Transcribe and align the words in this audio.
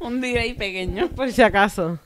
Un 0.00 0.20
delay 0.20 0.54
pequeño. 0.54 1.08
Por 1.10 1.30
si 1.32 1.42
acaso. 1.42 1.98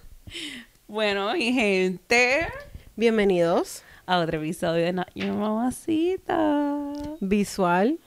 Bueno, 0.89 1.37
y 1.37 1.53
gente, 1.53 2.49
Bienvenidos. 2.97 3.83
a 4.07 4.19
otro 4.19 4.39
episodio 4.39 4.85
de 4.85 4.93
Not 4.93 5.09
Your 5.15 5.33
Mamacita. 5.33 6.93
Visual. 7.21 7.99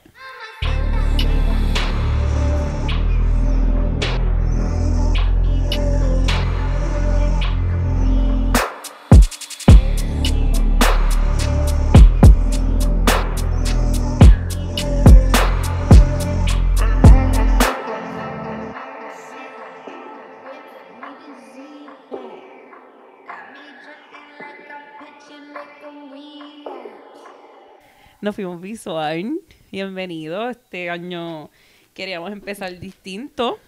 Nos 28.24 28.36
fuimos 28.36 28.58
visual. 28.58 29.38
Bienvenido. 29.70 30.48
Este 30.48 30.88
año 30.88 31.50
queríamos 31.92 32.32
empezar 32.32 32.80
distinto. 32.80 33.58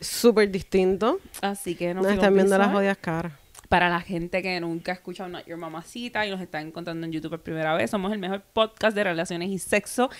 Súper 0.00 0.50
distinto. 0.50 1.20
Así 1.42 1.76
que 1.76 1.94
nos, 1.94 2.02
Nos 2.02 2.14
están 2.14 2.34
viendo 2.34 2.58
las 2.58 2.72
jodidas 2.72 2.98
caras. 2.98 3.34
Para 3.68 3.88
la 3.88 4.00
gente 4.00 4.42
que 4.42 4.58
nunca 4.58 4.90
ha 4.90 4.94
escuchado 4.96 5.28
Not 5.28 5.46
Your 5.46 5.58
Mamacita 5.58 6.26
y 6.26 6.30
nos 6.32 6.40
está 6.40 6.60
encontrando 6.60 7.06
en 7.06 7.12
YouTube 7.12 7.30
por 7.30 7.42
primera 7.42 7.72
vez, 7.76 7.92
somos 7.92 8.12
el 8.12 8.18
mejor 8.18 8.42
podcast 8.52 8.96
de 8.96 9.04
relaciones 9.04 9.48
y 9.48 9.60
sexo 9.60 10.10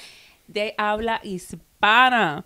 de 0.46 0.76
habla 0.78 1.20
hispana. 1.24 2.45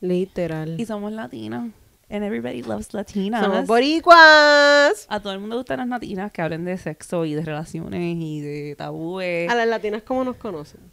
Literal. 0.00 0.80
Y 0.80 0.86
somos 0.86 1.12
latinas. 1.12 1.72
And 2.14 2.22
everybody 2.22 2.62
loves 2.62 2.94
latinas. 2.94 3.44
Somos 3.44 3.66
boricuas. 3.66 5.04
A 5.08 5.18
todo 5.20 5.32
el 5.32 5.40
mundo 5.40 5.56
gustan 5.56 5.80
las 5.80 5.88
latinas 5.88 6.30
que 6.30 6.42
hablen 6.42 6.64
de 6.64 6.78
sexo 6.78 7.24
y 7.24 7.34
de 7.34 7.44
relaciones 7.44 8.16
y 8.20 8.40
de 8.40 8.76
tabúes. 8.76 9.50
A 9.50 9.56
las 9.56 9.66
latinas, 9.66 10.04
¿cómo 10.04 10.22
nos 10.22 10.36
conocen? 10.36 10.92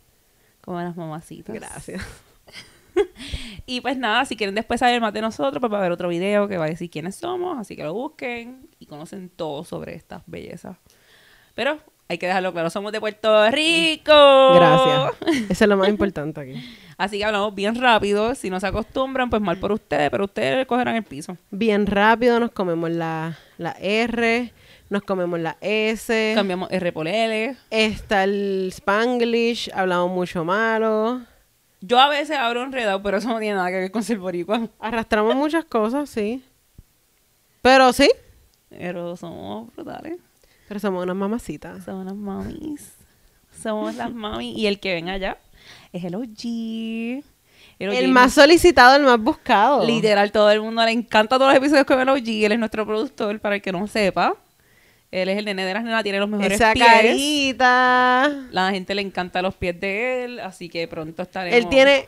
Como 0.62 0.80
las 0.80 0.98
mamacitas. 0.98 1.54
Gracias. 1.54 2.02
Y 3.68 3.80
pues 3.80 3.96
nada, 3.98 4.26
si 4.26 4.36
quieren 4.36 4.56
después 4.56 4.80
saber 4.82 5.00
más 5.00 5.14
de 5.14 5.22
nosotros, 5.22 5.62
pues 5.62 5.72
va 5.72 5.78
a 5.78 5.80
haber 5.80 5.94
otro 5.94 6.10
video 6.10 6.50
que 6.50 6.58
va 6.58 6.66
a 6.66 6.68
decir 6.68 6.90
quiénes 6.90 7.16
somos, 7.16 7.58
así 7.58 7.76
que 7.76 7.84
lo 7.84 7.94
busquen 7.94 8.68
y 8.80 8.88
conocen 8.88 9.30
todo 9.30 9.64
sobre 9.64 9.96
estas 9.96 10.24
bellezas. 10.26 10.76
Pero 11.54 11.80
hay 12.12 12.18
que 12.18 12.28
dejarlo 12.28 12.52
claro, 12.52 12.70
somos 12.70 12.92
de 12.92 13.00
Puerto 13.00 13.50
Rico. 13.52 14.54
Gracias. 14.54 15.14
Eso 15.50 15.64
es 15.64 15.70
lo 15.70 15.78
más 15.78 15.88
importante 15.88 16.42
aquí. 16.42 16.78
Así 16.98 17.18
que 17.18 17.24
hablamos 17.24 17.56
bien 17.56 17.76
rápido, 17.76 18.36
si 18.36 18.50
no 18.50 18.60
se 18.60 18.68
acostumbran, 18.68 19.30
pues 19.30 19.42
mal 19.42 19.58
por 19.58 19.72
ustedes, 19.72 20.10
pero 20.10 20.26
ustedes 20.26 20.68
cogerán 20.68 20.98
el 20.98 21.04
piso. 21.04 21.38
Bien 21.52 21.88
rápido 21.88 22.38
nos 22.42 22.52
comemos 22.52 22.90
la, 22.92 23.38
la 23.58 23.72
R, 23.80 24.52
nos 24.90 25.04
comemos 25.04 25.40
la 25.40 25.56
S. 25.62 26.34
Cambiamos 26.36 26.70
R 26.70 26.92
por 26.92 27.08
L. 27.08 27.56
Está 27.70 28.26
el 28.26 28.68
Spanglish, 28.74 29.72
hablamos 29.74 30.12
mucho 30.12 30.44
malo. 30.44 31.22
Yo 31.80 31.98
a 31.98 32.10
veces 32.10 32.38
hablo 32.38 32.62
enredado, 32.62 33.02
pero 33.02 33.20
eso 33.20 33.30
no 33.30 33.40
tiene 33.40 33.56
nada 33.56 33.70
que 33.70 33.80
ver 33.80 33.92
con 33.92 34.04
ser 34.04 34.20
boricua. 34.20 34.68
Arrastramos 34.80 35.34
muchas 35.34 35.64
cosas, 35.64 36.10
sí. 36.10 36.44
Pero 37.62 37.94
sí. 37.94 38.12
Pero 38.70 39.16
somos 39.16 39.74
brutales. 39.74 40.18
Pero 40.72 40.80
somos 40.80 41.04
unas 41.04 41.18
mamacitas. 41.18 41.84
Somos 41.84 42.06
las 42.06 42.16
mamis. 42.16 42.94
Somos 43.62 43.94
las 43.96 44.14
mamis. 44.14 44.58
Y 44.58 44.68
el 44.68 44.80
que 44.80 44.94
ven 44.94 45.10
allá 45.10 45.38
es 45.92 46.02
el 46.06 46.16
OG. 46.16 47.26
OG 47.78 47.94
El 47.94 48.08
más 48.08 48.32
solicitado, 48.32 48.96
el 48.96 49.04
más 49.04 49.20
buscado. 49.20 49.86
Literal, 49.86 50.32
todo 50.32 50.50
el 50.50 50.62
mundo 50.62 50.86
le 50.86 50.92
encanta 50.92 51.38
todos 51.38 51.50
los 51.50 51.58
episodios 51.58 51.86
con 51.86 52.00
el 52.00 52.08
OG. 52.08 52.46
Él 52.46 52.54
es 52.54 52.60
nuestro 52.60 52.86
productor, 52.86 53.38
para 53.42 53.56
el 53.56 53.62
que 53.62 53.74
no 53.74 53.86
sepa. 53.86 54.34
Él 55.12 55.28
es 55.28 55.40
el 55.40 55.44
nene 55.44 55.66
de 55.66 55.74
las 55.74 55.84
nenas, 55.84 56.04
tiene 56.04 56.20
los 56.20 56.30
mejores 56.30 56.54
Esa 56.54 56.72
pies. 56.72 56.88
carita. 56.88 58.32
La 58.52 58.72
gente 58.72 58.96
le 58.96 59.02
encanta 59.02 59.42
los 59.42 59.56
pies 59.56 59.78
de 59.78 60.24
él, 60.24 60.40
así 60.40 60.70
que 60.70 60.88
pronto 60.88 61.24
estaremos... 61.24 61.60
Él 61.60 61.68
tiene, 61.68 62.06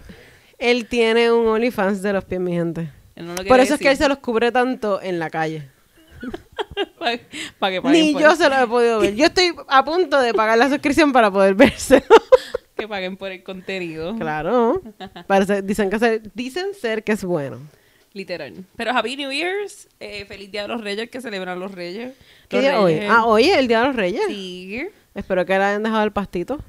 él 0.57 0.88
tiene 0.88 1.33
un 1.33 1.45
OnlyFans 1.47 2.01
de 2.01 2.13
los 2.13 2.23
pies, 2.23 2.39
mi 2.39 2.53
gente. 2.53 2.89
No 3.17 3.35
Por 3.45 3.59
eso 3.59 3.73
es 3.73 3.81
que 3.81 3.91
él 3.91 3.97
se 3.97 4.07
los 4.07 4.19
cubre 4.19 4.53
tanto 4.53 5.01
en 5.01 5.19
la 5.19 5.29
calle. 5.29 5.67
Pa- 7.00 7.11
pa' 7.59 7.69
que 7.72 7.81
paguen 7.81 7.91
Ni 7.91 8.13
por- 8.13 8.22
yo 8.22 8.35
se 8.35 8.50
los 8.50 8.59
he 8.59 8.67
podido 8.67 9.00
ver. 9.00 9.16
Yo 9.16 9.25
estoy 9.25 9.53
a 9.67 9.84
punto 9.85 10.19
de 10.22 10.34
pagar 10.34 10.57
la 10.57 10.69
suscripción 10.69 11.11
para 11.13 11.29
poder 11.31 11.53
vérselo. 11.56 12.03
Que 12.75 12.88
paguen 12.88 13.17
por 13.17 13.31
el 13.31 13.44
contenido. 13.44 14.16
claro. 14.17 14.81
Parece, 15.28 15.62
dicen, 15.62 15.91
que 15.91 16.00
ser, 16.00 16.22
dicen 16.33 16.73
ser 16.73 17.03
que 17.03 17.12
es 17.12 17.23
bueno. 17.23 17.59
Literal. 18.13 18.66
Pero 18.75 18.91
Happy 18.91 19.16
New 19.16 19.31
Year's. 19.31 19.88
eh, 20.00 20.25
feliz 20.25 20.51
Día 20.51 20.63
de 20.63 20.67
los 20.69 20.81
Reyes, 20.81 21.09
que 21.09 21.22
celebran 21.22 21.59
los 21.59 21.72
Reyes. 21.72 22.13
¿Qué 22.50 22.57
Los 22.57 22.66
día 22.66 22.79
hoy? 22.81 23.00
Ah, 23.07 23.25
hoy 23.25 23.45
es 23.45 23.57
el 23.57 23.67
Día 23.67 23.81
de 23.81 23.88
los 23.88 23.95
Reyes. 23.95 24.23
Sí. 24.28 24.88
Espero 25.13 25.45
que 25.45 25.53
le 25.57 25.63
hayan 25.63 25.83
dejado 25.83 26.03
el 26.03 26.12
pastito. 26.12 26.59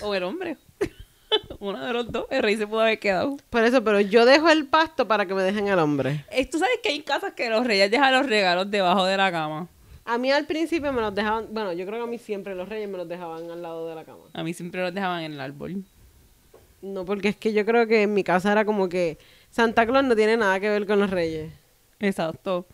O 0.00 0.14
el 0.14 0.22
hombre. 0.22 0.56
Uno 1.60 1.84
de 1.84 1.92
los 1.92 2.10
dos. 2.10 2.26
El 2.30 2.42
rey 2.42 2.56
se 2.56 2.66
pudo 2.66 2.80
haber 2.80 2.98
quedado. 2.98 3.36
Por 3.50 3.62
eso, 3.64 3.82
pero 3.84 4.00
yo 4.00 4.24
dejo 4.24 4.48
el 4.50 4.66
pasto 4.66 5.06
para 5.06 5.26
que 5.26 5.34
me 5.34 5.42
dejen 5.42 5.68
el 5.68 5.78
hombre. 5.78 6.24
Eh, 6.30 6.46
Tú 6.46 6.58
sabes 6.58 6.78
que 6.82 6.90
hay 6.90 7.00
casas 7.02 7.32
que 7.34 7.48
los 7.50 7.66
reyes 7.66 7.90
dejan 7.90 8.12
los 8.12 8.26
regalos 8.26 8.70
debajo 8.70 9.04
de 9.04 9.16
la 9.16 9.30
cama. 9.30 9.68
A 10.04 10.18
mí 10.18 10.32
al 10.32 10.46
principio 10.46 10.92
me 10.92 11.00
los 11.00 11.14
dejaban, 11.14 11.46
bueno, 11.52 11.72
yo 11.72 11.86
creo 11.86 11.98
que 11.98 12.04
a 12.04 12.10
mí 12.10 12.18
siempre 12.18 12.54
los 12.56 12.68
reyes 12.68 12.88
me 12.88 12.98
los 12.98 13.08
dejaban 13.08 13.48
al 13.50 13.62
lado 13.62 13.88
de 13.88 13.94
la 13.94 14.04
cama. 14.04 14.24
A 14.34 14.42
mí 14.42 14.52
siempre 14.52 14.80
los 14.82 14.92
dejaban 14.92 15.22
en 15.22 15.32
el 15.34 15.40
árbol. 15.40 15.84
No, 16.80 17.04
porque 17.04 17.28
es 17.28 17.36
que 17.36 17.52
yo 17.52 17.64
creo 17.64 17.86
que 17.86 18.02
en 18.02 18.12
mi 18.12 18.24
casa 18.24 18.50
era 18.50 18.64
como 18.64 18.88
que 18.88 19.16
Santa 19.50 19.86
Claus 19.86 20.04
no 20.04 20.16
tiene 20.16 20.36
nada 20.36 20.58
que 20.58 20.68
ver 20.68 20.86
con 20.86 20.98
los 20.98 21.10
reyes. 21.10 21.52
Exacto. 22.00 22.66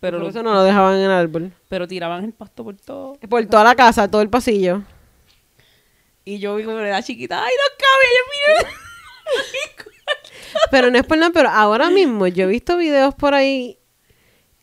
Pero 0.00 0.18
Pero, 0.18 0.18
Por 0.18 0.30
eso 0.30 0.42
no 0.42 0.52
lo 0.52 0.64
dejaban 0.64 0.96
en 0.96 1.04
el 1.04 1.10
árbol. 1.12 1.52
pero 1.68 1.86
tiraban 1.86 2.24
el 2.24 2.32
pasto 2.32 2.64
por 2.64 2.74
todo. 2.76 3.14
Por 3.28 3.46
toda 3.46 3.62
la 3.64 3.74
casa, 3.76 4.10
todo 4.10 4.20
el 4.22 4.28
pasillo. 4.28 4.82
Y 6.24 6.38
yo 6.38 6.56
vi 6.56 6.64
como 6.64 6.78
era 6.78 7.02
chiquita. 7.02 7.44
¡Ay, 7.44 7.52
no 7.52 7.76
cabe! 7.78 8.62
Yo, 8.62 8.68
mira. 8.68 8.76
Pero 10.70 10.90
no 10.90 10.98
es 10.98 11.04
por 11.04 11.18
nada, 11.18 11.32
pero 11.32 11.48
ahora 11.48 11.90
mismo 11.90 12.26
yo 12.26 12.44
he 12.44 12.48
visto 12.48 12.76
videos 12.76 13.14
por 13.14 13.34
ahí. 13.34 13.78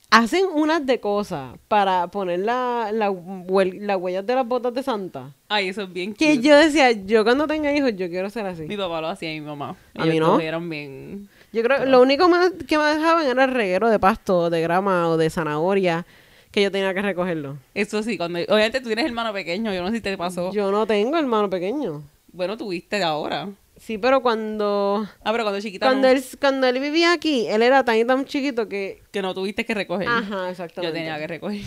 Hacen 0.09 0.45
unas 0.53 0.85
de 0.85 0.99
cosas 0.99 1.55
para 1.69 2.07
poner 2.07 2.39
la, 2.39 2.89
la, 2.91 3.09
las 3.13 3.97
huellas 3.97 4.25
de 4.25 4.35
las 4.35 4.45
botas 4.45 4.73
de 4.73 4.83
Santa. 4.83 5.33
Ay, 5.47 5.69
eso 5.69 5.83
es 5.83 5.93
bien 5.93 6.13
Que 6.13 6.35
cute. 6.35 6.47
yo 6.49 6.57
decía, 6.57 6.91
yo 6.91 7.23
cuando 7.23 7.47
tenga 7.47 7.71
hijos, 7.73 7.91
yo 7.95 8.09
quiero 8.09 8.29
ser 8.29 8.45
así. 8.45 8.63
Mi 8.63 8.75
papá 8.75 8.99
lo 8.99 9.07
hacía 9.07 9.33
y 9.33 9.39
mi 9.39 9.45
mamá. 9.47 9.77
A 9.97 10.05
mí 10.05 10.19
no. 10.19 10.37
eran 10.39 10.69
bien... 10.69 11.29
Yo 11.53 11.63
creo 11.63 11.85
lo 11.85 12.01
único 12.01 12.27
más 12.27 12.51
que 12.67 12.77
me 12.77 12.83
dejaban 12.85 13.25
era 13.25 13.45
el 13.45 13.51
reguero 13.51 13.89
de 13.89 13.99
pasto, 13.99 14.49
de 14.49 14.61
grama 14.61 15.09
o 15.09 15.17
de 15.17 15.29
zanahoria 15.29 16.05
que 16.51 16.61
yo 16.61 16.71
tenía 16.71 16.93
que 16.93 17.01
recogerlo. 17.01 17.57
Eso 17.73 18.03
sí, 18.03 18.17
cuando... 18.17 18.39
Obviamente 18.39 18.81
tú 18.81 18.87
tienes 18.87 19.05
hermano 19.05 19.31
pequeño. 19.33 19.73
Yo 19.73 19.81
no 19.81 19.89
sé 19.89 19.95
si 19.95 20.01
te 20.01 20.17
pasó. 20.17 20.51
Yo 20.51 20.71
no 20.71 20.85
tengo 20.85 21.17
hermano 21.17 21.49
pequeño. 21.49 22.03
Bueno, 22.33 22.57
tuviste 22.57 22.97
de 22.97 23.03
ahora. 23.03 23.49
Sí, 23.77 23.97
pero 23.97 24.21
cuando 24.21 25.07
Ah, 25.23 25.31
pero 25.31 25.43
cuando 25.43 25.59
chiquita 25.59 25.87
cuando 25.87 26.07
no, 26.07 26.13
él 26.13 26.23
cuando 26.39 26.67
él 26.67 26.79
vivía 26.79 27.13
aquí, 27.13 27.47
él 27.47 27.61
era 27.63 27.83
tan 27.83 27.97
y 27.97 28.05
tan 28.05 28.25
chiquito 28.25 28.69
que 28.69 29.01
que 29.11 29.21
no 29.23 29.33
tuviste 29.33 29.65
que 29.65 29.73
recoger. 29.73 30.07
ajá, 30.07 30.51
exactamente. 30.51 30.87
Yo 30.87 30.93
tenía 30.93 31.17
que 31.17 31.25
recoger. 31.27 31.61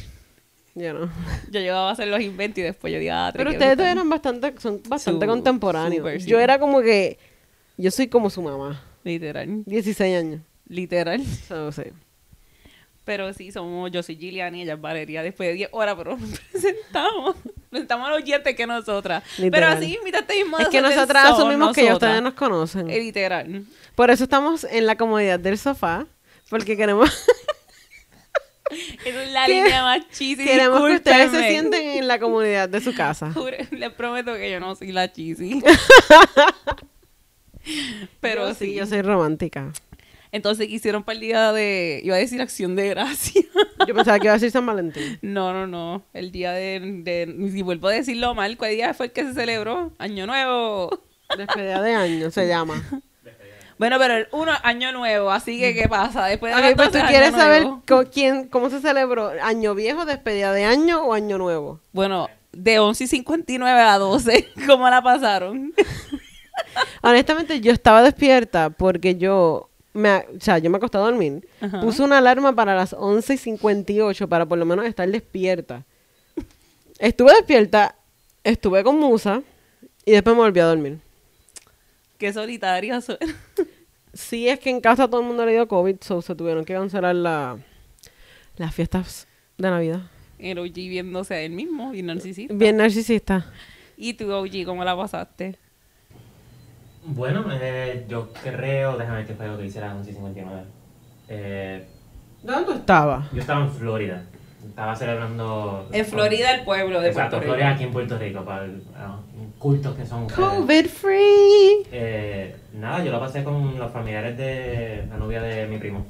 Yo 0.76 0.92
no. 0.92 1.10
Yo 1.50 1.60
llegaba 1.60 1.88
a 1.88 1.92
hacer 1.92 2.06
los 2.08 2.20
inventos 2.20 2.58
y 2.58 2.62
después 2.62 2.92
yo 2.92 2.98
diga, 3.00 3.26
ah, 3.28 3.32
Pero 3.32 3.50
ustedes 3.50 3.76
buscar". 3.76 3.92
eran 3.92 4.08
bastante 4.08 4.54
son 4.60 4.80
bastante 4.88 5.24
Su- 5.26 5.30
contemporáneos. 5.30 6.22
sí. 6.22 6.28
Yo 6.30 6.38
era 6.38 6.58
como 6.60 6.82
que 6.82 7.18
yo 7.76 7.90
soy 7.90 8.06
como 8.08 8.30
su 8.30 8.42
mamá, 8.42 8.80
Literal. 9.02 9.64
16 9.66 10.16
años. 10.16 10.40
Literal. 10.68 11.24
So, 11.48 11.72
sí. 11.72 11.82
Pero 13.04 13.32
sí, 13.34 13.52
somos, 13.52 13.90
yo 13.90 14.02
soy 14.02 14.16
Gillian 14.16 14.54
y 14.54 14.62
ella 14.62 14.74
es 14.74 14.80
Valeria. 14.80 15.22
Después 15.22 15.50
de 15.50 15.54
10 15.54 15.68
horas, 15.72 15.94
pero 15.98 16.16
nos 16.16 16.38
presentamos. 16.52 17.36
Presentamos 17.68 18.06
a 18.06 18.10
los 18.10 18.22
oyentes 18.22 18.56
que 18.56 18.66
nosotras. 18.66 19.22
Pero 19.50 19.66
así, 19.66 19.94
invitaste 19.96 20.36
mismo. 20.36 20.58
Es 20.58 20.68
que 20.68 20.80
nosotras 20.80 21.26
asumimos 21.32 21.74
que 21.74 21.84
ya 21.84 21.92
ustedes 21.94 22.22
nos 22.22 22.34
conocen. 22.34 22.88
Eh, 22.88 22.98
Literal. 23.00 23.64
Por 23.94 24.10
eso 24.10 24.24
estamos 24.24 24.64
en 24.64 24.86
la 24.86 24.96
comodidad 24.96 25.38
del 25.38 25.58
sofá, 25.58 26.06
porque 26.48 26.76
queremos 26.76 27.10
Esa 29.04 29.22
es 29.22 29.32
la 29.32 29.46
línea 29.46 29.82
más 29.82 30.08
cheesy. 30.10 30.42
queremos 30.42 30.84
que 30.86 30.94
ustedes 30.96 31.30
se 31.30 31.48
sienten 31.48 31.82
en 31.98 32.08
la 32.08 32.18
comodidad 32.18 32.68
de 32.68 32.80
su 32.80 32.94
casa. 32.96 33.30
Jure- 33.34 33.68
Les 33.70 33.92
prometo 33.92 34.32
que 34.34 34.50
yo 34.50 34.58
no 34.60 34.74
soy 34.74 34.90
la 34.92 35.12
cheesy. 35.12 35.62
Pero 38.20 38.48
Yo 38.48 38.54
sí, 38.54 38.74
yo 38.74 38.86
soy 38.86 39.02
romántica. 39.02 39.72
Entonces 40.34 40.66
quisieron 40.66 41.04
para 41.04 41.14
el 41.14 41.20
día 41.20 41.52
de. 41.52 42.00
Iba 42.02 42.16
a 42.16 42.18
decir 42.18 42.42
acción 42.42 42.74
de 42.74 42.88
gracia. 42.88 43.42
Yo 43.86 43.94
pensaba 43.94 44.18
que 44.18 44.26
iba 44.26 44.32
a 44.32 44.36
decir 44.36 44.50
San 44.50 44.66
Valentín. 44.66 45.18
No, 45.22 45.52
no, 45.52 45.66
no. 45.68 46.02
El 46.12 46.32
día 46.32 46.50
de, 46.52 46.80
de. 47.04 47.50
Si 47.52 47.62
vuelvo 47.62 47.86
a 47.88 47.92
decirlo 47.92 48.34
mal, 48.34 48.56
¿cuál 48.56 48.72
día 48.72 48.92
fue 48.94 49.06
el 49.06 49.12
que 49.12 49.22
se 49.22 49.32
celebró? 49.34 49.92
Año 49.98 50.26
Nuevo. 50.26 51.02
Despedida 51.38 51.80
de 51.82 51.94
año 51.94 52.30
se 52.30 52.48
llama. 52.48 52.82
Bueno, 53.76 53.96
pero 53.98 54.14
el 54.14 54.28
uno, 54.30 54.52
Año 54.62 54.92
Nuevo. 54.92 55.32
Así 55.32 55.58
que, 55.58 55.74
¿qué 55.74 55.88
pasa? 55.88 56.26
Después 56.26 56.52
de 56.54 56.60
Ok, 56.60 56.64
las 56.64 56.74
pues 56.76 56.90
tú 56.92 56.98
12, 56.98 57.08
quieres 57.10 57.28
Año 57.30 57.38
saber 57.38 57.62
Nuevo. 57.62 57.82
co- 57.86 58.04
quién, 58.08 58.46
cómo 58.46 58.70
se 58.70 58.80
celebró 58.80 59.32
año 59.42 59.74
viejo, 59.74 60.04
despedida 60.04 60.52
de 60.52 60.64
año 60.64 61.02
o 61.04 61.12
año 61.12 61.38
nuevo. 61.38 61.80
Bueno, 61.92 62.28
de 62.52 62.78
11 62.78 63.02
y 63.02 63.06
59 63.08 63.80
a 63.80 63.98
12. 63.98 64.48
¿Cómo 64.68 64.88
la 64.88 65.02
pasaron? 65.02 65.74
Honestamente, 67.02 67.60
yo 67.60 67.72
estaba 67.72 68.02
despierta 68.02 68.70
porque 68.70 69.16
yo 69.16 69.70
me, 69.94 70.16
o 70.18 70.40
sea, 70.40 70.58
yo 70.58 70.68
me 70.70 70.76
acosté 70.76 70.98
a 70.98 71.00
dormir, 71.00 71.48
Ajá. 71.60 71.80
puse 71.80 72.02
una 72.02 72.18
alarma 72.18 72.54
para 72.54 72.74
las 72.74 72.92
11 72.92 73.34
y 73.34 73.36
58 73.38 74.28
para 74.28 74.44
por 74.44 74.58
lo 74.58 74.66
menos 74.66 74.84
estar 74.84 75.08
despierta. 75.08 75.84
Estuve 76.98 77.32
despierta, 77.32 77.96
estuve 78.42 78.84
con 78.84 78.98
Musa 78.98 79.42
y 80.04 80.12
después 80.12 80.36
me 80.36 80.42
volví 80.42 80.60
a 80.60 80.66
dormir. 80.66 80.98
Qué 82.18 82.32
solitaria 82.32 83.00
soy. 83.00 83.16
Sí, 84.12 84.48
es 84.48 84.60
que 84.60 84.70
en 84.70 84.80
casa 84.80 85.08
todo 85.08 85.20
el 85.20 85.26
mundo 85.26 85.44
le 85.44 85.52
dio 85.52 85.66
COVID, 85.66 85.96
so 86.00 86.22
se 86.22 86.34
tuvieron 86.36 86.64
que 86.64 86.72
cancelar 86.74 87.16
la, 87.16 87.58
las 88.56 88.72
fiestas 88.74 89.26
de 89.58 89.70
Navidad. 89.70 90.02
El 90.38 90.58
OG 90.58 90.72
viéndose 90.74 91.34
a 91.34 91.40
él 91.40 91.52
mismo 91.52 91.94
y 91.94 92.02
narcisista. 92.02 92.54
Bien 92.54 92.76
narcisista. 92.76 93.50
¿Y 93.96 94.14
tú, 94.14 94.30
OG, 94.32 94.64
cómo 94.66 94.84
la 94.84 94.96
pasaste? 94.96 95.56
Bueno, 97.06 97.44
eh, 97.52 98.06
yo 98.08 98.32
creo, 98.42 98.96
déjame 98.96 99.18
ver 99.18 99.26
qué 99.26 99.34
fue 99.34 99.46
lo 99.48 99.58
que 99.58 99.66
hice 99.66 99.78
a 99.82 99.94
las 99.94 100.06
11.59. 100.06 100.64
Eh, 101.28 101.86
¿Dónde 102.42 102.64
tú 102.64 102.72
estabas? 102.72 103.30
yo 103.32 103.40
estaba 103.40 103.64
en 103.64 103.70
Florida. 103.70 104.24
Estaba 104.66 104.96
celebrando... 104.96 105.88
En 105.92 106.06
Florida, 106.06 106.54
el 106.54 106.64
pueblo 106.64 107.00
de 107.02 107.08
Exacto, 107.08 107.36
Puerto 107.36 107.44
Rico. 107.44 107.54
Florida 107.54 107.74
aquí 107.74 107.84
en 107.84 107.92
Puerto 107.92 108.18
Rico, 108.18 108.44
para 108.44 108.64
el, 108.64 108.82
ah, 108.96 109.20
cultos 109.58 109.94
que 109.94 110.06
son... 110.06 110.24
eh, 110.24 110.28
COVID 110.34 110.86
free. 110.86 111.86
eh, 111.92 112.56
nada, 112.72 113.04
yo 113.04 113.12
lo 113.12 113.20
pasé 113.20 113.44
con 113.44 113.78
los 113.78 113.92
familiares 113.92 114.38
de 114.38 115.06
la 115.10 115.18
novia 115.18 115.42
de 115.42 115.66
mi 115.66 115.76
primo. 115.78 116.06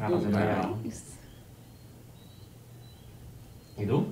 La 0.00 0.08
pasé 0.08 0.26
allá. 0.28 0.70
Nice. 0.82 1.12
¿Y 3.76 3.84
tú? 3.86 4.06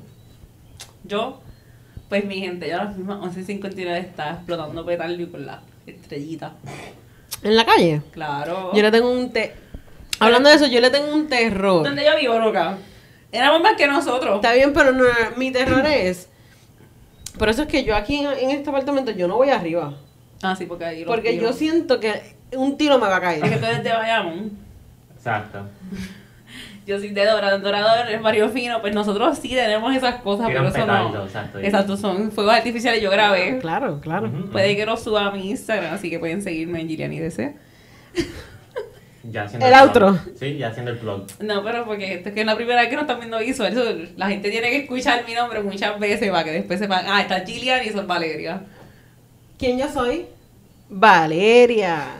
Yo, 1.05 1.41
pues 2.11 2.25
mi 2.27 2.41
gente, 2.41 2.69
yo 2.69 2.77
ahora 2.79 2.91
mismo 2.91 3.15
11.59 3.23 3.97
está 3.99 4.32
explotando 4.32 4.85
petardo 4.85 5.31
con 5.31 5.47
la 5.47 5.62
estrellita. 5.87 6.53
¿En 7.43 7.56
la 7.56 7.65
calle? 7.65 8.03
Claro. 8.12 8.73
Yo 8.75 8.82
le 8.82 8.91
tengo 8.91 9.11
un 9.11 9.32
te... 9.32 9.55
Hablando 10.19 10.49
de 10.50 10.56
eso, 10.56 10.67
yo 10.67 10.81
le 10.81 10.91
tengo 10.91 11.15
un 11.15 11.29
terror. 11.29 11.82
¿Dónde 11.85 12.05
yo 12.05 12.17
vivo, 12.19 12.38
loca? 12.38 12.77
Éramos 13.32 13.62
más 13.62 13.75
que 13.77 13.87
nosotros. 13.87 14.37
Está 14.37 14.53
bien, 14.53 14.73
pero 14.73 14.93
no, 14.93 15.05
mi 15.37 15.50
terror 15.50 15.85
es... 15.87 16.29
Por 17.38 17.49
eso 17.49 17.62
es 17.62 17.69
que 17.69 17.85
yo 17.85 17.97
aquí 17.97 18.17
en, 18.17 18.27
en 18.32 18.50
este 18.50 18.69
apartamento 18.69 19.12
yo 19.12 19.27
no 19.29 19.37
voy 19.37 19.49
arriba. 19.50 19.94
Ah, 20.43 20.55
sí, 20.56 20.67
porque 20.67 20.85
ahí 20.85 21.05
Porque 21.05 21.38
yo 21.38 21.53
siento 21.53 22.00
que 22.00 22.35
un 22.55 22.77
tiro 22.77 22.99
me 22.99 23.06
va 23.06 23.17
a 23.17 23.32
Es 23.35 23.43
que 23.43 23.49
caer. 23.49 23.61
tú 23.61 23.67
eres 23.67 23.85
de 23.85 23.93
Bayamón. 23.93 24.50
Exacto. 25.17 25.67
Yo 26.90 26.98
soy 26.98 27.10
de 27.10 27.25
Dorado, 27.25 27.54
en 27.54 27.62
Dorado 27.62 28.02
en 28.02 28.16
el 28.16 28.20
barrio 28.20 28.48
fino, 28.48 28.81
pues 28.81 28.92
nosotros 28.92 29.38
sí 29.38 29.50
tenemos 29.50 29.94
esas 29.94 30.16
cosas, 30.22 30.48
pero 30.48 30.64
eso 30.64 30.72
petardo, 30.72 31.10
no. 31.10 31.25
exacto. 31.25 31.60
Exacto, 31.60 31.96
son 31.96 32.32
fuegos 32.32 32.52
artificiales, 32.52 33.00
yo 33.00 33.12
grabé. 33.12 33.58
Claro, 33.60 34.00
claro. 34.00 34.28
Puede 34.50 34.75
que 34.75 34.84
lo 34.84 34.96
suba 34.96 35.26
a 35.26 35.31
mi 35.31 35.50
Instagram, 35.50 35.94
así 35.94 36.10
que 36.10 36.19
pueden 36.19 36.42
seguirme 36.42 36.81
en 36.81 36.88
Giliani 36.88 37.20
DC. 37.20 37.54
Ya 39.22 39.44
haciendo 39.44 39.66
El 39.66 39.72
plug. 39.72 39.82
outro. 39.84 40.19
Sí, 40.34 40.56
ya 40.56 40.69
haciendo 40.69 40.90
el 40.90 40.98
plug. 40.98 41.26
No, 41.38 41.62
pero 41.62 41.84
porque 41.84 42.14
esto 42.14 42.31
es 42.31 42.34
que 42.34 42.40
es 42.40 42.46
la 42.46 42.56
primera 42.56 42.81
vez 42.81 42.90
que 42.90 42.96
nos 42.96 43.02
están 43.02 43.20
viendo 43.20 43.38
visual. 43.38 43.70
eso, 43.72 43.84
la 44.16 44.28
gente 44.28 44.50
tiene 44.50 44.70
que 44.70 44.78
escuchar 44.78 45.25
mi 45.25 45.34
nombre 45.34 45.62
muchas 45.62 45.96
veces 46.00 46.28
para 46.28 46.43
que 46.43 46.50
después 46.50 46.81
sepan, 46.81 47.04
ah, 47.06 47.20
está 47.20 47.46
Gillian 47.46 47.84
y 47.84 47.88
eso 47.90 48.00
es 48.00 48.06
Valeria. 48.08 48.62
¿Quién 49.58 49.78
yo 49.78 49.88
soy? 49.88 50.26
Valeria. 50.88 52.16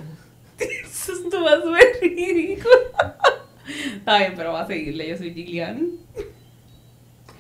Eso 0.61 1.13
estuvo 1.15 1.49
súper 1.61 1.87
ridículo. 2.03 2.75
Está 3.97 4.19
bien, 4.19 4.35
pero 4.37 4.53
va 4.53 4.63
a 4.63 4.67
seguirle. 4.67 5.09
Yo 5.09 5.17
soy 5.17 5.35
Gillian. 5.35 5.89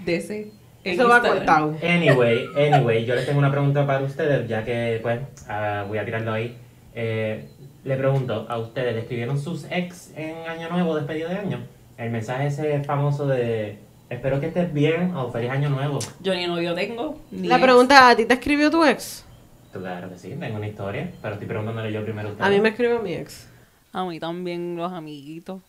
DC. 0.04 0.50
Eso 0.82 1.08
va 1.08 1.20
cortado. 1.20 1.76
Anyway, 1.82 2.46
anyway, 2.56 3.04
yo 3.04 3.14
les 3.14 3.26
tengo 3.26 3.38
una 3.38 3.50
pregunta 3.50 3.86
para 3.86 4.02
ustedes, 4.02 4.48
ya 4.48 4.64
que 4.64 4.98
pues 5.02 5.20
ah, 5.48 5.84
voy 5.86 5.98
a 5.98 6.04
tirarlo 6.04 6.32
ahí. 6.32 6.56
Eh, 6.94 7.44
le 7.84 7.96
pregunto, 7.96 8.46
¿a 8.48 8.58
ustedes 8.58 8.94
le 8.94 9.00
escribieron 9.00 9.38
sus 9.38 9.66
ex 9.70 10.12
en 10.16 10.48
Año 10.48 10.70
Nuevo, 10.70 10.96
despedido 10.96 11.28
de 11.28 11.36
año? 11.36 11.60
El 11.98 12.10
mensaje 12.10 12.46
ese 12.46 12.82
famoso 12.84 13.26
de 13.26 13.78
espero 14.08 14.40
que 14.40 14.46
estés 14.46 14.72
bien 14.72 15.14
o 15.14 15.30
feliz 15.30 15.50
año 15.50 15.68
nuevo. 15.68 15.98
Yo 16.20 16.34
ni 16.34 16.46
novio 16.46 16.74
tengo. 16.74 17.20
Ni 17.30 17.46
La 17.46 17.56
ex. 17.56 17.62
pregunta, 17.64 18.08
¿a 18.08 18.16
ti 18.16 18.24
te 18.24 18.34
escribió 18.34 18.70
tu 18.70 18.84
ex? 18.84 19.24
Claro 19.72 20.08
que 20.10 20.18
sí, 20.18 20.34
tengo 20.40 20.56
una 20.56 20.66
historia, 20.66 21.12
pero 21.22 21.34
estoy 21.34 21.46
preguntándole 21.46 21.92
yo 21.92 22.02
primero 22.02 22.28
a 22.28 22.32
ustedes. 22.32 22.46
A 22.46 22.50
mí 22.50 22.60
me 22.60 22.70
escribió 22.70 23.00
mi 23.00 23.14
ex. 23.14 23.48
A 23.92 24.04
mí 24.04 24.18
también 24.18 24.76
los 24.76 24.92
amiguitos. 24.92 25.60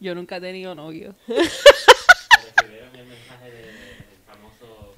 Yo 0.00 0.14
nunca 0.14 0.36
he 0.36 0.40
tenido 0.40 0.74
novio. 0.74 1.14
¿Recibieron 1.26 2.94
el 2.94 3.06
mensaje 3.06 3.50
del 3.50 3.74
famoso 4.26 4.94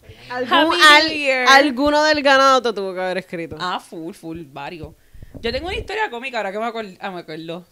feliz 0.00 0.18
año 0.30 0.46
Algún- 0.46 0.78
al- 0.80 1.48
alguno 1.48 2.04
del 2.04 2.22
ganado 2.22 2.60
te 2.62 2.72
tuvo 2.72 2.94
que 2.94 3.00
haber 3.00 3.18
escrito. 3.18 3.56
Ah, 3.60 3.78
full, 3.80 4.12
full, 4.12 4.42
varios. 4.46 4.94
Yo 5.40 5.52
tengo 5.52 5.68
una 5.68 5.76
historia 5.76 6.10
cómica 6.10 6.38
ahora 6.38 6.50
que 6.52 6.58
me 6.58 6.66
acuerdo. 6.66 6.92
Ah, 7.00 7.10
me 7.10 7.20
acuerdo. 7.20 7.64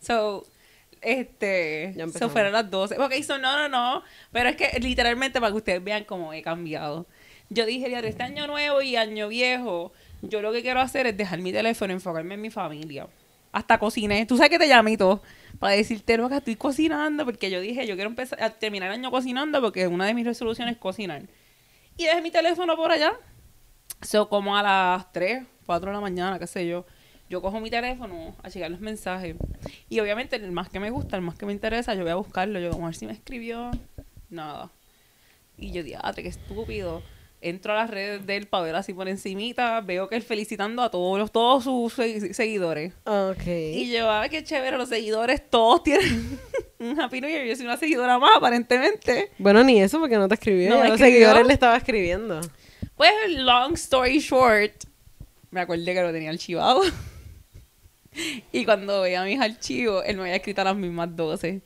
So, 0.00 0.46
este. 1.02 1.94
So 2.18 2.28
fueron 2.30 2.52
las 2.52 2.70
12. 2.70 2.96
Ok, 2.98 3.12
so 3.24 3.38
no, 3.38 3.56
no, 3.56 3.68
no. 3.68 4.02
Pero 4.32 4.48
es 4.50 4.56
que 4.56 4.78
literalmente 4.78 5.40
para 5.40 5.50
que 5.50 5.58
ustedes 5.58 5.82
vean 5.82 6.04
cómo 6.04 6.32
he 6.32 6.42
cambiado. 6.42 7.06
Yo 7.48 7.66
dije, 7.66 7.88
"Diablo, 7.88 8.08
este 8.08 8.22
año 8.22 8.46
nuevo 8.46 8.80
y 8.80 8.94
año 8.94 9.26
viejo, 9.26 9.92
yo 10.22 10.40
lo 10.40 10.52
que 10.52 10.62
quiero 10.62 10.80
hacer 10.80 11.08
es 11.08 11.16
dejar 11.16 11.40
mi 11.40 11.52
teléfono, 11.52 11.92
enfocarme 11.92 12.34
en 12.34 12.40
mi 12.40 12.50
familia. 12.50 13.08
Hasta 13.52 13.78
cociné. 13.78 14.26
Tú 14.26 14.36
sabes 14.36 14.50
que 14.50 14.58
te 14.58 14.68
llamé 14.68 14.92
y 14.92 14.96
todo. 14.96 15.22
Para 15.58 15.74
decirte, 15.74 16.16
que 16.16 16.36
estoy 16.36 16.56
cocinando. 16.56 17.24
Porque 17.24 17.50
yo 17.50 17.60
dije, 17.60 17.86
yo 17.86 17.94
quiero 17.94 18.10
empezar 18.10 18.42
a 18.42 18.50
terminar 18.50 18.88
el 18.88 18.94
año 18.94 19.10
cocinando 19.10 19.60
porque 19.60 19.86
una 19.86 20.06
de 20.06 20.14
mis 20.14 20.24
resoluciones 20.24 20.74
es 20.74 20.80
cocinar. 20.80 21.22
Y 21.96 22.04
dejé 22.04 22.22
mi 22.22 22.30
teléfono 22.30 22.76
por 22.76 22.90
allá. 22.92 23.12
So, 24.02 24.28
como 24.28 24.56
a 24.56 24.62
las 24.62 25.12
3, 25.12 25.44
4 25.66 25.90
de 25.90 25.94
la 25.94 26.00
mañana, 26.00 26.38
qué 26.38 26.46
sé 26.46 26.66
yo, 26.66 26.86
yo 27.28 27.42
cojo 27.42 27.60
mi 27.60 27.70
teléfono 27.70 28.34
a 28.42 28.50
checar 28.50 28.70
los 28.70 28.80
mensajes. 28.80 29.36
Y 29.88 30.00
obviamente, 30.00 30.36
el 30.36 30.50
más 30.52 30.68
que 30.68 30.80
me 30.80 30.90
gusta, 30.90 31.16
el 31.16 31.22
más 31.22 31.36
que 31.36 31.46
me 31.46 31.52
interesa, 31.52 31.94
yo 31.94 32.02
voy 32.02 32.10
a 32.10 32.16
buscarlo. 32.16 32.58
Yo, 32.58 32.72
a 32.72 32.86
ver 32.86 32.94
si 32.94 33.06
me 33.06 33.12
escribió. 33.12 33.70
Nada. 34.30 34.70
Y 35.58 35.72
yo, 35.72 35.82
diatre, 35.82 36.22
qué 36.22 36.28
estúpido. 36.30 37.02
Entro 37.42 37.72
a 37.72 37.76
las 37.76 37.90
redes 37.90 38.26
de 38.26 38.36
él 38.36 38.46
para 38.46 38.64
ver 38.64 38.74
así 38.76 38.92
por 38.92 39.08
encimita. 39.08 39.80
Veo 39.80 40.08
que 40.08 40.16
él 40.16 40.22
felicitando 40.22 40.82
a 40.82 40.90
todos, 40.90 41.18
los, 41.18 41.32
todos 41.32 41.64
sus 41.64 41.96
segui- 41.98 42.34
seguidores. 42.34 42.92
Ok. 43.06 43.46
Y 43.46 43.90
yo, 43.90 44.10
ah, 44.10 44.28
qué 44.28 44.44
chévere, 44.44 44.76
los 44.76 44.90
seguidores 44.90 45.48
todos 45.48 45.82
tienen 45.82 46.38
un 46.78 47.00
Happy 47.00 47.20
New 47.22 47.30
Year. 47.30 47.46
Yo 47.46 47.56
soy 47.56 47.64
una 47.64 47.78
seguidora 47.78 48.18
más, 48.18 48.36
aparentemente. 48.36 49.30
Bueno, 49.38 49.64
ni 49.64 49.80
eso 49.80 49.98
porque 49.98 50.16
no 50.16 50.28
te 50.28 50.34
escribió. 50.34 50.68
No 50.70 50.84
los 50.84 50.98
seguidores 50.98 51.46
le 51.46 51.52
estaba 51.54 51.76
escribiendo. 51.78 52.40
Pues, 52.94 53.10
long 53.30 53.72
story 53.72 54.18
short, 54.18 54.72
me 55.50 55.60
acordé 55.62 55.94
que 55.94 56.02
lo 56.02 56.12
tenía 56.12 56.28
archivado. 56.28 56.82
y 58.52 58.64
cuando 58.66 59.00
veía 59.00 59.22
mis 59.24 59.40
archivos, 59.40 60.04
él 60.06 60.16
me 60.16 60.22
había 60.24 60.36
escrito 60.36 60.60
a 60.60 60.64
las 60.64 60.76
mismas 60.76 61.14
12. 61.16 61.62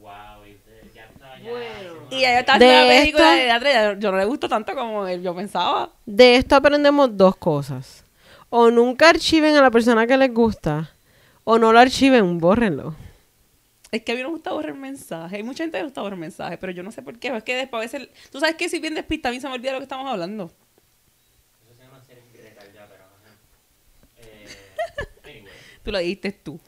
Wow, 0.00 0.10
y 0.46 0.52
usted 0.54 0.94
ya 0.94 1.06
estaba 1.06 1.38
ya 1.40 1.50
Bueno. 1.50 1.97
Y 2.10 2.16
ella 2.16 2.42
De 2.42 2.50
haciendo 2.50 2.66
una 2.66 2.88
película 2.88 3.32
de 3.32 3.60
teatro, 3.60 4.00
yo 4.00 4.12
no 4.12 4.18
le 4.18 4.24
gustó 4.24 4.48
tanto 4.48 4.74
como 4.74 5.06
él- 5.06 5.22
yo 5.22 5.34
pensaba. 5.34 5.90
De 6.06 6.36
esto 6.36 6.56
aprendemos 6.56 7.16
dos 7.16 7.36
cosas. 7.36 8.04
O 8.50 8.70
nunca 8.70 9.10
archiven 9.10 9.54
a 9.56 9.62
la 9.62 9.70
persona 9.70 10.06
que 10.06 10.16
les 10.16 10.32
gusta, 10.32 10.90
o 11.44 11.58
no 11.58 11.72
lo 11.72 11.78
archiven, 11.78 12.38
bórrenlo. 12.38 12.94
Es 13.90 14.02
que 14.02 14.12
a 14.12 14.14
mí 14.14 14.22
no 14.22 14.28
me 14.28 14.34
gusta 14.34 14.52
borrar 14.52 14.74
mensajes. 14.74 15.36
Hay 15.36 15.42
mucha 15.42 15.64
gente 15.64 15.76
que 15.78 15.82
le 15.82 15.86
gusta 15.86 16.02
borrar 16.02 16.18
mensajes, 16.18 16.58
pero 16.58 16.72
yo 16.72 16.82
no 16.82 16.92
sé 16.92 17.02
por 17.02 17.18
qué. 17.18 17.28
Es 17.34 17.42
que 17.42 17.56
después 17.56 17.78
a 17.80 17.98
veces... 17.98 18.08
Tú 18.30 18.38
sabes 18.40 18.56
que 18.56 18.68
si 18.68 18.80
bien 18.80 18.94
despista, 18.94 19.28
a 19.30 19.32
mí 19.32 19.40
se 19.40 19.48
me 19.48 19.54
olvida 19.54 19.72
lo 19.72 19.78
que 19.78 19.84
estamos 19.84 20.10
hablando. 20.10 20.44
Eso 21.64 21.74
se 21.74 21.82
llama 21.84 22.02
ser 22.04 22.22
retardado, 22.34 22.86
pero 22.90 23.04
ajá. 23.04 23.34
Eh, 24.18 24.46
anyway. 25.24 25.52
Tú 25.82 25.90
lo 25.92 25.98
dijiste 25.98 26.32
tú. 26.32 26.60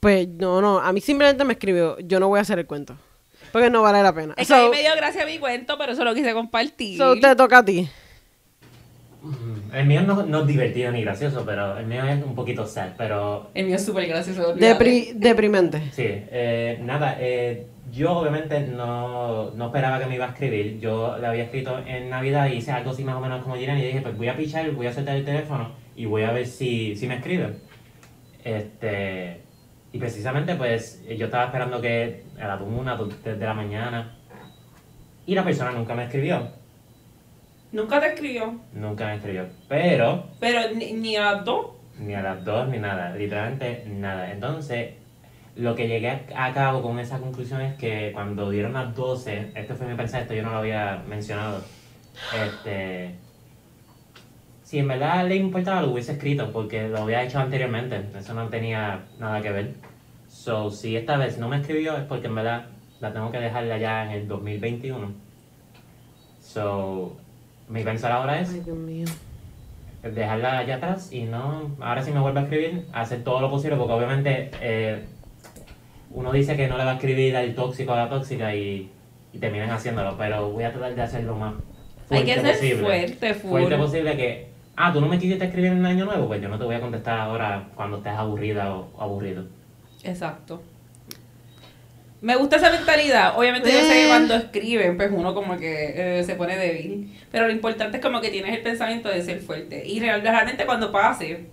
Pues 0.00 0.26
no, 0.28 0.60
no, 0.62 0.78
a 0.80 0.92
mí 0.92 1.00
simplemente 1.00 1.44
me 1.44 1.52
escribió, 1.54 1.98
yo 2.00 2.20
no 2.20 2.28
voy 2.28 2.38
a 2.38 2.42
hacer 2.42 2.58
el 2.58 2.66
cuento. 2.66 2.96
Porque 3.52 3.70
no 3.70 3.82
vale 3.82 4.02
la 4.02 4.12
pena. 4.14 4.34
Es 4.36 4.48
que 4.48 4.54
a 4.54 4.58
mí 4.58 4.64
So, 4.64 4.70
me 4.70 4.80
dio 4.80 4.90
gracia 4.96 5.26
mi 5.26 5.38
cuento, 5.38 5.76
pero 5.78 5.92
eso 5.92 6.04
lo 6.04 6.14
quise 6.14 6.32
compartir. 6.32 6.96
so 6.98 7.18
te 7.18 7.34
toca 7.36 7.58
a 7.58 7.64
ti. 7.64 7.88
Mm, 9.22 9.74
El 9.74 9.86
mío 9.86 10.02
no, 10.02 10.22
no 10.24 10.40
es 10.40 10.46
divertido 10.46 10.90
ni 10.92 11.02
gracioso, 11.02 11.44
pero 11.44 11.78
el 11.78 11.86
mío 11.86 12.04
es 12.04 12.22
un 12.24 12.34
poquito 12.34 12.66
sad, 12.66 12.90
pero 12.96 13.50
El 13.54 13.66
mío 13.66 13.76
es 13.76 13.84
súper 13.84 14.06
gracioso. 14.08 14.54
Depri- 14.56 15.12
deprimente. 15.14 15.80
sí, 15.92 16.04
eh, 16.06 16.78
nada, 16.82 17.16
eh, 17.20 17.66
yo 17.92 18.12
obviamente 18.12 18.60
no, 18.60 19.50
no 19.50 19.66
esperaba 19.66 19.98
que 19.98 20.06
me 20.06 20.14
iba 20.14 20.24
a 20.26 20.30
escribir, 20.30 20.78
yo 20.80 21.18
le 21.18 21.26
había 21.26 21.42
escrito 21.44 21.78
en 21.86 22.08
Navidad 22.08 22.48
y 22.48 22.54
hice 22.54 22.70
algo 22.72 22.92
así 22.92 23.04
más 23.04 23.16
o 23.16 23.20
menos 23.20 23.42
como 23.42 23.56
Jiren 23.56 23.78
y 23.78 23.84
dije, 23.84 24.00
pues 24.00 24.16
voy 24.16 24.28
a 24.28 24.36
pichar, 24.36 24.70
voy 24.70 24.86
a 24.86 24.92
soltar 24.92 25.16
el 25.16 25.24
teléfono 25.24 25.72
y 25.96 26.06
voy 26.06 26.22
a 26.22 26.30
ver 26.32 26.46
si, 26.46 26.96
si 26.96 27.06
me 27.06 27.16
escriben. 27.16 27.58
Este, 28.42 29.42
y 29.92 29.98
precisamente 29.98 30.54
pues 30.54 31.02
yo 31.06 31.26
estaba 31.26 31.44
esperando 31.46 31.80
que 31.80 32.24
a 32.40 32.46
las 32.46 32.60
1, 32.60 32.96
2 32.96 33.24
de 33.24 33.36
la 33.38 33.54
mañana 33.54 34.16
y 35.26 35.34
la 35.34 35.44
persona 35.44 35.72
nunca 35.72 35.94
me 35.94 36.04
escribió, 36.04 36.48
Nunca 37.72 38.00
te 38.00 38.08
escribió. 38.08 38.60
nunca 38.72 39.06
me 39.06 39.16
escribió, 39.16 39.46
pero... 39.68 40.24
Pero 40.40 40.74
ni, 40.74 40.92
ni 40.92 41.16
a 41.16 41.32
las 41.32 41.44
dos. 41.44 41.66
Ni 41.98 42.14
a 42.14 42.22
las 42.22 42.44
dos, 42.44 42.68
ni 42.68 42.78
nada, 42.78 43.14
literalmente 43.14 43.84
nada. 43.86 44.32
Entonces, 44.32 44.94
lo 45.54 45.74
que 45.76 45.86
llegué 45.86 46.08
a, 46.08 46.46
a 46.46 46.52
cabo 46.52 46.82
con 46.82 46.98
esa 46.98 47.18
conclusión 47.18 47.60
es 47.60 47.74
que 47.74 48.10
cuando 48.12 48.50
dieron 48.50 48.72
las 48.72 48.94
12, 48.96 49.52
este 49.54 49.74
fue 49.74 49.86
mi 49.86 49.94
pensamiento, 49.94 50.34
yo 50.34 50.42
no 50.42 50.50
lo 50.50 50.58
había 50.58 51.02
mencionado. 51.06 51.62
Este. 52.34 53.14
Si 54.70 54.78
en 54.78 54.86
verdad 54.86 55.26
le 55.26 55.34
importaba, 55.34 55.82
lo 55.82 55.90
hubiese 55.90 56.12
escrito, 56.12 56.52
porque 56.52 56.86
lo 56.88 56.98
había 56.98 57.24
hecho 57.24 57.40
anteriormente. 57.40 58.02
Eso 58.16 58.34
no 58.34 58.46
tenía 58.50 59.00
nada 59.18 59.42
que 59.42 59.50
ver. 59.50 59.74
So, 60.28 60.70
si 60.70 60.94
esta 60.96 61.16
vez 61.16 61.38
no 61.38 61.48
me 61.48 61.56
escribió, 61.56 61.96
es 61.96 62.04
porque 62.04 62.28
en 62.28 62.36
verdad 62.36 62.66
la 63.00 63.12
tengo 63.12 63.32
que 63.32 63.40
dejarla 63.40 63.78
ya 63.78 64.04
en 64.04 64.10
el 64.12 64.28
2021. 64.28 65.10
So, 66.40 67.16
mi 67.68 67.82
pensar 67.82 68.12
ahora 68.12 68.38
es 68.38 68.50
Ay, 68.50 68.60
Dios 68.60 68.76
mío. 68.78 69.06
dejarla 70.04 70.58
allá 70.58 70.76
atrás 70.76 71.12
y 71.12 71.24
no, 71.24 71.72
ahora 71.80 72.04
si 72.04 72.12
me 72.12 72.20
vuelve 72.20 72.38
a 72.38 72.42
escribir, 72.44 72.86
hacer 72.92 73.24
todo 73.24 73.40
lo 73.40 73.50
posible, 73.50 73.76
porque 73.76 73.92
obviamente 73.92 74.52
eh, 74.60 75.02
uno 76.12 76.30
dice 76.30 76.56
que 76.56 76.68
no 76.68 76.78
le 76.78 76.84
va 76.84 76.92
a 76.92 76.94
escribir 76.94 77.36
al 77.36 77.56
tóxico 77.56 77.92
a 77.92 77.96
la 78.04 78.08
tóxica 78.08 78.54
y, 78.54 78.88
y 79.32 79.38
terminan 79.38 79.70
haciéndolo, 79.70 80.16
pero 80.16 80.48
voy 80.50 80.62
a 80.62 80.72
tratar 80.72 80.94
de 80.94 81.02
hacerlo 81.02 81.34
más 81.34 81.54
Hay 82.08 82.22
que 82.22 82.34
ser 82.34 82.52
posible. 82.52 82.82
fuerte, 82.84 83.34
full. 83.34 83.50
Fuerte 83.50 83.76
posible 83.76 84.16
que, 84.16 84.49
ah, 84.82 84.92
tú 84.92 85.00
no 85.00 85.06
me 85.08 85.18
quisiste 85.18 85.44
escribir 85.44 85.72
en 85.72 85.84
año 85.86 86.04
nuevo, 86.04 86.26
pues 86.28 86.40
yo 86.40 86.48
no 86.48 86.58
te 86.58 86.64
voy 86.64 86.74
a 86.74 86.80
contestar 86.80 87.18
ahora 87.20 87.68
cuando 87.74 87.98
estés 87.98 88.12
aburrida 88.14 88.72
o 88.74 88.88
aburrido. 88.98 89.44
Exacto. 90.02 90.62
Me 92.22 92.36
gusta 92.36 92.56
esa 92.56 92.70
mentalidad. 92.70 93.38
Obviamente 93.38 93.72
yo 93.72 93.80
sé 93.80 93.88
que 93.88 94.04
Eh. 94.04 94.08
cuando 94.08 94.34
escriben, 94.34 94.96
pues 94.96 95.10
uno 95.10 95.32
como 95.34 95.56
que 95.56 96.18
eh, 96.18 96.24
se 96.24 96.34
pone 96.34 96.56
débil. 96.56 97.18
Pero 97.32 97.46
lo 97.46 97.52
importante 97.52 97.96
es 97.96 98.02
como 98.02 98.20
que 98.20 98.28
tienes 98.28 98.54
el 98.54 98.62
pensamiento 98.62 99.08
de 99.08 99.22
ser 99.22 99.40
fuerte. 99.40 99.82
Y 99.86 100.00
real- 100.00 100.20
realmente 100.20 100.66
cuando 100.66 100.92
pase, 100.92 101.46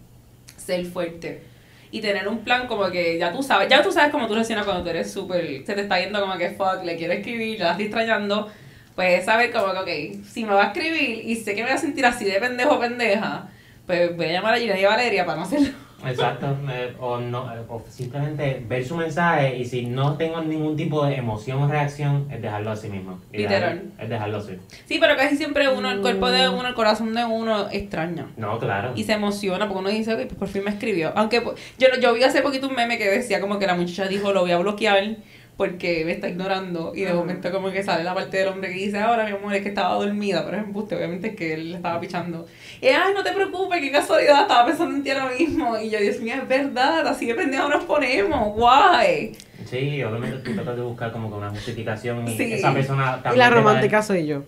ser 0.57 0.85
fuerte. 0.85 1.41
Y 1.89 2.01
tener 2.01 2.27
un 2.27 2.39
plan 2.39 2.67
como 2.67 2.89
que 2.91 3.17
ya 3.17 3.31
tú 3.31 3.41
sabes, 3.41 3.69
ya 3.69 3.81
tú 3.81 3.93
sabes 3.93 4.11
cómo 4.11 4.27
tú 4.27 4.33
reaccionas 4.33 4.65
cuando 4.65 4.83
tú 4.83 4.89
eres 4.89 5.09
súper, 5.09 5.65
se 5.65 5.73
te 5.73 5.81
está 5.81 6.01
yendo 6.01 6.19
como 6.19 6.37
que 6.37 6.49
fuck, 6.49 6.83
le 6.83 6.97
quiero 6.97 7.13
escribir, 7.13 7.59
la 7.61 7.71
estoy 7.71 7.85
extrañando. 7.85 8.49
Pues 8.97 9.25
saber 9.25 9.51
como 9.51 9.71
que, 9.85 10.17
ok, 10.17 10.25
si 10.25 10.43
me 10.43 10.53
va 10.53 10.63
a 10.63 10.67
escribir 10.67 11.21
y 11.23 11.35
sé 11.35 11.53
que 11.53 11.61
me 11.61 11.69
voy 11.69 11.77
a 11.77 11.79
sentir 11.79 12.03
así 12.03 12.25
de 12.25 12.39
pendejo 12.39 12.73
o 12.75 12.79
pendeja, 12.79 13.47
pues 13.85 14.17
voy 14.17 14.25
a 14.25 14.31
llamar 14.31 14.55
a 14.55 14.57
Gina 14.57 14.77
y 14.77 14.83
a 14.85 14.89
Valeria 14.89 15.23
para 15.23 15.37
no 15.37 15.43
hacerlo. 15.43 15.69
Exacto, 16.03 16.57
eh, 16.71 16.95
o, 16.99 17.19
no, 17.19 17.51
eh, 17.55 17.59
o 17.69 17.83
simplemente 17.87 18.59
ver 18.67 18.83
su 18.83 18.95
mensaje 18.97 19.55
y 19.55 19.65
si 19.65 19.85
no 19.85 20.17
tengo 20.17 20.41
ningún 20.41 20.75
tipo 20.75 21.05
de 21.05 21.13
emoción 21.15 21.61
o 21.61 21.67
reacción, 21.67 22.27
es 22.31 22.41
dejarlo 22.41 22.71
así 22.71 22.89
mismo. 22.89 23.19
Literal. 23.31 23.83
dejar- 23.83 24.03
es 24.03 24.09
dejarlo 24.09 24.37
así. 24.37 24.57
Sí, 24.87 24.97
pero 24.99 25.15
casi 25.15 25.37
siempre 25.37 25.67
uno, 25.69 25.91
el 25.91 26.01
cuerpo 26.01 26.31
de 26.31 26.49
uno, 26.49 26.67
el 26.67 26.73
corazón 26.73 27.13
de 27.13 27.23
uno 27.23 27.67
extraña. 27.71 28.25
No, 28.35 28.57
claro. 28.57 28.93
Y 28.95 29.03
se 29.03 29.13
emociona 29.13 29.67
porque 29.67 29.79
uno 29.79 29.89
dice, 29.89 30.11
ok, 30.15 30.21
pues 30.25 30.39
por 30.39 30.47
fin 30.47 30.63
me 30.63 30.71
escribió. 30.71 31.13
Aunque 31.15 31.41
pues, 31.41 31.55
yo, 31.77 31.87
yo 32.01 32.15
vi 32.15 32.23
hace 32.23 32.41
poquito 32.41 32.67
un 32.67 32.73
meme 32.73 32.97
que 32.97 33.07
decía 33.07 33.39
como 33.41 33.59
que 33.59 33.67
la 33.67 33.75
muchacha 33.75 34.07
dijo, 34.07 34.33
lo 34.33 34.41
voy 34.41 34.51
a 34.53 34.57
bloquear 34.57 35.17
porque 35.57 36.05
me 36.05 36.11
está 36.11 36.29
ignorando. 36.29 36.93
Y 36.95 37.01
de 37.01 37.13
momento 37.13 37.51
como 37.51 37.71
que 37.71 37.83
sale 37.83 38.03
la 38.03 38.13
parte 38.13 38.37
del 38.37 38.47
hombre 38.49 38.69
que 38.69 38.75
dice, 38.75 38.99
ahora 38.99 39.25
mi 39.25 39.31
amor, 39.31 39.53
es 39.55 39.63
que 39.63 39.69
estaba 39.69 39.95
dormida. 39.95 40.45
Pero 40.45 40.57
es 40.57 40.63
embuste, 40.63 40.95
obviamente 40.95 41.29
es 41.29 41.35
que 41.35 41.53
él 41.55 41.71
le 41.71 41.75
estaba 41.77 41.99
pichando. 41.99 42.45
Y 42.79 42.87
ay, 42.87 43.13
no 43.15 43.23
te 43.23 43.31
preocupes, 43.33 43.81
qué 43.81 43.91
casualidad, 43.91 44.43
estaba 44.43 44.65
pensando 44.67 44.95
en 44.95 45.03
ti 45.03 45.09
ahora 45.09 45.33
mismo. 45.37 45.77
Y 45.79 45.89
yo, 45.89 45.99
Dios 45.99 46.19
mío, 46.19 46.35
es 46.35 46.47
verdad, 46.47 47.07
así 47.07 47.25
de 47.25 47.33
pendejo 47.33 47.67
nos 47.67 47.83
ponemos, 47.85 48.53
guay. 48.55 49.35
Sí, 49.65 50.01
obviamente 50.03 50.37
tú 50.37 50.53
tratas 50.53 50.75
de 50.77 50.81
buscar 50.83 51.11
como 51.11 51.29
que 51.29 51.35
una 51.37 51.49
justificación 51.49 52.27
y 52.27 52.37
Sí. 52.37 52.53
esa 52.53 52.73
persona 52.73 53.13
también. 53.23 53.35
Y 53.35 53.37
la 53.39 53.49
romántica 53.49 54.01
soy 54.03 54.27
yo. 54.27 54.43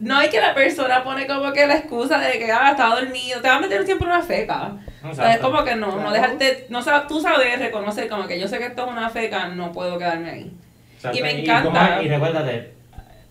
No 0.00 0.16
hay 0.16 0.28
que 0.28 0.40
la 0.40 0.54
persona 0.54 1.04
pone 1.04 1.26
como 1.26 1.52
que 1.52 1.66
la 1.66 1.76
excusa 1.76 2.18
de 2.18 2.38
que 2.38 2.50
ah, 2.50 2.70
estaba 2.72 2.96
dormido, 3.00 3.40
te 3.40 3.48
va 3.48 3.56
a 3.56 3.60
meter 3.60 3.84
siempre 3.84 4.06
una 4.08 4.22
feca. 4.22 4.72
O 5.10 5.14
sea, 5.14 5.30
es 5.30 5.36
Exacto. 5.36 5.50
como 5.52 5.64
que 5.64 5.76
no, 5.76 5.86
no 5.88 5.96
Claro. 5.96 6.12
dejarte, 6.12 6.66
no 6.70 6.82
sabes, 6.82 7.06
tú 7.08 7.20
sabes 7.20 7.58
reconocer 7.58 8.08
como 8.08 8.26
que 8.26 8.40
yo 8.40 8.48
sé 8.48 8.58
que 8.58 8.66
esto 8.66 8.84
es 8.86 8.90
una 8.92 9.10
feca, 9.10 9.48
no 9.48 9.70
puedo 9.72 9.98
quedarme 9.98 10.30
ahí. 10.30 10.52
Exacto, 10.96 11.18
y 11.18 11.22
me 11.22 11.40
encanta. 11.42 12.02
Y, 12.02 12.08
recuérdate, 12.08 12.72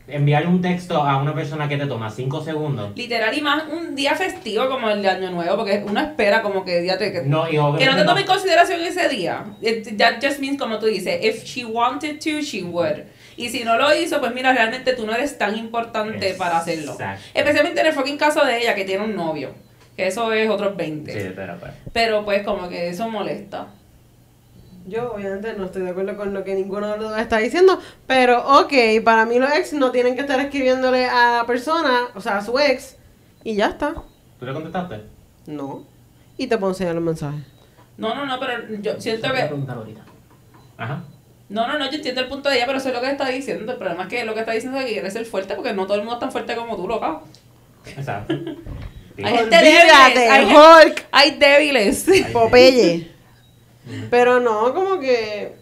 enviar 0.07 0.45
un 0.47 0.61
texto 0.61 1.01
a 1.01 1.17
una 1.17 1.33
persona 1.33 1.67
que 1.69 1.77
te 1.77 1.85
toma 1.87 2.09
5 2.11 2.43
segundos. 2.43 2.91
Literal 2.95 3.35
y 3.35 3.41
más 3.41 3.63
un 3.71 3.95
día 3.95 4.15
festivo 4.15 4.69
como 4.69 4.89
el 4.89 5.01
de 5.01 5.09
Año 5.09 5.31
Nuevo, 5.31 5.55
porque 5.57 5.83
uno 5.87 5.99
espera 6.01 6.41
como 6.41 6.63
que 6.65 6.81
día 6.81 6.97
te, 6.97 7.11
que, 7.11 7.21
No, 7.23 7.47
y 7.47 7.51
que 7.79 7.85
no 7.85 7.95
te 7.95 8.03
tome 8.03 8.21
en 8.21 8.27
consideración 8.27 8.81
ese 8.81 9.07
día. 9.09 9.43
It- 9.61 9.97
that 9.97 10.15
just 10.21 10.39
means 10.39 10.59
como 10.59 10.77
tú 10.77 10.87
dices, 10.87 11.23
if 11.23 11.43
she 11.45 11.63
wanted 11.65 12.19
to, 12.19 12.41
she 12.41 12.63
would. 12.63 13.03
Y 13.37 13.49
si 13.49 13.63
no 13.63 13.77
lo 13.77 13.95
hizo, 13.95 14.19
pues 14.19 14.31
mira, 14.35 14.53
realmente 14.53 14.93
tú 14.93 15.07
no 15.07 15.13
eres 15.15 15.37
tan 15.39 15.57
importante 15.57 16.35
para 16.35 16.57
hacerlo. 16.57 16.91
Exacto. 16.91 17.23
Especialmente 17.33 17.79
en 17.81 17.87
el 17.87 17.93
fucking 17.93 18.17
caso 18.17 18.45
de 18.45 18.59
ella 18.59 18.75
que 18.75 18.83
tiene 18.85 19.03
un 19.05 19.15
novio. 19.15 19.55
Que 19.95 20.07
eso 20.07 20.31
es 20.33 20.49
otros 20.49 20.75
20. 20.75 21.11
Sí, 21.11 21.33
pero 21.35 21.57
pues. 21.57 21.71
Pero 21.91 22.25
pues 22.25 22.43
como 22.43 22.67
que 22.69 22.89
eso 22.89 23.07
molesta. 23.09 23.67
Yo 24.85 25.13
obviamente 25.13 25.53
no 25.53 25.65
estoy 25.65 25.83
de 25.83 25.91
acuerdo 25.91 26.17
con 26.17 26.33
lo 26.33 26.43
que 26.43 26.55
ninguno 26.55 26.87
de 26.87 26.97
los 26.97 27.11
dos 27.11 27.19
está 27.19 27.37
diciendo, 27.37 27.79
pero 28.05 28.59
ok, 28.59 28.73
para 29.05 29.25
mí 29.25 29.39
los 29.39 29.49
ex 29.53 29.71
no 29.71 29.91
tienen 29.91 30.15
que 30.15 30.21
estar 30.21 30.39
escribiéndole 30.41 31.05
a 31.05 31.37
la 31.37 31.45
persona, 31.45 32.07
o 32.15 32.19
sea, 32.19 32.39
a 32.39 32.41
su 32.43 32.59
ex, 32.59 32.97
y 33.45 33.55
ya 33.55 33.67
está. 33.67 33.93
¿Tú 34.39 34.45
le 34.45 34.51
contestaste? 34.51 35.01
No. 35.47 35.85
Y 36.37 36.47
te 36.47 36.57
puedo 36.57 36.73
enseñar 36.73 36.95
los 36.95 37.03
mensajes. 37.03 37.45
No, 37.95 38.13
no, 38.13 38.25
no, 38.25 38.39
pero 38.39 38.75
yo 38.81 38.99
siento 38.99 39.31
que... 39.31 39.41
preguntar 39.43 39.77
ahorita. 39.77 40.01
Ajá. 40.77 41.03
No, 41.47 41.67
no, 41.67 41.77
no, 41.77 41.85
yo 41.85 41.97
entiendo 41.97 42.21
el 42.21 42.27
punto 42.27 42.49
de 42.49 42.55
ella, 42.55 42.65
pero 42.65 42.79
eso 42.79 42.89
es 42.89 42.95
lo 42.95 43.01
que 43.01 43.11
está 43.11 43.29
diciendo. 43.29 43.71
El 43.71 43.77
problema 43.77 44.03
es 44.03 44.09
que 44.09 44.25
lo 44.25 44.33
que 44.33 44.41
está 44.41 44.51
diciendo 44.51 44.79
es 44.79 44.85
que 44.85 44.93
quiere 44.93 45.11
ser 45.11 45.25
fuerte 45.25 45.55
porque 45.55 45.71
no 45.71 45.85
todo 45.85 45.95
el 45.95 46.01
mundo 46.01 46.15
es 46.15 46.19
tan 46.19 46.31
fuerte 46.31 46.55
como 46.55 46.75
tú, 46.75 46.87
loca. 46.87 47.21
Exacto. 47.85 48.33
Hay 49.17 49.37
gente 49.37 49.55
débil, 49.55 49.71
Olvídate, 49.81 50.29
hay 50.29 50.45
Hulk, 50.45 51.05
Hay 51.11 51.31
débiles. 51.31 52.05
Popeye. 52.33 53.11
Pero 54.09 54.39
no, 54.39 54.73
como 54.73 54.99
que... 54.99 55.61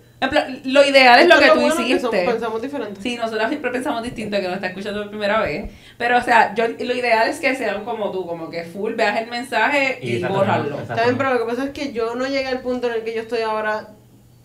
Lo 0.66 0.86
ideal 0.86 1.20
es 1.22 1.28
lo 1.28 1.40
que 1.40 1.48
tú 1.48 1.62
bueno 1.62 1.76
que 1.78 1.82
hiciste. 1.82 2.02
somos- 2.02 2.32
pensamos 2.34 2.62
diferente. 2.62 3.02
Sí, 3.02 3.18
nosotros 3.18 3.48
siempre 3.50 3.72
pensamos 3.72 4.04
distinto 4.04 4.38
que 4.38 4.44
nos 4.44 4.54
está 4.54 4.68
escuchando 4.68 5.02
por 5.02 5.10
primera 5.10 5.42
vez. 5.42 5.72
Pero, 5.98 6.20
o 6.20 6.22
sea, 6.22 6.54
yo 6.54 6.68
lo 6.68 6.94
ideal 6.96 7.28
es 7.28 7.40
que 7.40 7.56
sean 7.56 7.84
como 7.84 8.12
tú, 8.12 8.28
como 8.28 8.48
que 8.52 8.64
full, 8.66 8.94
veas 8.94 9.20
el 9.20 9.28
mensaje 9.32 9.98
y, 10.00 10.18
exacto. 10.18 10.44
Está 10.80 11.04
bien, 11.06 11.18
pero 11.18 11.34
lo 11.34 11.40
que 11.40 11.46
pasa 11.52 11.64
es 11.64 11.70
que 11.72 11.92
yo 11.92 12.14
no 12.14 12.28
llegué 12.28 12.46
al 12.48 12.62
punto 12.62 12.86
en 12.88 12.94
el 12.94 13.04
que 13.04 13.16
yo 13.16 13.22
estoy 13.22 13.42
ahora 13.42 13.88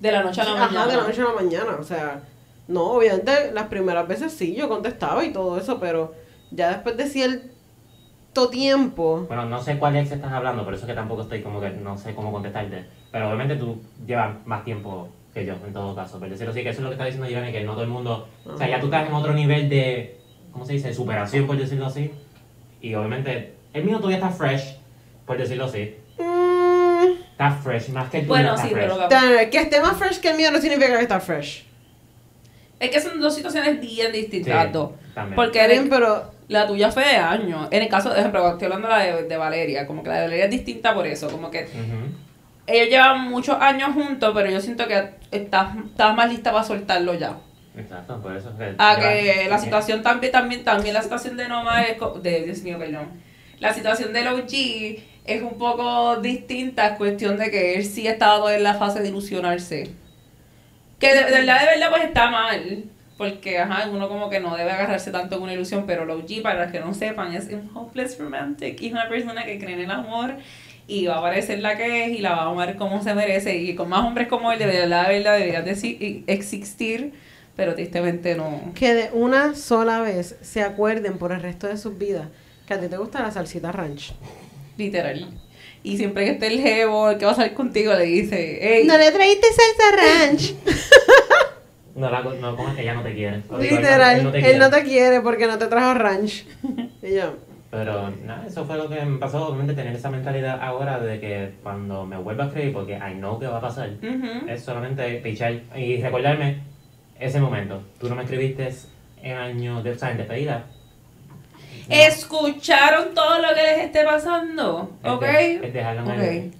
De 0.00 0.10
la 0.10 0.22
noche 0.22 0.40
a 0.40 0.44
la 0.44 0.52
Ajá, 0.52 0.64
mañana. 0.66 0.86
de 0.86 0.96
la 0.96 1.02
noche 1.02 1.20
a 1.20 1.24
la 1.24 1.32
mañana. 1.34 1.76
O 1.78 1.84
sea, 1.84 2.20
no, 2.68 2.84
obviamente 2.92 3.50
las 3.52 3.66
primeras 3.66 4.08
veces 4.08 4.32
sí, 4.32 4.54
yo 4.54 4.70
contestaba 4.70 5.26
y 5.26 5.30
todo 5.34 5.58
eso, 5.58 5.78
pero 5.78 6.14
ya 6.52 6.70
después 6.70 6.96
de 6.96 7.06
cierto 7.06 7.48
tiempo. 8.48 9.24
Bueno, 9.28 9.46
no 9.46 9.60
sé 9.62 9.78
cuál 9.78 9.96
ex 9.96 10.12
estás 10.12 10.32
hablando, 10.32 10.64
por 10.64 10.74
eso 10.74 10.84
es 10.84 10.88
que 10.88 10.94
tampoco 10.94 11.22
estoy 11.22 11.42
como 11.42 11.60
que 11.60 11.70
no 11.70 11.96
sé 11.98 12.14
cómo 12.14 12.30
contestarte. 12.30 12.84
Pero 13.10 13.26
obviamente 13.26 13.56
tú 13.56 13.80
llevas 14.06 14.34
más 14.46 14.64
tiempo 14.64 15.08
que 15.34 15.44
yo, 15.46 15.54
en 15.66 15.72
todo 15.72 15.94
caso. 15.94 16.18
Por 16.18 16.28
decirlo 16.28 16.52
así, 16.52 16.62
que 16.62 16.68
eso 16.70 16.78
es 16.80 16.82
lo 16.84 16.88
que 16.90 16.94
está 16.94 17.04
diciendo 17.06 17.26
Jeremy, 17.28 17.52
que 17.52 17.64
no 17.64 17.72
todo 17.72 17.82
el 17.82 17.88
mundo... 17.90 18.28
O 18.44 18.56
sea, 18.56 18.68
ya 18.68 18.78
tú 18.80 18.86
estás 18.86 19.08
en 19.08 19.14
otro 19.14 19.32
nivel 19.32 19.68
de... 19.68 20.20
¿Cómo 20.52 20.64
se 20.64 20.74
dice? 20.74 20.94
Superación, 20.94 21.46
por 21.46 21.56
decirlo 21.58 21.86
así. 21.86 22.10
Y 22.80 22.94
obviamente, 22.94 23.54
el 23.74 23.84
mío 23.84 23.96
todavía 23.98 24.16
está 24.18 24.30
fresh, 24.30 24.76
por 25.26 25.36
decirlo 25.36 25.64
así. 25.66 25.94
Mm, 26.18 27.20
Está 27.32 27.50
fresh, 27.50 27.90
más 27.90 28.08
que 28.10 28.18
el 28.18 28.22
tuyo 28.24 28.34
Bueno, 28.34 28.54
está 28.54 28.66
sí, 28.66 28.72
fresh. 28.72 28.90
pero 29.08 29.50
que 29.50 29.58
esté 29.58 29.80
más 29.82 29.96
fresh 29.98 30.20
que 30.20 30.30
el 30.30 30.36
mío 30.38 30.50
no 30.50 30.58
significa 30.58 30.96
que 30.96 31.02
está 31.02 31.20
fresh. 31.20 31.64
es 32.80 32.90
que 32.90 33.00
son 33.00 33.20
dos 33.20 33.34
situaciones 33.34 33.78
bien 33.80 34.12
distintas, 34.12 34.66
Sí, 34.72 34.78
también. 35.14 35.36
Porque 35.36 35.62
eres- 35.62 35.86
pero 35.90 36.30
la 36.48 36.66
tuya 36.66 36.90
fue 36.90 37.04
de 37.04 37.16
años. 37.16 37.68
En 37.70 37.82
el 37.82 37.88
caso, 37.88 38.10
por 38.10 38.18
ejemplo, 38.18 38.48
estoy 38.48 38.66
hablando 38.66 38.88
de 38.88 38.94
la 38.94 39.16
de, 39.16 39.22
de 39.24 39.36
Valeria, 39.36 39.86
como 39.86 40.02
que 40.02 40.08
la 40.10 40.16
de 40.16 40.22
Valeria 40.22 40.44
es 40.44 40.50
distinta 40.50 40.94
por 40.94 41.06
eso. 41.06 41.28
Como 41.28 41.50
que 41.50 41.66
ellos 42.66 42.88
llevan 42.88 43.28
muchos 43.28 43.56
años 43.60 43.92
juntos, 43.94 44.32
pero 44.34 44.50
yo 44.50 44.60
siento 44.60 44.86
que 44.86 45.10
estás, 45.30 45.76
estás 45.76 46.14
más 46.16 46.28
lista 46.30 46.52
para 46.52 46.64
soltarlo 46.64 47.14
ya. 47.14 47.36
Exacto, 47.76 48.20
por 48.22 48.34
eso 48.34 48.50
es 48.50 48.56
que... 48.56 48.74
A 48.78 48.96
que 48.96 49.46
la 49.48 49.58
situación 49.58 50.02
también, 50.02 50.32
también, 50.32 50.64
también 50.64 50.94
la 50.94 51.02
situación 51.02 51.36
de 51.36 51.48
Noma 51.48 51.82
es, 51.82 51.98
de, 52.22 52.44
Dios 52.44 52.62
mío, 52.62 52.78
perdón. 52.78 53.08
La 53.58 53.72
situación 53.72 54.12
del 54.12 54.28
OG 54.28 54.52
es 55.24 55.42
un 55.42 55.58
poco 55.58 56.16
distinta, 56.16 56.86
es 56.86 56.96
cuestión 56.96 57.36
de 57.36 57.50
que 57.50 57.74
él 57.74 57.84
sí 57.84 58.06
estaba 58.06 58.54
en 58.54 58.62
la 58.62 58.74
fase 58.74 59.00
de 59.00 59.08
ilusionarse. 59.08 59.90
Que 60.98 61.14
de, 61.14 61.24
de 61.24 61.30
verdad, 61.32 61.60
de 61.60 61.66
verdad, 61.66 61.90
pues 61.90 62.04
está 62.04 62.30
mal. 62.30 62.84
Porque, 63.16 63.58
ajá, 63.58 63.88
uno 63.90 64.08
como 64.08 64.28
que 64.28 64.40
no 64.40 64.54
debe 64.56 64.70
agarrarse 64.70 65.10
tanto 65.10 65.36
con 65.36 65.44
una 65.44 65.54
ilusión, 65.54 65.84
pero 65.86 66.02
el 66.02 66.10
OG, 66.10 66.42
para 66.42 66.64
los 66.64 66.72
que 66.72 66.80
no 66.80 66.92
sepan, 66.92 67.34
es 67.34 67.48
un 67.48 67.70
hopeless 67.74 68.18
romantic. 68.18 68.80
Y 68.82 68.86
es 68.88 68.92
una 68.92 69.08
persona 69.08 69.44
que 69.46 69.58
cree 69.58 69.72
en 69.74 69.80
el 69.80 69.90
amor 69.90 70.34
y 70.86 71.06
va 71.06 71.18
a 71.18 71.22
parecer 71.22 71.60
la 71.60 71.76
que 71.78 72.04
es 72.04 72.10
y 72.10 72.18
la 72.18 72.32
va 72.36 72.42
a 72.42 72.50
amar 72.50 72.76
como 72.76 73.02
se 73.02 73.14
merece. 73.14 73.56
Y 73.56 73.74
con 73.74 73.88
más 73.88 74.04
hombres 74.04 74.28
como 74.28 74.52
él, 74.52 74.58
de 74.58 74.66
verdad, 74.66 75.08
de 75.08 75.14
verdad, 75.14 75.38
deberían 75.38 75.64
de 75.64 75.72
exi- 75.72 76.24
existir, 76.26 77.14
pero 77.56 77.74
tristemente 77.74 78.34
no. 78.34 78.72
que 78.74 78.92
de 78.92 79.10
una 79.14 79.54
sola 79.54 80.00
vez 80.02 80.36
se 80.42 80.62
acuerden 80.62 81.16
por 81.16 81.32
el 81.32 81.40
resto 81.40 81.66
de 81.68 81.78
sus 81.78 81.96
vidas 81.96 82.28
que 82.68 82.74
a 82.74 82.80
ti 82.80 82.88
te 82.88 82.98
gusta 82.98 83.22
la 83.22 83.30
salsita 83.30 83.72
ranch. 83.72 84.12
Literal. 84.76 85.26
Y 85.82 85.96
siempre 85.96 86.24
que 86.26 86.32
esté 86.32 86.48
el 86.48 86.60
jevo, 86.60 87.10
el 87.10 87.16
que 87.18 87.24
va 87.24 87.32
a 87.32 87.36
salir 87.36 87.54
contigo, 87.54 87.94
le 87.94 88.04
dice, 88.04 88.58
hey, 88.60 88.84
No 88.86 88.98
le 88.98 89.10
traíste 89.10 89.46
salsa 89.46 89.96
ranch. 89.96 90.54
No, 91.96 92.10
la, 92.10 92.20
no, 92.20 92.54
como 92.56 92.68
es 92.68 92.74
que 92.76 92.82
ella 92.82 92.94
no 92.94 93.02
te 93.02 93.14
quiere. 93.14 93.42
Literal, 93.58 94.18
él 94.18 94.24
no 94.24 94.30
te 94.30 94.38
él 94.38 94.44
quiere. 94.44 94.58
no 94.58 94.70
te 94.70 94.82
quiere 94.84 95.20
porque 95.22 95.46
no 95.46 95.58
te 95.58 95.66
trajo 95.66 95.94
ranch. 95.94 96.44
Y 97.02 97.14
yo, 97.14 97.34
Pero 97.70 98.10
nada, 98.24 98.44
eso 98.46 98.64
fue 98.64 98.76
lo 98.76 98.88
que 98.88 99.00
me 99.04 99.18
pasó, 99.18 99.46
obviamente 99.48 99.74
tener 99.74 99.94
esa 99.96 100.10
mentalidad 100.10 100.60
ahora 100.62 100.98
de 100.98 101.18
que 101.20 101.52
cuando 101.62 102.04
me 102.04 102.16
vuelva 102.18 102.44
a 102.44 102.46
escribir, 102.48 102.72
porque 102.72 102.94
I 102.96 103.14
know 103.14 103.38
que 103.38 103.46
va 103.46 103.58
a 103.58 103.60
pasar, 103.60 103.90
es 104.48 104.62
solamente 104.62 105.08
pichar 105.18 105.54
y 105.76 106.00
recordarme 106.02 106.58
ese 107.18 107.40
momento. 107.40 107.82
Tú 108.00 108.08
no 108.08 108.14
me 108.16 108.22
escribiste 108.24 108.70
en 109.22 109.36
año 109.36 109.82
de, 109.82 109.90
o 109.92 109.98
sea, 109.98 110.10
en 110.10 110.18
despedida. 110.18 110.64
¿Escucharon 111.88 113.14
todo 113.14 113.38
lo 113.40 113.48
que 113.54 113.62
les 113.62 113.78
esté 113.84 114.04
pasando? 114.04 114.90
Es 115.02 115.10
¿Ok? 115.10 115.22
de- 115.22 115.66
es 115.66 115.72
dejarlo 115.72 116.02
en, 116.02 116.08
Ok. 116.10 116.22
el, 116.24 116.52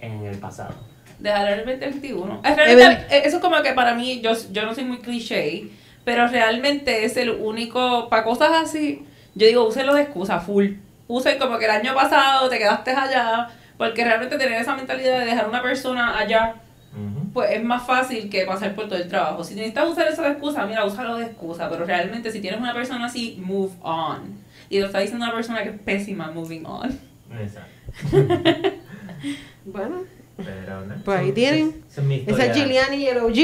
en 0.00 0.26
el 0.26 0.38
pasado. 0.38 0.74
Dejar 1.18 1.50
el 1.50 1.64
2021. 1.64 2.40
Es 2.44 2.56
realmente- 2.56 3.16
eh, 3.16 3.22
eso 3.24 3.36
es 3.36 3.42
como 3.42 3.60
que 3.62 3.72
para 3.72 3.94
mí, 3.94 4.20
yo, 4.20 4.32
yo 4.52 4.64
no 4.64 4.74
soy 4.74 4.84
muy 4.84 4.98
cliché, 4.98 5.64
pero 6.04 6.28
realmente 6.28 7.04
es 7.04 7.16
el 7.16 7.30
único, 7.30 8.08
para 8.08 8.22
cosas 8.24 8.50
así, 8.62 9.04
yo 9.34 9.46
digo, 9.46 9.66
úsenlo 9.66 9.94
de 9.94 10.02
excusa, 10.02 10.40
full. 10.40 10.72
Usen 11.08 11.38
como 11.38 11.58
que 11.58 11.64
el 11.66 11.70
año 11.70 11.94
pasado 11.94 12.48
te 12.48 12.58
quedaste 12.58 12.90
allá, 12.90 13.48
porque 13.78 14.04
realmente 14.04 14.36
tener 14.38 14.60
esa 14.60 14.74
mentalidad 14.76 15.20
de 15.20 15.26
dejar 15.26 15.44
a 15.44 15.48
una 15.48 15.62
persona 15.62 16.18
allá, 16.18 16.54
pues 17.34 17.50
es 17.50 17.62
más 17.62 17.86
fácil 17.86 18.30
que 18.30 18.44
pasar 18.46 18.74
por 18.74 18.88
todo 18.88 18.98
el 18.98 19.06
trabajo. 19.08 19.44
Si 19.44 19.54
necesitas 19.54 19.86
usar 19.88 20.08
eso 20.08 20.22
de 20.22 20.30
excusa, 20.30 20.64
mira, 20.64 20.84
úsalo 20.86 21.16
de 21.18 21.26
excusa, 21.26 21.68
pero 21.68 21.84
realmente 21.84 22.32
si 22.32 22.40
tienes 22.40 22.58
una 22.60 22.72
persona 22.72 23.04
así, 23.06 23.38
move 23.44 23.72
on. 23.82 24.38
Y 24.70 24.80
lo 24.80 24.86
está 24.86 25.00
diciendo 25.00 25.26
una 25.26 25.34
persona 25.34 25.62
que 25.62 25.68
es 25.68 25.78
pésima 25.80 26.30
moving 26.30 26.64
on. 26.64 26.98
Exacto. 27.38 27.70
Bueno, 29.64 30.02
Pero, 30.36 30.84
¿no? 30.86 30.94
Pues 31.04 31.18
ahí 31.18 31.26
Son- 31.26 31.34
tienen. 31.34 31.84
esa- 31.90 32.00
es 32.00 32.06
mi 32.06 32.14
historia. 32.16 32.44
es 32.46 32.56
Giuliani 32.56 32.96
y 32.96 33.06
el 33.06 33.18
OG. 33.18 33.38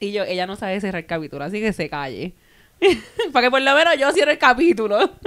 Y 0.00 0.12
yo, 0.12 0.24
ella 0.24 0.46
no 0.46 0.56
sabe 0.56 0.80
cerrar 0.80 1.02
el 1.02 1.06
capítulo, 1.06 1.44
así 1.44 1.60
que 1.60 1.72
se 1.72 1.88
calle. 1.88 2.34
Para 3.32 3.46
que 3.46 3.50
por 3.50 3.62
lo 3.62 3.74
menos 3.74 3.96
yo 3.98 4.10
cierre 4.12 4.32
el 4.32 4.38
capítulo. 4.38 4.98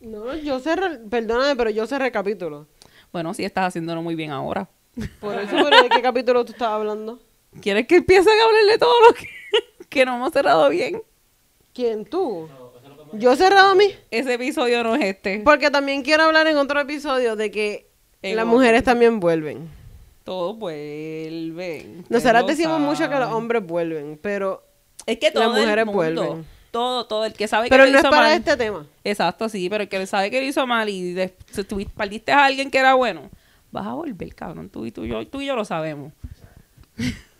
No, 0.00 0.32
yo 0.36 0.60
cerré, 0.60 0.98
perdóname, 1.10 1.56
pero 1.56 1.70
yo 1.70 1.84
cerré 1.84 2.06
el 2.06 2.12
capítulo. 2.12 2.68
bueno, 3.12 3.34
sí 3.34 3.44
estás 3.44 3.66
haciéndolo 3.66 4.00
muy 4.00 4.14
bien 4.14 4.30
ahora. 4.30 4.68
Por 5.20 5.34
eso, 5.34 5.50
pero 5.50 5.82
¿de 5.82 5.88
qué 5.88 6.00
capítulo 6.00 6.44
tú 6.44 6.52
estabas 6.52 6.76
hablando? 6.76 7.18
¿Quieres 7.60 7.88
que 7.88 7.96
empiece 7.96 8.30
a 8.30 8.44
hablarle 8.46 8.78
todo 8.78 8.94
lo 9.08 9.12
que, 9.14 9.26
que 9.88 10.04
no 10.06 10.14
hemos 10.14 10.32
cerrado 10.32 10.68
bien? 10.70 11.02
¿Quién 11.74 12.04
tú? 12.04 12.48
Yo 13.14 13.32
he 13.32 13.36
cerrado 13.36 13.70
a 13.70 13.74
mí. 13.74 13.92
Ese 14.12 14.34
episodio 14.34 14.84
no 14.84 14.94
es 14.94 15.04
este. 15.04 15.40
Porque 15.40 15.68
también 15.68 16.02
quiero 16.02 16.22
hablar 16.22 16.46
en 16.46 16.56
otro 16.58 16.78
episodio 16.80 17.34
de 17.34 17.50
que 17.50 17.87
las 18.22 18.46
mujeres 18.46 18.84
también 18.84 19.20
vuelven. 19.20 19.68
Todos 20.24 20.58
vuelven. 20.58 22.04
Nosotras 22.08 22.46
decimos 22.46 22.80
mucho 22.80 23.08
que 23.08 23.14
los 23.18 23.32
hombres 23.32 23.64
vuelven, 23.66 24.18
pero 24.20 24.62
Es 25.06 25.18
que 25.18 25.30
las 25.32 25.48
mujeres 25.48 25.86
mundo, 25.86 25.96
vuelven. 25.96 26.46
Todo, 26.70 27.06
todo. 27.06 27.24
El 27.24 27.32
que 27.32 27.48
sabe 27.48 27.68
pero 27.70 27.84
que 27.84 27.90
no 27.90 27.92
lo 27.94 27.98
es 27.98 28.04
hizo 28.04 28.10
para 28.10 28.22
mal. 28.28 28.32
este 28.36 28.56
tema. 28.56 28.86
Exacto, 29.04 29.48
sí, 29.48 29.70
pero 29.70 29.84
el 29.84 29.88
que 29.88 30.06
sabe 30.06 30.30
que 30.30 30.40
lo 30.40 30.46
hizo 30.46 30.66
mal 30.66 30.88
y 30.88 31.14
de, 31.14 31.34
si 31.50 31.62
a 32.30 32.44
alguien 32.44 32.70
que 32.70 32.78
era 32.78 32.94
bueno, 32.94 33.30
vas 33.70 33.86
a 33.86 33.94
volver, 33.94 34.34
cabrón. 34.34 34.68
Tú 34.68 34.84
y, 34.84 34.92
tú, 34.92 35.06
yo, 35.06 35.26
tú 35.26 35.40
y 35.40 35.46
yo 35.46 35.56
lo 35.56 35.64
sabemos. 35.64 36.12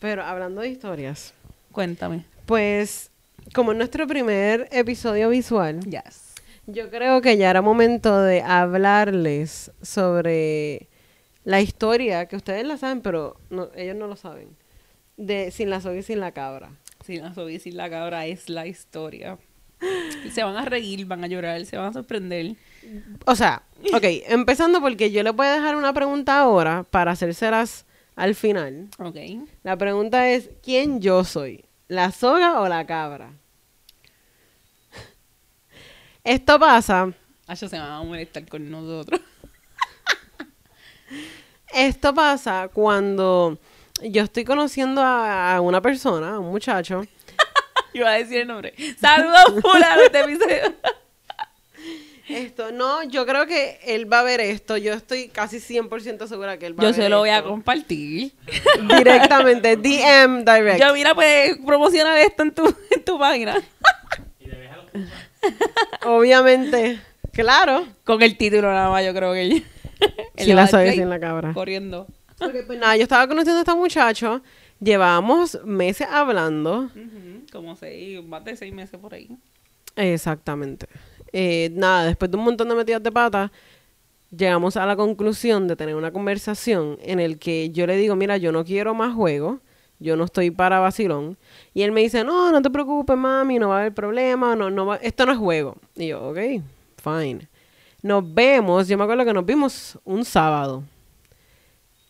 Pero 0.00 0.22
hablando 0.24 0.60
de 0.60 0.68
historias, 0.68 1.34
Cuéntame. 1.72 2.24
pues 2.46 3.10
como 3.54 3.72
es 3.72 3.78
nuestro 3.78 4.06
primer 4.06 4.68
episodio 4.70 5.28
visual, 5.28 5.80
Yes. 5.80 6.27
Yo 6.68 6.88
creo 6.90 7.20
que 7.20 7.36
ya 7.36 7.50
era 7.50 7.62
momento 7.62 8.20
de 8.22 8.42
hablarles 8.42 9.72
sobre 9.82 10.88
la 11.44 11.60
historia, 11.60 12.26
que 12.26 12.36
ustedes 12.36 12.64
la 12.66 12.76
saben, 12.76 13.00
pero 13.00 13.36
no- 13.50 13.70
ellos 13.74 13.96
no 13.96 14.06
lo 14.06 14.16
saben, 14.16 14.48
de 15.16 15.50
Sin 15.50 15.70
la 15.70 15.80
soga 15.80 15.96
y 15.96 16.02
Sin 16.02 16.20
la 16.20 16.32
cabra. 16.32 16.70
Sin 17.04 17.22
la 17.22 17.32
soga 17.34 17.50
y 17.50 17.58
sin 17.58 17.76
la 17.76 17.88
cabra 17.88 18.26
es 18.26 18.48
la 18.50 18.66
historia. 18.66 19.38
Se 20.32 20.42
van 20.42 20.56
a 20.56 20.64
reír, 20.64 21.06
van 21.06 21.24
a 21.24 21.26
llorar, 21.26 21.64
se 21.64 21.76
van 21.76 21.86
a 21.86 21.92
sorprender. 21.92 22.56
O 23.26 23.34
sea, 23.34 23.62
ok, 23.94 24.04
empezando 24.28 24.80
porque 24.80 25.10
yo 25.10 25.22
les 25.22 25.32
voy 25.34 25.46
a 25.46 25.52
dejar 25.54 25.76
una 25.76 25.92
pregunta 25.92 26.38
ahora 26.40 26.84
para 26.90 27.12
hacérselas 27.12 27.86
al 28.16 28.34
final. 28.34 28.88
Ok. 28.98 29.16
La 29.62 29.76
pregunta 29.76 30.28
es, 30.30 30.50
¿quién 30.62 31.00
yo 31.00 31.24
soy? 31.24 31.64
¿La 31.86 32.10
soga 32.10 32.60
o 32.60 32.68
la 32.68 32.84
cabra? 32.86 33.32
Esto 36.28 36.58
pasa, 36.58 37.10
Ellos 37.48 37.70
se 37.70 37.78
van 37.78 37.90
a 37.90 38.02
molestar 38.02 38.46
con 38.46 38.70
nosotros. 38.70 39.18
esto 41.72 42.12
pasa 42.12 42.68
cuando 42.70 43.58
yo 44.02 44.24
estoy 44.24 44.44
conociendo 44.44 45.00
a, 45.00 45.54
a 45.56 45.60
una 45.62 45.80
persona, 45.80 46.34
a 46.34 46.38
un 46.38 46.50
muchacho. 46.50 47.02
Iba 47.94 48.10
a 48.10 48.18
decir 48.18 48.42
el 48.42 48.46
nombre. 48.46 48.74
Saludos, 49.00 49.54
fulano, 49.62 50.02
este 50.02 50.20
episodio. 50.20 50.74
Esto, 52.28 52.72
no, 52.72 53.04
yo 53.04 53.24
creo 53.24 53.46
que 53.46 53.80
él 53.86 54.12
va 54.12 54.20
a 54.20 54.22
ver 54.22 54.42
esto. 54.42 54.76
Yo 54.76 54.92
estoy 54.92 55.28
casi 55.28 55.60
100% 55.60 56.26
segura 56.26 56.58
que 56.58 56.66
él 56.66 56.78
va 56.78 56.82
a 56.82 56.82
Yo 56.82 56.88
ver 56.88 57.04
se 57.04 57.08
lo 57.08 57.20
voy 57.20 57.30
a 57.30 57.42
compartir. 57.42 58.34
Directamente, 58.98 59.78
DM 59.78 60.44
direct. 60.44 60.78
Yo, 60.78 60.92
mira, 60.92 61.14
pues, 61.14 61.56
promocionar 61.64 62.18
esto 62.18 62.42
en 62.42 62.54
tu, 62.54 62.66
en 62.90 63.02
tu 63.02 63.18
página. 63.18 63.56
Y 64.38 64.46
déjalo. 64.46 64.84
Obviamente, 66.06 67.00
claro. 67.32 67.86
Con 68.04 68.22
el 68.22 68.36
título 68.36 68.70
nada 68.70 68.90
más, 68.90 69.04
yo 69.04 69.14
creo 69.14 69.32
que 69.32 69.42
él 69.42 69.64
Si 70.36 70.46
le 70.46 70.54
va 70.54 70.62
a 70.62 70.64
la 70.64 70.70
dar 70.70 70.70
soga 70.70 70.82
y 70.82 70.86
play 70.86 70.98
sin 70.98 71.10
la 71.10 71.20
cabra. 71.20 71.52
Corriendo. 71.52 72.06
Ok, 72.40 72.54
pues 72.66 72.78
nada, 72.78 72.96
yo 72.96 73.02
estaba 73.02 73.26
conociendo 73.26 73.58
a 73.58 73.62
este 73.62 73.74
muchacho. 73.74 74.42
Llevábamos 74.80 75.58
meses 75.64 76.06
hablando. 76.08 76.90
Como 77.50 77.74
seis, 77.76 78.22
más 78.24 78.44
de 78.44 78.56
seis 78.56 78.72
meses 78.72 78.98
por 79.00 79.14
ahí. 79.14 79.28
Exactamente. 79.96 80.86
Eh, 81.32 81.70
nada, 81.74 82.06
después 82.06 82.30
de 82.30 82.36
un 82.36 82.44
montón 82.44 82.68
de 82.68 82.74
metidas 82.76 83.02
de 83.02 83.10
pata, 83.10 83.50
llegamos 84.30 84.76
a 84.76 84.86
la 84.86 84.96
conclusión 84.96 85.66
de 85.66 85.76
tener 85.76 85.96
una 85.96 86.12
conversación 86.12 86.98
en 87.02 87.20
el 87.20 87.38
que 87.38 87.70
yo 87.70 87.86
le 87.86 87.96
digo, 87.96 88.14
mira, 88.14 88.36
yo 88.36 88.52
no 88.52 88.64
quiero 88.64 88.94
más 88.94 89.14
juegos, 89.14 89.58
yo 89.98 90.16
no 90.16 90.24
estoy 90.24 90.50
para 90.50 90.78
vacilón. 90.80 91.36
Y 91.74 91.82
él 91.82 91.92
me 91.92 92.00
dice, 92.00 92.24
no, 92.24 92.50
no 92.52 92.62
te 92.62 92.70
preocupes, 92.70 93.16
mami, 93.16 93.58
no 93.58 93.70
va 93.70 93.76
a 93.76 93.80
haber 93.80 93.94
problema, 93.94 94.54
no, 94.56 94.70
no 94.70 94.86
va- 94.86 94.96
esto 94.96 95.26
no 95.26 95.32
es 95.32 95.38
juego. 95.38 95.76
Y 95.96 96.08
yo, 96.08 96.28
ok, 96.30 96.38
fine. 97.02 97.48
Nos 98.02 98.22
vemos, 98.32 98.86
yo 98.88 98.96
me 98.96 99.04
acuerdo 99.04 99.24
que 99.24 99.32
nos 99.34 99.44
vimos 99.44 99.98
un 100.04 100.24
sábado. 100.24 100.84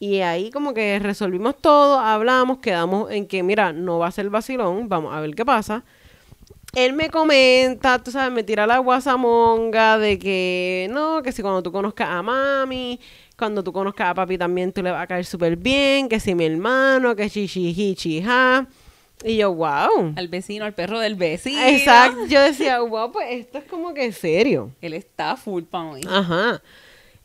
Y 0.00 0.20
ahí 0.20 0.50
como 0.50 0.74
que 0.74 0.98
resolvimos 1.00 1.56
todo, 1.60 1.98
hablamos, 1.98 2.58
quedamos 2.58 3.10
en 3.10 3.26
que, 3.26 3.42
mira, 3.42 3.72
no 3.72 3.98
va 3.98 4.06
a 4.06 4.12
ser 4.12 4.30
vacilón, 4.30 4.88
vamos 4.88 5.12
a 5.12 5.20
ver 5.20 5.34
qué 5.34 5.44
pasa. 5.44 5.82
Él 6.74 6.92
me 6.92 7.08
comenta, 7.10 7.98
tú 7.98 8.10
sabes, 8.12 8.30
me 8.32 8.44
tira 8.44 8.66
la 8.66 8.78
guasamonga 8.78 9.98
de 9.98 10.18
que 10.18 10.86
no, 10.90 11.22
que 11.22 11.32
si 11.32 11.42
cuando 11.42 11.62
tú 11.62 11.72
conozcas 11.72 12.08
a 12.10 12.22
mami, 12.22 13.00
cuando 13.38 13.62
tú 13.62 13.72
conozcas 13.72 14.10
a 14.10 14.14
papi 14.14 14.36
también 14.36 14.72
tú 14.72 14.82
le 14.82 14.90
vas 14.90 15.02
a 15.02 15.06
caer 15.06 15.24
súper 15.24 15.56
bien, 15.56 16.08
que 16.08 16.18
si 16.18 16.34
mi 16.34 16.44
hermano, 16.44 17.14
que 17.14 17.30
chichi, 17.30 18.20
ja. 18.20 18.66
Y 19.24 19.36
yo, 19.36 19.54
wow. 19.54 20.14
Al 20.16 20.28
vecino, 20.28 20.64
al 20.64 20.74
perro 20.74 20.98
del 20.98 21.14
vecino. 21.14 21.60
Exacto. 21.60 22.26
Yo 22.26 22.40
decía, 22.40 22.80
wow, 22.80 23.10
pues 23.10 23.26
esto 23.30 23.58
es 23.58 23.64
como 23.64 23.94
que 23.94 24.12
serio. 24.12 24.72
Él 24.80 24.92
está 24.94 25.36
full 25.36 25.64
pa' 25.64 25.84
mí. 25.92 26.00
Ajá. 26.08 26.62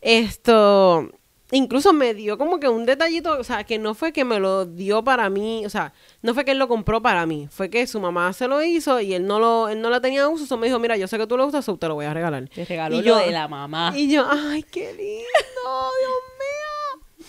Esto, 0.02 1.12
incluso 1.56 1.94
me 1.94 2.13
dio 2.13 2.38
como 2.38 2.60
que 2.60 2.68
un 2.68 2.86
detallito, 2.86 3.38
o 3.39 3.44
sea, 3.44 3.63
que 3.63 3.78
no 3.80 3.94
fue 3.96 4.12
que 4.12 4.26
me 4.26 4.39
lo 4.39 4.66
dio 4.66 5.04
para 5.04 5.30
mí, 5.30 5.66
o 5.66 5.70
sea, 5.70 5.94
no 6.22 6.34
fue 6.34 6.44
que 6.46 6.52
él 6.52 6.60
lo 6.60 6.68
compró 6.68 7.02
para 7.02 7.26
mí, 7.26 7.48
fue 7.52 7.70
que 7.70 7.86
su 7.88 8.00
mamá 8.00 8.34
se 8.34 8.48
lo 8.48 8.62
hizo 8.63 9.00
y 9.00 9.13
él 9.13 9.26
no 9.28 9.39
lo, 9.39 9.70
él 9.70 9.82
no 9.82 9.89
la 9.89 10.02
tenía 10.02 10.28
uso, 10.28 10.46
so 10.46 10.58
me 10.58 10.68
dijo, 10.68 10.80
mira, 10.80 10.98
yo 10.98 11.08
sé 11.08 11.18
que 11.18 11.28
tú 11.28 11.38
lo 11.38 11.46
usas, 11.46 11.63
so 11.63 11.78
te 11.78 11.88
lo 11.88 11.96
voy 11.96 12.06
a 12.06 12.13
regalar. 12.13 12.50
Te 12.50 12.66
regaló 12.66 12.96
Y 12.96 13.00
lo 13.00 13.04
yo- 13.04 13.18
de 13.18 13.32
la 13.32 13.48
mamá. 13.48 13.94
Y 13.96 14.12
yo, 14.12 14.26
ay, 14.30 14.63
qué 14.63 14.94
lindo, 14.94 15.92
Dios 16.00 16.20
mío. 16.39 17.28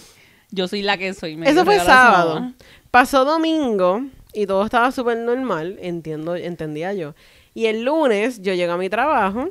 Yo 0.50 0.68
soy 0.68 0.82
la 0.82 0.96
que 0.96 1.12
soy. 1.14 1.37
me 1.37 1.48
Eso 1.50 1.64
fue 1.64 1.78
sábado. 1.80 2.52
Pasó 2.90 3.24
domingo 3.24 4.02
y 4.32 4.46
todo 4.46 4.64
estaba 4.64 4.90
súper 4.92 5.18
normal, 5.18 5.78
entiendo, 5.80 6.37
entendía 6.37 6.92
yo. 6.92 7.14
Y 7.54 7.66
el 7.66 7.82
lunes 7.82 8.40
yo 8.42 8.54
llego 8.54 8.72
a 8.72 8.76
mi 8.78 8.88
trabajo, 8.88 9.48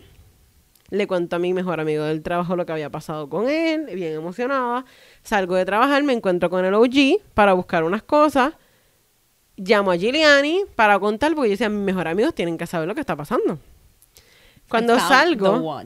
le 0.93 1.07
cuento 1.07 1.37
a 1.37 1.39
mi 1.39 1.55
mejor 1.55 1.79
amigo 1.79 2.03
del 2.03 2.21
trabajo 2.21 2.55
lo 2.55 2.67
que 2.67 2.71
había 2.71 2.91
pasado 2.91 3.27
con 3.27 3.49
él, 3.49 3.87
bien 3.95 4.13
emocionada. 4.13 4.85
Salgo 5.23 5.55
de 5.55 5.65
trabajar, 5.65 6.03
me 6.03 6.13
encuentro 6.13 6.51
con 6.51 6.63
el 6.65 6.75
OG 6.75 7.19
para 7.33 7.53
buscar 7.53 7.83
unas 7.83 8.03
cosas. 8.03 8.53
Llamo 9.55 9.89
a 9.89 9.95
Giuliani 9.95 10.65
para 10.75 10.99
contar, 10.99 11.33
porque 11.33 11.49
yo 11.49 11.53
decía, 11.53 11.67
mis 11.67 11.83
mejores 11.83 12.11
amigos 12.11 12.35
tienen 12.35 12.59
que 12.59 12.67
saber 12.67 12.87
lo 12.87 12.93
que 12.93 13.01
está 13.01 13.15
pasando. 13.15 13.57
Cuando 14.69 14.99
salgo. 14.99 15.81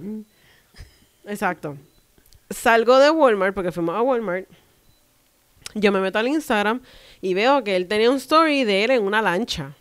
Exacto. 1.26 1.78
Salgo 2.50 3.00
de 3.00 3.10
Walmart 3.10 3.56
porque 3.56 3.72
fuimos 3.72 3.96
a 3.96 4.02
Walmart. 4.02 4.46
Yo 5.74 5.94
me 5.94 6.02
meto 6.02 6.20
al 6.20 6.28
Instagram 6.28 6.82
y 7.22 7.34
veo 7.34 7.64
que 7.64 7.78
él 7.78 7.88
tenía 7.88 8.12
un 8.12 8.18
story 8.18 8.66
de 8.66 8.84
él 8.84 8.92
en 8.92 9.04
una 9.04 9.22
lancha. 9.22 9.74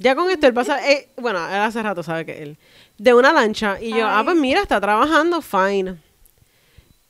Ya 0.00 0.14
con 0.14 0.30
esto 0.30 0.46
él 0.46 0.54
pasa, 0.54 0.90
eh, 0.90 1.10
bueno, 1.16 1.38
él 1.46 1.56
hace 1.56 1.82
rato 1.82 2.02
sabe 2.02 2.24
que 2.24 2.42
él, 2.42 2.56
de 3.00 3.14
una 3.14 3.32
lancha. 3.32 3.78
Y 3.80 3.90
yo, 3.90 4.06
ah, 4.06 4.18
Ay. 4.18 4.24
pues 4.24 4.36
mira, 4.36 4.60
está 4.60 4.78
trabajando, 4.78 5.40
fine. 5.40 5.96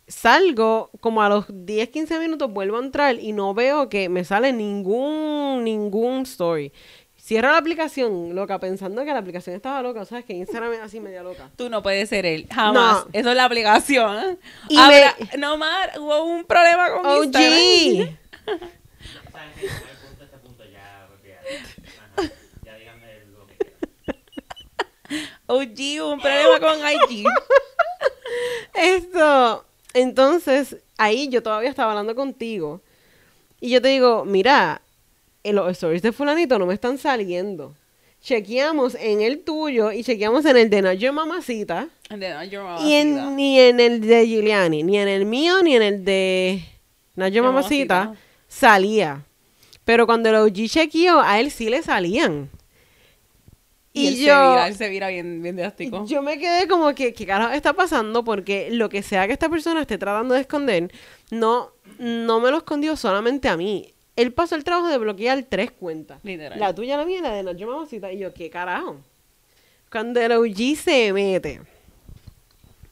Salgo 0.06 0.90
como 1.00 1.20
a 1.22 1.28
los 1.28 1.46
10, 1.48 1.88
15 1.90 2.18
minutos, 2.20 2.50
vuelvo 2.52 2.76
a 2.78 2.80
entrar 2.80 3.18
y 3.18 3.32
no 3.32 3.54
veo 3.54 3.88
que 3.88 4.08
me 4.08 4.24
sale 4.24 4.52
ningún, 4.52 5.64
ningún 5.64 6.22
story. 6.22 6.72
Cierro 7.20 7.50
la 7.50 7.58
aplicación, 7.58 8.34
loca, 8.34 8.58
pensando 8.60 9.04
que 9.04 9.12
la 9.12 9.18
aplicación 9.18 9.54
estaba 9.56 9.82
loca. 9.82 10.04
¿Sabes? 10.04 10.24
Que 10.24 10.32
Instagram 10.32 10.72
es 10.74 10.80
así 10.80 11.00
media 11.00 11.22
loca. 11.22 11.50
Tú 11.56 11.68
no 11.68 11.82
puedes 11.82 12.08
ser 12.08 12.24
él. 12.24 12.46
Jamás. 12.52 13.04
No. 13.06 13.10
Eso 13.12 13.30
es 13.30 13.36
la 13.36 13.44
aplicación. 13.44 14.38
Y 14.68 14.76
me- 14.78 15.38
no 15.38 15.56
más, 15.56 15.96
hubo 15.98 16.22
un 16.24 16.44
problema 16.44 16.90
con 16.92 17.06
OG. 17.06 17.24
Instagram. 17.24 18.16
Saben 19.32 19.52
que 19.54 19.60
llegó 19.62 19.74
el 19.74 19.98
punto, 20.08 20.24
este 20.24 20.36
punto 20.38 20.64
ya, 20.72 21.06
porque 21.08 21.28
ya, 21.28 21.40
ajá, 22.22 22.32
ya 22.64 22.74
díganme 22.76 23.06
lo 23.36 23.46
que 23.46 23.56
quieran. 23.56 23.80
OG, 25.50 26.02
un 26.12 26.20
problema 26.20 26.60
con 26.60 26.78
IG. 26.78 27.26
Esto, 28.74 29.64
entonces, 29.94 30.76
ahí 30.96 31.28
yo 31.28 31.42
todavía 31.42 31.70
estaba 31.70 31.92
hablando 31.92 32.14
contigo. 32.14 32.80
Y 33.60 33.70
yo 33.70 33.82
te 33.82 33.88
digo, 33.88 34.24
mira, 34.24 34.80
en 35.42 35.56
los 35.56 35.70
stories 35.72 36.02
de 36.02 36.12
fulanito 36.12 36.58
no 36.58 36.66
me 36.66 36.74
están 36.74 36.98
saliendo. 36.98 37.74
Chequeamos 38.22 38.94
en 38.96 39.20
el 39.22 39.40
tuyo 39.40 39.92
y 39.92 40.04
chequeamos 40.04 40.44
en 40.44 40.56
el 40.56 40.68
de 40.70 40.82
Nayo 40.82 41.12
Mamacita. 41.12 41.88
And 42.10 42.20
then, 42.22 42.50
your 42.50 42.62
Y 42.62 42.64
mamacita. 42.64 43.00
en, 43.00 43.36
ni 43.36 43.58
en 43.60 43.80
el 43.80 44.00
de 44.00 44.26
Giuliani, 44.26 44.82
ni 44.82 44.98
en 44.98 45.08
el 45.08 45.24
mío, 45.24 45.62
ni 45.62 45.74
en 45.76 45.82
el 45.82 46.04
de 46.04 46.62
Nayo 47.16 47.42
De 47.42 47.48
Mamacita, 47.48 47.94
Mamacita. 48.04 48.24
salía. 48.46 49.22
Pero 49.84 50.06
cuando 50.06 50.28
el 50.28 50.34
OG 50.36 50.68
chequeó, 50.68 51.20
a 51.20 51.40
él 51.40 51.50
sí 51.50 51.70
le 51.70 51.82
salían. 51.82 52.50
Y, 53.92 54.02
Y, 54.02 54.06
él 54.06 54.14
se 54.14 54.20
yo, 54.20 54.50
vira, 54.50 54.68
él 54.68 54.76
se 54.76 54.88
vira 54.88 55.08
bien, 55.08 55.42
bien 55.42 55.56
drástico. 55.56 56.04
yo 56.06 56.22
me 56.22 56.38
quedé 56.38 56.68
como 56.68 56.94
que, 56.94 57.12
¿qué 57.12 57.26
carajo 57.26 57.52
está 57.52 57.72
pasando? 57.72 58.22
Porque 58.24 58.68
lo 58.70 58.88
que 58.88 59.02
sea 59.02 59.26
que 59.26 59.32
esta 59.32 59.48
persona 59.48 59.80
esté 59.80 59.98
tratando 59.98 60.34
de 60.34 60.42
esconder, 60.42 60.92
no, 61.30 61.72
no 61.98 62.40
me 62.40 62.50
lo 62.50 62.58
escondió 62.58 62.96
solamente 62.96 63.48
a 63.48 63.56
mí. 63.56 63.92
Él 64.16 64.32
pasó 64.32 64.54
el 64.54 64.64
trabajo 64.64 64.88
de 64.88 64.98
bloquear 64.98 65.44
tres 65.48 65.70
cuentas. 65.70 66.20
Literal. 66.22 66.58
La 66.58 66.74
tuya, 66.74 66.96
la 66.96 67.04
mía 67.04 67.18
y 67.18 67.22
la 67.22 67.32
de 67.32 67.42
Nacho 67.42 67.66
Mamacita. 67.66 68.12
Y 68.12 68.18
yo, 68.18 68.34
¿qué 68.34 68.50
carajo? 68.50 68.96
Cuando 69.90 70.20
el 70.20 70.32
OG 70.32 70.76
se 70.76 71.12
mete, 71.12 71.60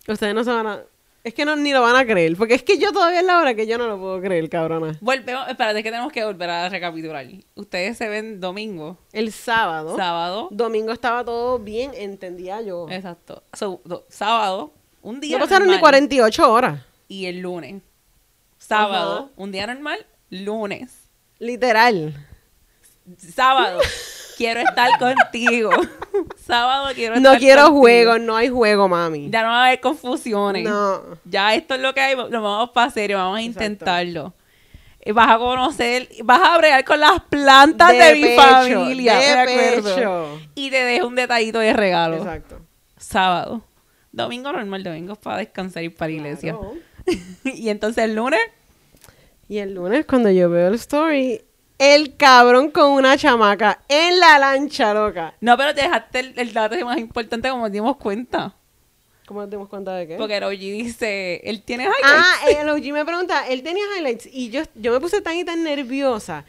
ustedes 0.09 0.35
no 0.35 0.43
se 0.43 0.51
van 0.51 0.67
a... 0.67 0.83
Es 1.25 1.35
que 1.35 1.45
no, 1.45 1.57
ni 1.57 1.73
lo 1.73 1.83
van 1.83 1.97
a 1.97 2.07
creer. 2.07 2.37
Porque 2.37 2.55
es 2.55 2.63
que 2.63 2.79
yo 2.79 2.93
todavía 2.93 3.21
es 3.21 3.27
la 3.27 3.39
hora 3.39 3.55
que 3.55 3.67
yo 3.67 3.77
no 3.77 3.87
lo 3.89 3.99
puedo 3.99 4.21
creer, 4.21 4.49
cabrona. 4.49 4.97
Volvemos, 5.01 5.49
espérate 5.49 5.83
que 5.83 5.91
tenemos 5.91 6.13
que 6.13 6.25
volver 6.25 6.49
a 6.49 6.69
recapitular. 6.69 7.27
Ustedes 7.55 7.99
se 7.99 8.09
ven 8.09 8.41
domingo, 8.41 8.97
El 9.13 9.33
sábado. 9.33 9.97
sábado. 9.97 10.49
Domingo 10.51 10.93
estaba 10.93 11.25
todo 11.25 11.59
bien, 11.59 11.91
entendía 11.95 12.61
yo. 12.63 12.87
Exacto. 12.89 13.43
So, 13.53 13.81
do- 13.85 14.07
sábado, 14.09 14.73
un 15.03 15.21
día 15.21 15.39
No 15.39 15.45
pasaron 15.45 15.67
ni 15.67 15.73
normal, 15.73 15.81
48 15.91 16.53
horas. 16.53 16.81
Y 17.09 17.27
el 17.27 17.41
lunes. 17.41 17.83
Sábado, 18.59 19.17
Ajá. 19.17 19.29
un 19.37 19.53
día 19.53 19.67
normal, 19.67 20.07
lunes. 20.31 21.09
Literal. 21.39 22.15
Sábado, 23.17 23.81
quiero 24.39 24.61
estar 24.61 24.89
contigo. 24.99 25.71
Sábado 26.47 26.89
quiero 26.95 27.17
estar 27.17 27.33
No 27.33 27.39
quiero 27.39 27.63
contigo. 27.65 27.81
juegos, 27.81 28.21
no 28.21 28.37
hay 28.37 28.49
juego, 28.49 28.89
mami. 28.89 29.29
Ya 29.31 29.43
no 29.43 29.49
va 29.49 29.65
a 29.65 29.67
haber 29.67 29.81
confusiones. 29.81 30.65
No. 30.65 31.03
Ya 31.27 31.55
esto 31.55 31.75
es 31.75 31.81
lo 31.83 31.93
que 31.93 32.01
hay, 32.01 32.17
lo 32.17 32.41
vamos 32.43 32.71
para 32.71 32.91
serio, 32.91 33.19
vamos 33.19 33.39
a 33.39 33.43
Exacto. 33.43 33.65
intentarlo. 33.65 34.35
Y 35.05 35.13
vas 35.13 35.29
a 35.31 35.39
conocer, 35.39 36.09
vas 36.25 36.41
a 36.43 36.57
bregar 36.59 36.85
con 36.85 37.01
las 37.01 37.21
plantas 37.29 37.91
de, 37.93 37.99
De 37.99 38.15
mi 38.15 38.23
pecho, 38.23 38.43
familia. 38.43 39.17
de 39.17 39.35
me 39.35 39.41
acuerdo. 39.43 39.95
pecho. 39.95 40.41
Y 40.55 40.71
te 40.71 40.85
dejo 40.85 41.07
un 41.07 41.15
detallito 41.15 41.59
de 41.59 41.73
regalo. 41.73 42.17
Exacto. 42.17 42.61
Sábado. 42.97 43.63
Domingo 44.13 44.51
normal, 44.53 44.83
domingo 44.83 45.13
es 45.13 45.19
para 45.19 45.39
descansar 45.39 45.83
y 45.85 45.89
para 45.91 46.11
la 46.11 46.17
iglesia. 46.17 46.53
Claro. 46.57 46.75
y 47.45 47.69
entonces 47.69 48.05
el 48.05 48.15
lunes, 48.17 48.41
Y 49.49 49.59
el 49.59 49.75
lunes 49.75 50.05
cuando 50.05 50.31
yo 50.31 50.51
veo 50.51 50.69
el 50.69 50.75
story, 50.75 51.43
el 51.79 52.17
cabrón 52.17 52.71
con 52.71 52.91
una 52.91 53.17
chamaca 53.17 53.81
en 53.89 54.19
la 54.19 54.39
lancha, 54.39 54.93
loca. 54.93 55.35
no, 55.41 55.57
pero 55.57 55.75
te 55.75 55.83
dejaste 55.83 56.21
el, 56.21 56.39
el 56.39 56.53
dato 56.53 56.77
más 56.85 56.99
importante 56.99 57.49
como 57.49 57.63
nos 57.63 57.73
dimos 57.73 57.97
cuenta. 57.97 58.55
¿Cómo 59.27 59.43
nos 59.43 59.51
dimos 59.51 59.69
cuenta 59.69 59.95
de 59.95 60.09
qué? 60.09 60.17
Porque 60.17 60.39
el 60.39 60.45
OG 60.45 60.59
dice, 60.59 61.41
él 61.45 61.63
tiene 61.63 61.85
highlights. 61.85 62.03
Ah, 62.03 62.49
el 62.49 62.69
OG 62.71 62.93
me 62.93 63.05
pregunta, 63.05 63.47
él 63.47 63.63
tenía 63.63 63.85
highlights 63.97 64.27
y 64.33 64.49
yo, 64.49 64.63
yo 64.75 64.91
me 64.93 65.01
puse 65.01 65.21
tan 65.21 65.37
y 65.37 65.45
tan 65.45 65.63
nerviosa 65.63 66.45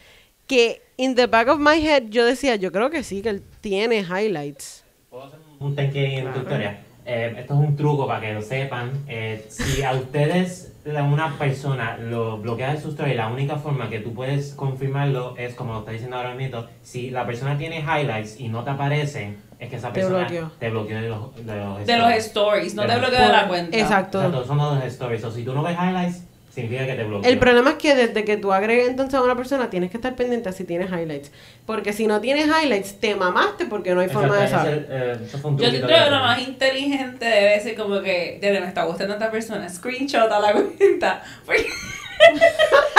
que 0.48 0.82
in 0.98 1.14
the 1.14 1.28
back 1.28 1.50
of 1.50 1.60
my 1.60 1.76
head 1.86 2.04
yo 2.10 2.26
decía, 2.26 2.56
yo 2.56 2.72
creo 2.72 2.90
que 2.90 3.04
sí, 3.04 3.22
que 3.22 3.30
él 3.30 3.44
tiene 3.62 4.00
highlights. 4.00 4.84
¿Puedo 5.10 5.26
hacer 5.26 5.40
un 5.60 5.76
tanque 5.76 6.20
en 6.20 6.34
tu 6.34 6.40
historia? 6.40 6.84
Eh, 7.12 7.34
esto 7.40 7.56
es 7.56 7.60
un 7.60 7.76
truco 7.76 8.06
para 8.06 8.22
que 8.22 8.34
lo 8.36 8.42
sepan. 8.44 8.92
Eh, 9.08 9.44
si 9.50 9.82
a 9.82 9.94
ustedes 9.94 10.74
la- 10.86 11.02
una 11.02 11.36
persona 11.40 11.98
lo 11.98 12.38
bloquea 12.38 12.74
de 12.76 12.80
su 12.80 12.90
story, 12.90 13.16
la 13.16 13.28
única 13.30 13.56
forma 13.56 13.90
que 13.90 14.00
tú 14.00 14.14
puedes 14.14 14.54
confirmarlo 14.54 15.34
es, 15.36 15.56
como 15.56 15.74
lo 15.74 15.80
está 15.80 15.92
diciendo 15.92 16.18
ahora 16.18 16.36
mismo, 16.36 16.66
si 16.84 17.10
la 17.10 17.26
persona 17.26 17.58
tiene 17.58 17.80
highlights 17.80 18.40
y 18.40 18.48
no 18.50 18.64
te 18.64 18.70
aparecen, 18.70 19.38
es 19.58 19.70
que 19.72 19.78
esa 19.78 19.88
Te 19.92 20.02
persona 20.02 20.20
bloqueó. 20.20 20.52
te 20.60 20.70
bloqueó 20.70 21.02
de 21.02 21.10
los, 21.10 21.36
de 21.36 21.42
los 21.56 21.86
de 21.88 21.98
los 21.98 22.12
stories. 22.12 22.26
stories, 22.28 22.76
no 22.76 22.84
De 22.84 22.88
te 22.90 23.00
bloqueo 23.00 23.22
de 23.26 23.28
la 23.34 23.48
cuenta. 23.48 23.76
Exacto. 23.78 24.20
Exacto, 24.24 24.46
son 24.46 24.58
los 24.60 24.84
stories. 24.84 25.24
O 25.24 25.32
si 25.32 25.44
tú 25.44 25.54
no 25.56 25.64
ves 25.64 25.76
highlights, 25.82 26.24
significa 26.54 26.86
que 26.86 26.94
te 26.96 27.04
bloqueó. 27.04 27.30
El 27.30 27.38
problema 27.40 27.72
es 27.72 27.76
que 27.78 27.96
desde 27.96 28.24
que 28.26 28.38
tú 28.38 28.52
agregues 28.54 28.88
entonces 28.90 29.16
a 29.16 29.22
una 29.22 29.36
persona 29.36 29.70
tienes 29.70 29.92
que 29.92 29.98
estar 29.98 30.16
pendiente 30.16 30.50
a 30.50 30.52
si 30.52 30.64
tienes 30.64 30.90
highlights. 30.92 31.32
Porque 31.66 31.94
si 31.94 32.08
no 32.08 32.20
tienes 32.22 32.48
highlights, 32.48 33.00
te 33.00 33.16
mamaste 33.16 33.66
porque 33.66 33.94
no 33.94 34.02
hay 34.02 34.10
forma 34.10 34.38
de 34.38 34.48
saber. 34.48 34.88
eh, 34.90 35.18
Yo 35.32 35.70
creo 35.70 36.06
que 36.06 36.10
lo 36.12 36.20
más 36.20 36.40
inteligente 36.42 37.26
debe 37.26 37.60
ser 37.62 37.76
como 37.76 38.02
que, 38.02 38.38
desde 38.42 38.60
me 38.62 38.68
está 38.68 38.84
gustando 38.84 39.14
a 39.14 39.18
esta 39.18 39.32
persona, 39.32 39.70
screenshot 39.70 40.32
a 40.32 40.40
la 40.40 40.52
cuenta. 40.78 41.22
Porque, 41.46 41.66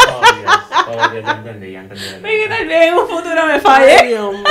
Oh, 0.09 0.23
Dios, 0.41 0.55
oh, 0.89 1.11
Dios, 1.13 1.25
ya 1.25 1.33
entendí, 1.33 1.73
ya 1.73 1.81
entendí. 1.81 2.05
ya 2.05 2.17
porque 2.23 2.47
tal 2.49 2.67
vez 2.67 2.87
en 2.89 2.95
un 2.95 3.07
futuro 3.09 3.47
me 3.47 3.61
falle. 3.61 4.07
Dios 4.09 4.33
mío. 4.33 4.43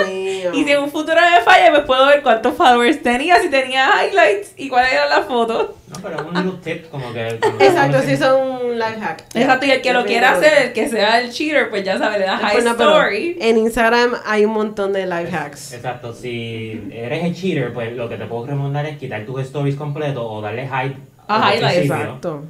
Si 0.70 0.74
en 0.76 0.84
un 0.84 0.92
futuro 0.92 1.16
me 1.20 1.42
falle, 1.42 1.72
pues 1.72 1.82
puedo 1.86 2.06
ver 2.06 2.22
cuántos 2.22 2.54
followers 2.54 3.02
tenía, 3.02 3.40
si 3.40 3.50
tenía 3.50 3.90
highlights 4.06 4.54
y 4.56 4.70
cuáles 4.70 4.94
eran 4.94 5.10
las 5.10 5.26
fotos. 5.26 5.70
No, 5.88 5.96
pero 6.00 6.28
un 6.28 6.34
little 6.36 6.60
tip 6.64 6.92
como 6.92 7.12
que... 7.12 7.40
como- 7.42 7.60
Exacto, 7.60 7.98
eso 7.98 8.12
es 8.12 8.22
un 8.62 8.78
life 8.78 9.00
hack. 9.02 9.24
Exacto, 9.34 9.66
y 9.66 9.72
el 9.72 9.82
que 9.82 9.94
lo 9.94 10.06
quiera 10.06 10.34
hacer, 10.34 10.68
el 10.68 10.74
que 10.74 10.88
sea 10.88 11.22
el 11.22 11.32
cheater, 11.32 11.72
pues 11.72 11.84
ya 11.84 11.98
sabe, 11.98 12.20
le 12.20 12.26
da 12.26 12.38
high 12.38 12.52
Pues 12.52 12.66
no, 12.66 12.78
pero 12.78 12.92
story. 12.92 13.38
En 13.42 13.58
Instagram 13.58 14.14
hay 14.28 14.46
un 14.46 14.52
montón 14.54 14.94
de 14.94 15.08
life 15.08 15.36
hacks. 15.36 15.74
Exacto, 15.74 16.14
si 16.14 16.80
eres 16.94 17.24
el 17.24 17.34
cheater, 17.34 17.74
pues 17.74 17.92
lo 17.94 18.08
que 18.08 18.18
te 18.18 18.26
puedo 18.28 18.46
recomendar 18.46 18.86
es 18.86 19.00
quitar 19.00 19.26
tus 19.26 19.42
stories 19.42 19.76
completos 19.76 20.24
o 20.24 20.40
darle 20.40 20.68
hype 20.68 20.98
Ah, 21.28 21.50
desde 21.52 21.66
el 21.66 21.74
highlights. 21.74 21.92
Exacto. 22.04 22.44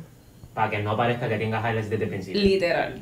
Para 0.54 0.70
que 0.72 0.80
no 0.80 0.98
parezca 0.98 1.30
que 1.30 1.38
tengas 1.38 1.64
highlights 1.64 1.90
desde 1.90 2.04
el 2.04 2.10
principio. 2.10 2.42
Literal. 2.42 3.00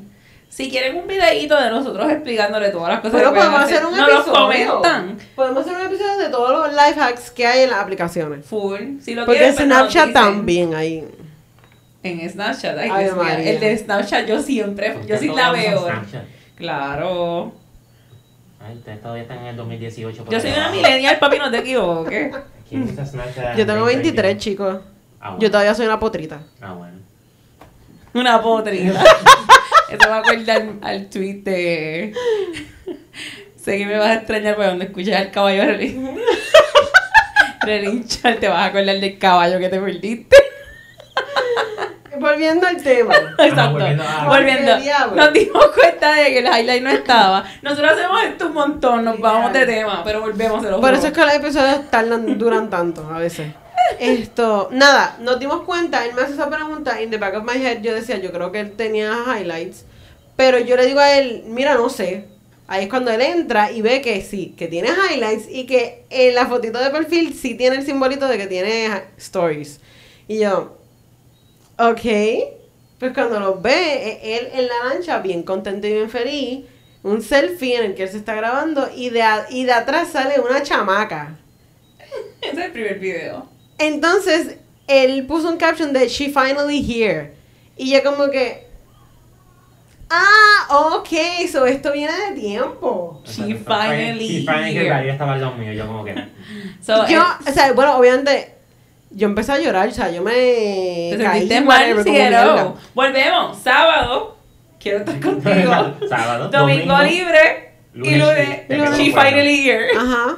Si 0.48 0.70
quieren 0.70 0.96
un 0.96 1.06
videíto 1.06 1.60
de 1.60 1.70
nosotros 1.70 2.10
explicándole 2.10 2.70
todas 2.70 2.88
las 2.88 3.00
cosas 3.00 3.20
Pero 3.20 3.32
que 3.32 3.38
podemos 3.38 3.60
hacer 3.60 3.86
un 3.86 3.94
episodio. 3.98 4.32
comentan. 4.32 5.18
Podemos 5.36 5.60
hacer 5.64 5.74
un 5.80 5.86
episodio 5.86 6.16
de 6.18 6.28
todos 6.30 6.50
los 6.50 6.72
life 6.72 7.00
hacks 7.00 7.30
que 7.30 7.46
hay 7.46 7.62
en 7.64 7.70
las 7.70 7.80
aplicaciones. 7.80 8.44
Full. 8.46 8.98
Si 9.00 9.14
lo 9.14 9.24
Porque 9.24 9.38
quieren, 9.40 9.56
Snapchat 9.56 10.06
dicen. 10.08 10.12
también 10.14 10.74
hay. 10.74 11.06
En 12.02 12.28
Snapchat, 12.30 12.78
ay, 12.78 12.90
Ay. 12.90 13.10
María. 13.14 13.50
El 13.50 13.60
de 13.60 13.76
Snapchat 13.76 14.26
yo 14.26 14.40
siempre, 14.40 14.96
yo 15.06 15.18
sí 15.18 15.28
la 15.28 15.52
veo. 15.52 15.86
Claro. 16.56 17.52
Ay, 18.60 18.76
ustedes 18.76 19.00
todavía 19.00 19.22
están 19.22 19.38
en 19.38 19.46
el 19.46 19.56
2018. 19.56 20.24
por 20.24 20.32
Yo 20.32 20.40
soy 20.40 20.50
una 20.50 20.70
millennial, 20.70 21.18
papi, 21.18 21.38
no 21.38 21.50
te 21.50 21.58
equivoques. 21.58 22.34
¿Quién 22.68 22.82
usa 22.82 23.04
Snapchat? 23.06 23.56
Yo 23.56 23.66
tengo 23.66 23.84
23, 23.84 24.34
2021? 24.34 24.38
chicos. 24.38 24.80
Ah, 25.20 25.28
bueno. 25.30 25.40
Yo 25.42 25.50
todavía 25.50 25.74
soy 25.74 25.86
una 25.86 26.00
potrita. 26.00 26.40
Ah, 26.60 26.72
bueno. 26.72 26.98
Una 28.14 28.40
potrita. 28.42 29.02
Eso 29.90 30.10
me 30.10 30.16
acuerda 30.18 30.54
al, 30.54 30.78
al 30.82 31.06
tweet 31.10 31.42
de. 31.42 32.12
sé 33.56 33.78
que 33.78 33.86
me 33.86 33.98
vas 33.98 34.08
a 34.10 34.14
extrañar 34.14 34.56
por 34.56 34.66
donde 34.66 34.86
escuchas 34.86 35.16
al 35.16 35.30
caballo 35.30 35.62
relin- 35.64 36.20
relinchar, 37.62 38.36
te 38.36 38.48
vas 38.48 38.58
a 38.60 38.64
acordar 38.66 38.98
del 39.00 39.18
caballo 39.18 39.58
que 39.58 39.68
te 39.68 39.78
perdiste. 39.80 40.36
Volviendo 42.20 42.66
al 42.66 42.82
tema. 42.82 43.14
Exacto. 43.38 43.72
volviendo 43.74 44.02
a-. 44.72 45.06
Nos 45.14 45.32
dimos 45.32 45.66
cuenta 45.68 46.12
de 46.14 46.24
que 46.26 46.38
el 46.38 46.46
highlight 46.46 46.82
no 46.82 46.90
estaba. 46.90 47.44
Nosotros 47.62 47.92
hacemos 47.92 48.22
esto 48.24 48.46
un 48.48 48.54
montón, 48.54 49.04
nos 49.04 49.20
vamos 49.20 49.52
de 49.52 49.64
tema, 49.66 50.02
pero 50.04 50.20
volvemos, 50.22 50.62
se 50.62 50.70
lo 50.70 50.80
Por 50.80 50.94
eso 50.94 51.06
es 51.08 51.12
que 51.12 51.20
los 51.20 51.34
episodios 51.34 51.88
tardan, 51.90 52.36
duran 52.36 52.68
tanto 52.70 53.08
a 53.08 53.18
veces. 53.18 53.52
Esto, 53.96 54.68
nada, 54.70 55.16
nos 55.20 55.38
dimos 55.40 55.62
cuenta, 55.62 56.04
él 56.04 56.14
me 56.14 56.22
hace 56.22 56.34
esa 56.34 56.48
pregunta, 56.50 57.00
in 57.00 57.10
the 57.10 57.16
back 57.16 57.34
of 57.34 57.44
my 57.44 57.54
head, 57.60 57.80
yo 57.80 57.94
decía, 57.94 58.18
yo 58.18 58.30
creo 58.32 58.52
que 58.52 58.60
él 58.60 58.72
tenía 58.72 59.12
highlights, 59.26 59.84
pero 60.36 60.58
yo 60.58 60.76
le 60.76 60.86
digo 60.86 61.00
a 61.00 61.16
él, 61.18 61.44
mira, 61.46 61.74
no 61.74 61.88
sé. 61.88 62.26
Ahí 62.66 62.84
es 62.84 62.90
cuando 62.90 63.10
él 63.10 63.22
entra 63.22 63.72
y 63.72 63.80
ve 63.80 64.02
que 64.02 64.20
sí, 64.20 64.54
que 64.56 64.68
tiene 64.68 64.90
highlights 64.90 65.46
y 65.50 65.64
que 65.66 66.04
en 66.10 66.34
la 66.34 66.46
fotito 66.46 66.78
de 66.78 66.90
perfil 66.90 67.32
sí 67.34 67.54
tiene 67.54 67.76
el 67.76 67.86
simbolito 67.86 68.28
de 68.28 68.36
que 68.36 68.46
tiene 68.46 68.90
stories. 69.16 69.80
Y 70.28 70.40
yo, 70.40 70.76
ok, 71.78 72.00
pues 72.98 73.12
cuando 73.14 73.40
lo 73.40 73.60
ve, 73.60 73.72
e- 74.22 74.38
él 74.38 74.48
en 74.54 74.68
la 74.68 74.84
lancha, 74.94 75.18
bien 75.20 75.42
contento 75.42 75.86
y 75.86 75.92
bien 75.92 76.10
feliz, 76.10 76.64
un 77.02 77.22
selfie 77.22 77.76
en 77.76 77.84
el 77.84 77.94
que 77.94 78.04
él 78.04 78.08
se 78.08 78.18
está 78.18 78.34
grabando 78.34 78.88
y 78.94 79.10
de, 79.10 79.22
y 79.50 79.64
de 79.64 79.72
atrás 79.72 80.08
sale 80.12 80.40
una 80.40 80.62
chamaca. 80.62 81.38
Ese 82.42 82.52
es 82.52 82.66
el 82.66 82.72
primer 82.72 82.98
video. 82.98 83.48
Entonces, 83.78 84.58
él 84.88 85.26
puso 85.26 85.48
un 85.48 85.56
caption 85.56 85.92
de 85.92 86.08
She 86.08 86.26
finally 86.26 86.82
here. 86.82 87.32
Y 87.76 87.92
yo 87.92 88.02
como 88.02 88.30
que. 88.30 88.66
Ah, 90.10 90.96
ok, 90.96 91.08
so 91.52 91.66
esto 91.66 91.92
viene 91.92 92.12
de 92.30 92.40
tiempo. 92.40 93.22
She 93.26 93.54
finally 93.54 94.26
She 94.26 94.40
finally 94.40 94.72
here. 94.72 95.02
Ella 95.02 95.12
estaba 95.12 95.34
al 95.34 95.40
lado 95.42 95.54
mío, 95.54 95.72
yo 95.72 95.86
como 95.86 96.02
que... 96.02 96.14
So, 96.80 97.06
yo, 97.06 97.20
eh, 97.20 97.50
o 97.50 97.52
sea, 97.52 97.72
bueno, 97.74 97.98
obviamente, 97.98 98.54
yo 99.10 99.26
empecé 99.28 99.52
a 99.52 99.58
llorar, 99.58 99.88
o 99.88 99.90
sea, 99.90 100.10
yo 100.10 100.22
me 100.22 100.32
te 100.32 101.18
caí, 101.22 101.40
sentiste 101.40 101.60
mal, 101.60 101.90
como 101.90 102.02
cielo. 102.04 102.76
Volvemos. 102.94 103.58
Sábado. 103.58 104.38
Quiero 104.80 105.00
estar 105.00 105.20
contigo. 105.20 105.94
Sábado, 106.08 106.48
Domingo 106.48 106.98
libre. 107.02 107.74
Y 107.94 108.14
lunes, 108.14 108.66
te 108.68 108.76
pego 108.76 108.84
los 108.86 108.96
she 108.96 109.06
finally 109.06 109.62
here. 109.62 109.88
Ajá. 109.94 110.36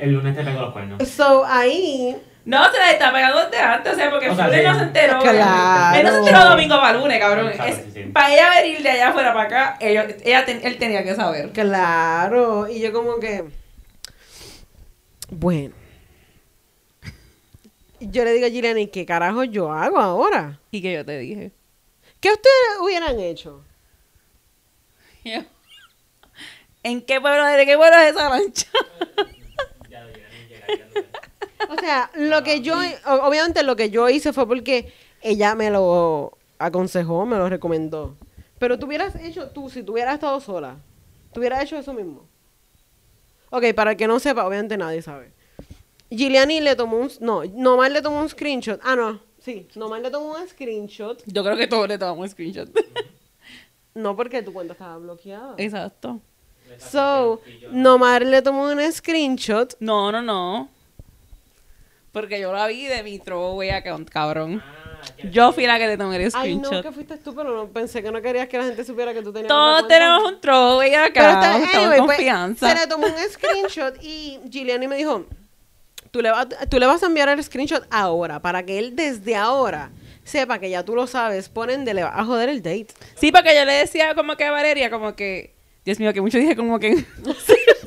El, 0.00 0.08
el 0.08 0.14
lunes 0.14 0.34
te 0.34 0.44
pego 0.44 0.60
los 0.62 0.72
cuernos. 0.72 1.08
So, 1.08 1.44
ahí... 1.44 2.16
No, 2.50 2.70
se 2.72 2.78
la 2.78 2.90
está 2.90 3.12
pegando 3.12 3.44
desde 3.44 3.58
antes, 3.60 3.92
o 3.92 3.96
sea, 3.96 4.10
porque 4.10 4.28
O 4.28 4.34
sea, 4.34 4.50
sí. 4.50 4.60
no 4.64 4.74
se 4.76 4.82
enteró. 4.82 5.18
Claro. 5.20 5.96
Él 5.98 6.04
no 6.04 6.10
se 6.12 6.18
enteró 6.18 6.44
domingo 6.50 6.74
para 6.80 6.98
lunes, 6.98 7.18
cabrón. 7.20 7.48
Es- 7.48 7.76
sí, 7.76 7.90
sí. 7.94 8.02
Para 8.12 8.32
ella 8.34 8.50
venir 8.60 8.82
de 8.82 8.90
allá 8.90 9.08
afuera 9.10 9.32
para 9.32 9.46
acá, 9.46 9.76
ellos- 9.80 10.06
ella 10.24 10.44
ten- 10.44 10.60
él 10.64 10.76
tenía 10.78 11.04
que 11.04 11.14
saber. 11.14 11.50
Claro. 11.52 12.68
Y 12.68 12.80
yo 12.80 12.92
como 12.92 13.20
que... 13.20 13.44
Bueno. 15.28 15.74
Yo 18.00 18.24
le 18.24 18.32
digo 18.32 18.46
a 18.46 18.50
Gillian, 18.50 18.78
¿y 18.78 18.88
qué 18.88 19.06
carajo 19.06 19.44
yo 19.44 19.70
hago 19.72 19.98
ahora? 20.00 20.58
Y 20.72 20.82
que 20.82 20.92
yo 20.92 21.04
te 21.04 21.18
dije. 21.18 21.52
¿Qué 22.20 22.30
ustedes 22.30 22.78
hubieran 22.82 23.20
hecho? 23.20 23.62
¿En 26.82 27.02
qué 27.02 27.20
pueblo, 27.20 27.44
de 27.44 27.66
qué 27.66 27.76
pueblo 27.76 27.96
es 27.98 28.10
esa 28.10 28.28
lancha? 28.30 28.66
Ya 29.88 30.00
ya 30.00 30.76
lo 30.94 31.19
O 31.68 31.76
sea, 31.78 32.10
lo 32.14 32.42
que 32.42 32.60
yo, 32.62 32.74
o- 33.06 33.26
obviamente 33.28 33.62
lo 33.62 33.76
que 33.76 33.90
yo 33.90 34.08
hice 34.08 34.32
fue 34.32 34.46
porque 34.46 34.92
ella 35.22 35.54
me 35.54 35.70
lo 35.70 36.36
aconsejó, 36.58 37.26
me 37.26 37.36
lo 37.36 37.48
recomendó. 37.48 38.16
Pero 38.58 38.78
tú 38.78 38.86
hubieras 38.86 39.14
hecho, 39.16 39.48
tú, 39.50 39.68
si 39.70 39.82
tú 39.82 39.92
hubieras 39.92 40.14
estado 40.14 40.38
sola, 40.40 40.76
tú 41.32 41.40
hubieras 41.40 41.62
hecho 41.62 41.76
eso 41.78 41.92
mismo. 41.92 42.26
Ok, 43.50 43.64
para 43.74 43.92
el 43.92 43.96
que 43.96 44.06
no 44.06 44.18
sepa, 44.20 44.46
obviamente 44.46 44.76
nadie 44.76 45.02
sabe. 45.02 45.32
Giuliani 46.10 46.60
le 46.60 46.76
tomó 46.76 46.96
un, 46.98 47.10
no, 47.20 47.42
nomás 47.44 47.90
le 47.90 48.02
tomó 48.02 48.20
un 48.20 48.28
screenshot. 48.28 48.80
Ah, 48.82 48.96
no, 48.96 49.20
sí, 49.40 49.68
nomás 49.76 50.02
le 50.02 50.10
tomó 50.10 50.32
un 50.36 50.48
screenshot. 50.48 51.22
Yo 51.26 51.42
creo 51.44 51.56
que 51.56 51.66
todos 51.66 51.88
le 51.88 51.98
tomamos 51.98 52.20
un 52.24 52.28
screenshot. 52.28 52.68
No 53.92 54.14
porque 54.14 54.40
tu 54.44 54.52
cuenta 54.52 54.74
estaba 54.74 54.98
bloqueada. 54.98 55.54
Exacto. 55.56 56.20
So, 56.78 57.40
nomás 57.72 58.22
le 58.22 58.40
tomó 58.40 58.66
un 58.70 58.92
screenshot. 58.92 59.74
No, 59.80 60.12
no, 60.12 60.22
no. 60.22 60.68
Porque 62.12 62.40
yo 62.40 62.52
la 62.52 62.66
vi 62.66 62.86
de 62.86 63.02
mi 63.02 63.18
throwaway 63.18 63.70
account, 63.70 64.08
cabrón. 64.10 64.62
Ah, 64.64 65.04
Yo 65.30 65.52
fui 65.52 65.66
la 65.66 65.78
que 65.78 65.86
le 65.86 65.96
tomé 65.96 66.16
el 66.16 66.30
Ay, 66.34 66.56
no, 66.56 66.64
screenshot. 66.64 66.82
que 66.82 66.92
fuiste 66.92 67.16
tú, 67.18 67.34
pero 67.34 67.54
no, 67.56 67.68
pensé 67.68 68.02
que 68.02 68.10
no 68.10 68.20
querías 68.20 68.48
que 68.48 68.58
la 68.58 68.64
gente 68.64 68.84
supiera 68.84 69.14
que 69.14 69.22
tú 69.22 69.32
tenías 69.32 69.48
Todos 69.48 69.86
tenemos 69.88 70.24
un 70.32 70.40
throwaway 70.40 70.94
acá. 70.94 71.12
Pero 71.14 71.28
está, 71.28 71.58
estamos 71.58 71.74
anyway, 71.74 71.98
en 71.98 72.04
pues, 72.06 72.16
confianza. 72.18 72.68
se 72.68 72.74
le 72.74 72.86
tomó 72.86 73.06
un 73.06 73.30
screenshot 73.30 74.02
y 74.02 74.40
Giuliani 74.50 74.88
me 74.88 74.96
dijo, 74.96 75.24
tú 76.10 76.20
le, 76.20 76.30
vas, 76.30 76.48
tú 76.68 76.78
le 76.78 76.86
vas 76.86 77.02
a 77.02 77.06
enviar 77.06 77.28
el 77.28 77.42
screenshot 77.42 77.86
ahora, 77.90 78.42
para 78.42 78.64
que 78.64 78.78
él 78.78 78.96
desde 78.96 79.36
ahora 79.36 79.90
sepa 80.24 80.58
que 80.58 80.68
ya 80.68 80.84
tú 80.84 80.94
lo 80.94 81.06
sabes, 81.06 81.48
ponen 81.48 81.84
de 81.84 81.94
le 81.94 82.02
vas 82.02 82.12
a 82.16 82.24
joder 82.24 82.48
el 82.48 82.60
date. 82.62 82.88
Sí, 83.14 83.32
porque 83.32 83.54
yo 83.54 83.64
le 83.64 83.72
decía 83.74 84.14
como 84.14 84.36
que 84.36 84.44
a 84.44 84.50
Valeria, 84.50 84.90
como 84.90 85.14
que. 85.14 85.54
Dios 85.84 85.98
mío, 85.98 86.12
que 86.12 86.20
mucho 86.20 86.38
dije 86.38 86.56
como 86.56 86.78
que. 86.78 87.04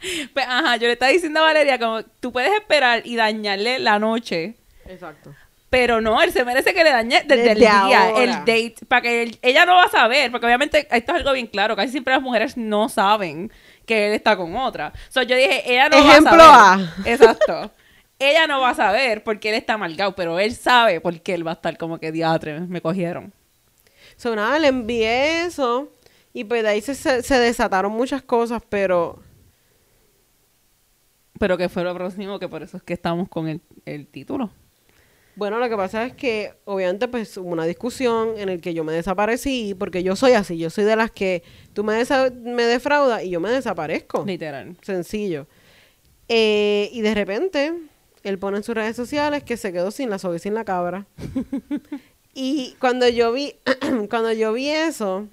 pues, 0.34 0.46
ajá, 0.48 0.76
yo 0.76 0.86
le 0.86 0.92
estaba 0.94 1.12
diciendo 1.12 1.40
a 1.40 1.44
Valeria, 1.44 1.78
como 1.78 2.02
tú 2.20 2.32
puedes 2.32 2.52
esperar 2.52 3.02
y 3.04 3.16
dañarle 3.16 3.78
la 3.78 3.98
noche. 3.98 4.56
Exacto. 4.86 5.34
Pero 5.68 6.00
no, 6.00 6.20
él 6.20 6.32
se 6.32 6.44
merece 6.44 6.74
que 6.74 6.82
le 6.82 6.90
dañe 6.90 7.22
desde, 7.26 7.52
el 7.52 7.58
día, 7.60 7.80
ahora. 7.82 8.22
el 8.24 8.30
date, 8.40 8.74
para 8.88 9.02
que 9.02 9.22
él- 9.22 9.38
ella 9.40 9.64
no 9.66 9.76
va 9.76 9.84
a 9.84 9.88
saber, 9.88 10.30
porque 10.32 10.46
obviamente 10.46 10.88
esto 10.90 11.12
es 11.12 11.18
algo 11.18 11.32
bien 11.32 11.46
claro, 11.46 11.76
casi 11.76 11.92
siempre 11.92 12.12
las 12.12 12.22
mujeres 12.22 12.56
no 12.56 12.88
saben 12.88 13.52
que 13.86 14.08
él 14.08 14.14
está 14.14 14.36
con 14.36 14.56
otra. 14.56 14.92
So, 15.10 15.22
yo 15.22 15.36
dije, 15.36 15.62
ella 15.72 15.88
no 15.88 15.96
Ejemplo 15.96 16.36
va 16.38 16.44
a 16.44 16.74
A. 16.74 16.78
saber. 16.78 17.12
Exacto. 17.12 17.70
ella 18.18 18.46
no 18.48 18.60
va 18.60 18.70
a 18.70 18.74
saber 18.74 19.22
porque 19.22 19.50
él 19.50 19.54
está 19.54 19.74
amargado, 19.74 20.16
pero 20.16 20.40
él 20.40 20.56
sabe 20.56 21.00
porque 21.00 21.34
él 21.34 21.46
va 21.46 21.52
a 21.52 21.54
estar 21.54 21.76
como 21.78 22.00
que 22.00 22.10
diatre, 22.10 22.58
me 22.60 22.80
cogieron. 22.80 23.32
So, 24.16 24.34
nada, 24.34 24.58
le 24.58 24.68
envié 24.68 25.44
eso 25.44 25.88
y 26.34 26.42
pues 26.44 26.64
de 26.64 26.68
ahí 26.70 26.80
se, 26.80 26.94
se 26.96 27.38
desataron 27.38 27.92
muchas 27.92 28.22
cosas, 28.22 28.60
pero 28.68 29.22
Pero 31.40 31.56
que 31.56 31.68
fue 31.68 31.82
lo 31.82 31.94
próximo, 31.94 32.38
que 32.38 32.48
por 32.48 32.62
eso 32.62 32.76
es 32.76 32.82
que 32.82 32.92
estamos 32.92 33.28
con 33.28 33.48
el, 33.48 33.60
el 33.86 34.06
título. 34.06 34.50
bueno, 35.36 35.58
lo 35.58 35.68
que 35.70 35.76
pasa 35.76 36.04
es 36.04 36.12
que 36.12 36.52
obviamente 36.66 37.08
pues 37.08 37.34
hubo 37.38 37.48
una 37.48 37.64
discusión 37.64 38.34
en 38.36 38.50
el 38.50 38.60
que 38.60 38.74
yo 38.74 38.84
me 38.84 38.92
desaparecí 38.92 39.74
porque 39.74 40.02
yo 40.02 40.14
soy 40.16 40.32
así, 40.34 40.58
yo 40.58 40.68
soy 40.68 40.84
de 40.84 40.96
las 40.96 41.10
que 41.10 41.42
tú 41.72 41.82
me, 41.82 41.94
desa- 41.94 42.30
me 42.30 42.64
defraudas 42.64 43.24
y 43.24 43.30
yo 43.30 43.40
me 43.40 43.48
desaparezco. 43.50 44.22
Literal. 44.26 44.76
Sencillo. 44.82 45.46
Eh, 46.28 46.90
y 46.92 47.00
de 47.00 47.14
repente, 47.14 47.72
él 48.22 48.38
pone 48.38 48.58
en 48.58 48.62
sus 48.62 48.74
redes 48.74 48.94
sociales 48.96 49.42
que 49.42 49.56
se 49.56 49.72
quedó 49.72 49.90
sin 49.90 50.10
la 50.10 50.18
soga 50.18 50.36
y 50.36 50.40
sin 50.40 50.52
la 50.52 50.64
cabra. 50.66 51.06
y 52.34 52.76
cuando 52.80 53.08
yo 53.08 53.32
vi, 53.32 53.54
cuando 54.10 54.30
yo 54.32 54.52
vi 54.52 54.68
eso, 54.68 55.26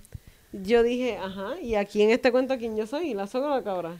yo 0.53 0.83
dije, 0.83 1.17
ajá, 1.17 1.59
¿y 1.61 1.75
aquí 1.75 2.01
en 2.01 2.11
este 2.11 2.31
cuento 2.31 2.57
quién 2.57 2.77
yo 2.77 2.87
soy? 2.87 3.13
¿La 3.13 3.27
soga 3.27 3.47
o 3.47 3.57
la 3.57 3.63
cabra? 3.63 3.97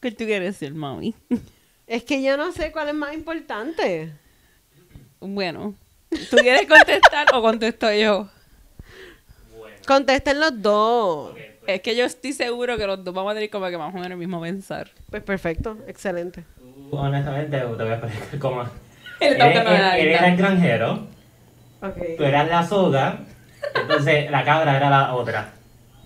¿Qué 0.00 0.10
tú 0.12 0.24
quieres 0.24 0.58
decir, 0.58 0.74
mami? 0.74 1.14
Es 1.86 2.04
que 2.04 2.22
yo 2.22 2.36
no 2.36 2.52
sé 2.52 2.72
cuál 2.72 2.88
es 2.88 2.94
más 2.94 3.12
importante. 3.14 4.12
bueno, 5.20 5.74
¿tú 6.30 6.36
quieres 6.36 6.66
contestar 6.68 7.26
o 7.34 7.42
contesto 7.42 7.92
yo? 7.92 8.28
Bueno, 9.58 9.76
Contesten 9.86 10.40
los 10.40 10.62
dos. 10.62 11.32
pues, 11.32 11.46
Es 11.66 11.80
que 11.82 11.94
yo 11.96 12.04
estoy 12.04 12.32
seguro 12.32 12.76
que 12.78 12.86
los 12.86 13.04
dos 13.04 13.12
vamos 13.14 13.32
a 13.32 13.34
tener 13.34 13.50
como 13.50 13.66
que 13.68 13.76
más 13.76 13.90
o 13.92 13.96
menos 13.96 14.10
el 14.12 14.16
mismo 14.16 14.40
pensar. 14.40 14.90
Pues 15.10 15.22
perfecto, 15.22 15.76
excelente. 15.86 16.44
tú, 16.58 16.96
honestamente, 16.96 17.58
te 17.58 17.64
voy 17.66 17.88
a 17.88 17.94
explicar 17.96 18.38
cómo. 18.38 18.62
Él 19.20 19.32
está 19.34 19.46
buscando 19.46 19.70
la 19.72 19.98
él 19.98 20.08
era 20.08 20.22
verdad. 20.22 20.28
el 20.30 20.36
granjero, 20.36 21.06
tú 22.16 22.24
eras 22.24 22.48
la 22.48 22.66
soga, 22.66 23.18
entonces 23.74 24.30
la 24.30 24.44
cabra 24.44 24.76
era 24.78 24.88
la 24.88 25.14
otra. 25.14 25.52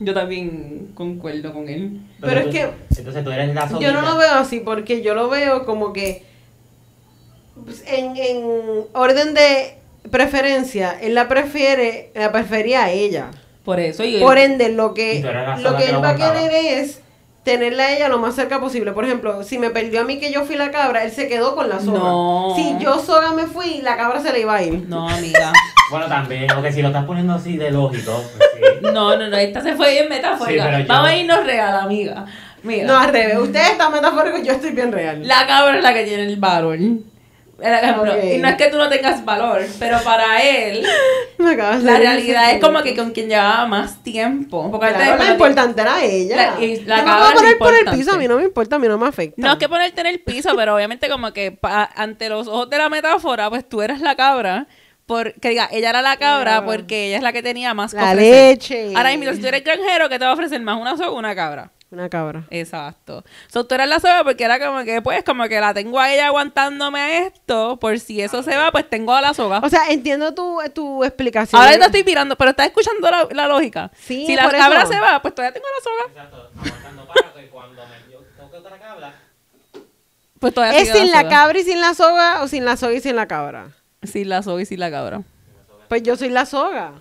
Yo 0.01 0.13
también 0.13 0.91
concuerdo 0.95 1.53
con 1.53 1.69
él. 1.69 2.01
Pero 2.21 2.41
es 2.41 2.47
tú- 2.47 2.53
que 2.53 2.69
Entonces 2.99 3.25
tú 3.25 3.31
eres 3.31 3.55
la. 3.55 3.69
Yo 3.79 3.93
no 3.93 4.03
lo 4.03 4.17
veo 4.17 4.35
así 4.35 4.61
porque 4.61 5.03
yo 5.03 5.15
lo 5.15 5.29
veo 5.29 5.65
como 5.65 5.93
que 5.93 6.25
pues, 7.65 7.85
en, 7.87 8.17
en 8.17 8.45
orden 8.93 9.35
de 9.35 9.77
preferencia, 10.11 10.99
él 11.01 11.15
la 11.15 11.29
prefiere, 11.29 12.11
la 12.15 12.33
prefería 12.33 12.85
a 12.85 12.91
ella. 12.91 13.31
Por 13.65 13.81
eso, 13.81 14.05
y 14.05 14.21
Por 14.21 14.37
ende, 14.37 14.69
lo 14.71 14.93
que, 14.93 15.21
lo 15.63 15.77
que 15.77 15.85
que 15.85 15.89
él 15.89 15.95
lo 15.95 16.03
va 16.03 16.11
a 16.11 16.17
querer 16.17 16.53
es 16.53 17.01
tenerla 17.45 17.85
a 17.85 17.93
ella 17.97 18.09
lo 18.09 18.19
más 18.19 18.35
cerca 18.35 18.59
posible. 18.61 18.93
Por 18.93 19.05
ejemplo, 19.05 19.43
si 19.45 19.59
me 19.59 19.71
perdió 19.71 20.01
a 20.01 20.05
mí 20.05 20.19
que 20.19 20.33
yo 20.33 20.45
fui 20.45 20.57
la 20.57 20.71
cabra, 20.71 21.05
él 21.05 21.11
se 21.13 21.29
quedó 21.29 21.55
con 21.55 21.69
la 21.69 21.79
soga. 21.81 21.99
No. 21.99 22.53
Si 22.57 22.77
yo 22.83 22.99
soga 22.99 23.33
me 23.33 23.47
fui, 23.47 23.81
la 23.83 23.97
cabra 23.97 24.21
se 24.21 24.33
le 24.33 24.41
iba 24.41 24.55
a 24.55 24.63
ir. 24.63 24.85
No, 24.89 25.09
amiga. 25.11 25.53
Bueno, 25.91 26.07
también, 26.07 26.47
porque 26.55 26.73
si 26.73 26.81
lo 26.83 26.89
estás 26.89 27.05
poniendo 27.05 27.35
así 27.35 27.57
de 27.59 27.71
lógico, 27.71 28.13
pues 28.37 28.51
sí. 28.55 28.87
No, 28.93 29.17
no, 29.17 29.29
no, 29.29 29.37
esta 29.37 29.61
se 29.63 29.75
fue 29.75 29.93
bien 29.93 30.09
metafórica. 30.09 30.65
Sí, 30.65 30.69
pero 30.71 30.83
yo- 30.83 30.89
Vamos 30.89 31.09
a 31.11 31.17
irnos 31.17 31.45
real, 31.45 31.79
amiga. 31.79 32.25
Mira, 32.63 32.87
No, 32.87 32.99
al 32.99 33.13
revés. 33.13 33.37
Usted 33.39 33.61
está 33.73 33.91
metafórico, 33.91 34.39
yo 34.43 34.53
estoy 34.53 34.71
bien 34.71 34.91
real. 34.91 35.21
la 35.29 35.47
cabra 35.47 35.77
es 35.77 35.83
la 35.85 35.93
que 35.93 36.05
tiene 36.05 36.25
el 36.25 36.37
valor. 36.37 36.79
El 37.65 37.73
ejemplo. 37.73 38.13
Ok. 38.13 38.25
Y 38.35 38.39
no 38.39 38.49
es 38.49 38.55
que 38.57 38.67
tú 38.69 38.77
no 38.77 38.89
tengas 38.89 39.25
valor, 39.25 39.63
pero 39.79 39.99
para 40.03 40.43
él, 40.43 40.87
la 41.39 41.99
realidad 41.99 42.53
es 42.53 42.61
como 42.61 42.83
que 42.83 42.95
con 42.95 43.13
quien 43.13 43.29
llevaba 43.29 43.67
más 43.67 44.03
tiempo. 44.03 44.71
Porque 44.71 44.89
Claro, 44.89 44.99
después 44.99 45.19
lo 45.19 45.25
no 45.25 45.27
te- 45.27 45.33
importante 45.33 45.81
era 45.83 46.05
ella. 46.05 46.37
La- 46.37 46.65
y 46.65 46.81
la 46.85 46.97
Yo 46.99 47.05
me 47.05 47.13
puedo 47.13 47.35
poner 47.35 47.59
por 47.59 47.75
el 47.75 47.85
piso, 47.99 48.13
a 48.13 48.19
mí 48.19 48.29
no 48.29 48.37
me 48.37 48.45
importa, 48.45 48.77
a 48.77 48.79
mí 48.79 48.87
no 48.89 48.99
me 48.99 49.07
afecta. 49.09 49.35
No 49.41 49.53
es 49.53 49.59
que 49.59 49.69
ponerte 49.69 50.01
en 50.01 50.07
el 50.09 50.21
piso, 50.21 50.51
pero 50.57 50.75
obviamente 50.77 51.09
como 51.09 51.33
que 51.33 51.53
pa- 51.53 51.91
ante 51.97 52.29
los 52.29 52.47
ojos 52.49 52.69
de 52.71 52.79
la 52.79 52.89
metáfora, 52.89 53.49
pues 53.51 53.69
tú 53.69 53.83
eras 53.83 54.01
la 54.01 54.15
cabra. 54.15 54.67
Por, 55.07 55.35
que 55.35 55.51
diga, 55.51 55.69
ella 55.71 55.91
era 55.91 56.01
la 56.01 56.17
cabra 56.17 56.53
Claro. 56.63 56.67
porque 56.67 57.09
ella 57.09 57.19
es 57.19 57.23
la 57.23 57.31
que 57.35 57.43
tenía 57.43 57.75
más 57.75 57.93
La 57.93 58.15
leche. 58.15 58.91
Ahora 58.97 59.15
mismo, 59.15 59.35
si 59.35 59.41
tú 59.41 59.47
eres 59.49 59.63
granjero, 59.63 60.09
¿qué 60.09 60.19
te 60.19 60.25
va 60.25 60.31
a 60.31 60.35
ofrecer 60.35 60.59
más? 60.63 60.81
¿Una 60.81 60.97
soga 60.97 61.11
o 61.11 61.19
una 61.19 61.35
cabra? 61.35 61.71
Una 61.91 62.09
cabra. 62.09 62.45
Exacto. 62.51 63.25
So, 63.49 63.67
tú 63.67 63.75
eras 63.77 63.89
la 63.89 64.01
soga 64.01 64.25
porque 64.25 64.43
era 64.45 64.59
como 64.59 64.83
que, 64.85 65.01
pues, 65.01 65.23
como 65.23 65.45
que 65.49 65.61
la 65.61 65.73
tengo 65.75 66.01
a 66.01 66.13
ella 66.13 66.27
aguantándome 66.27 66.99
a 66.99 67.19
esto. 67.27 67.79
Por 67.79 68.01
si 68.01 68.21
eso 68.21 68.43
se 68.43 68.57
va, 68.57 68.73
pues 68.73 68.89
tengo 68.91 69.15
a 69.15 69.21
la 69.21 69.33
soga. 69.33 69.61
O 69.63 69.69
sea, 69.69 69.89
entiendo 69.91 70.35
tu, 70.35 70.59
tu 70.75 71.05
explicación. 71.05 71.61
Ahora 71.63 71.77
te 71.79 71.85
estoy 71.85 72.03
mirando, 72.03 72.35
pero 72.37 72.51
estás 72.51 72.67
escuchando 72.67 73.09
la, 73.09 73.29
la 73.31 73.47
lógica. 73.47 73.93
Sí, 73.97 74.27
si 74.27 74.35
la 74.35 74.43
por 74.45 74.53
cabra 74.57 74.83
eso. 74.83 74.93
se 74.93 74.99
va, 74.99 75.23
pues 75.23 75.35
todavía 75.35 75.55
tengo 75.55 75.67
la 75.77 75.85
soga. 75.85 76.11
Exacto, 76.25 76.51
aguantando 76.59 77.07
para 77.07 77.33
que 77.33 77.49
cuando 77.51 77.83
me 77.87 78.13
yo 78.13 78.19
toque 78.39 78.57
otra 78.57 78.79
cabra, 78.79 79.15
Pues 80.41 80.53
todavía 80.53 80.81
¿Es 80.81 80.91
sin 80.91 81.11
la 81.13 81.19
soga. 81.21 81.31
cabra 81.31 81.59
y 81.61 81.63
sin 81.63 81.81
la 81.81 81.95
soga 81.95 82.43
o 82.43 82.49
sin 82.49 82.65
la 82.65 82.77
soga 82.77 82.95
y 82.95 83.01
sin 83.01 83.15
la 83.15 83.29
cabra? 83.29 83.69
Sin 84.03 84.29
la 84.29 84.43
soga 84.43 84.63
y 84.63 84.67
sin 84.67 84.81
la 84.81 84.91
cabra. 84.91 85.23
Pues 85.89 86.03
yo 86.03 86.17
soy 86.17 86.31
la 86.31 86.45
soga. 86.45 86.95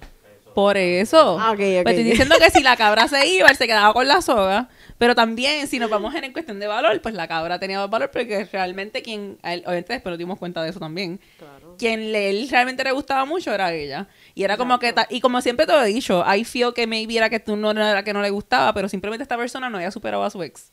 Por 0.53 0.77
eso. 0.77 1.37
Ah, 1.39 1.51
ok, 1.51 1.59
ok. 1.59 1.83
Pues 1.83 1.95
estoy 1.97 2.03
diciendo 2.03 2.35
que 2.39 2.49
si 2.51 2.61
la 2.63 2.75
cabra 2.77 3.07
se 3.07 3.27
iba, 3.27 3.47
él 3.49 3.55
se 3.57 3.65
quedaba 3.67 3.93
con 3.93 4.07
la 4.07 4.21
soga. 4.21 4.69
Pero 4.99 5.15
también, 5.15 5.67
si 5.67 5.79
nos 5.79 5.89
vamos 5.89 6.13
en 6.15 6.31
cuestión 6.31 6.59
de 6.59 6.67
valor, 6.67 7.01
pues 7.01 7.15
la 7.15 7.27
cabra 7.27 7.59
tenía 7.59 7.79
más 7.79 7.89
valor 7.89 8.11
porque 8.11 8.45
realmente 8.45 9.01
quien, 9.01 9.37
él- 9.43 9.63
obviamente 9.65 9.93
después 9.93 10.11
nos 10.11 10.19
dimos 10.19 10.37
cuenta 10.39 10.61
de 10.63 10.69
eso 10.69 10.79
también, 10.79 11.19
Claro. 11.39 11.75
quien 11.77 12.11
le, 12.11 12.29
él 12.29 12.47
realmente 12.49 12.83
le 12.83 12.91
gustaba 12.91 13.25
mucho 13.25 13.51
era 13.53 13.73
ella. 13.73 14.07
Y 14.35 14.43
era 14.43 14.55
como 14.55 14.77
que, 14.79 14.93
y 15.09 15.19
como 15.19 15.41
siempre 15.41 15.65
te 15.65 15.73
lo 15.73 15.81
he 15.83 15.87
dicho, 15.87 16.23
I 16.31 16.43
feel 16.45 16.73
que 16.73 16.85
maybe 16.87 17.17
era 17.17 17.29
que 17.29 17.39
tú 17.39 17.55
no 17.55 17.71
era 17.71 18.03
que 18.03 18.13
no 18.13 18.21
le 18.21 18.29
gustaba, 18.29 18.73
pero 18.73 18.87
simplemente 18.87 19.23
esta 19.23 19.35
persona 19.35 19.69
no 19.69 19.77
había 19.77 19.91
superado 19.91 20.23
a 20.23 20.29
su 20.29 20.41
ex. 20.43 20.71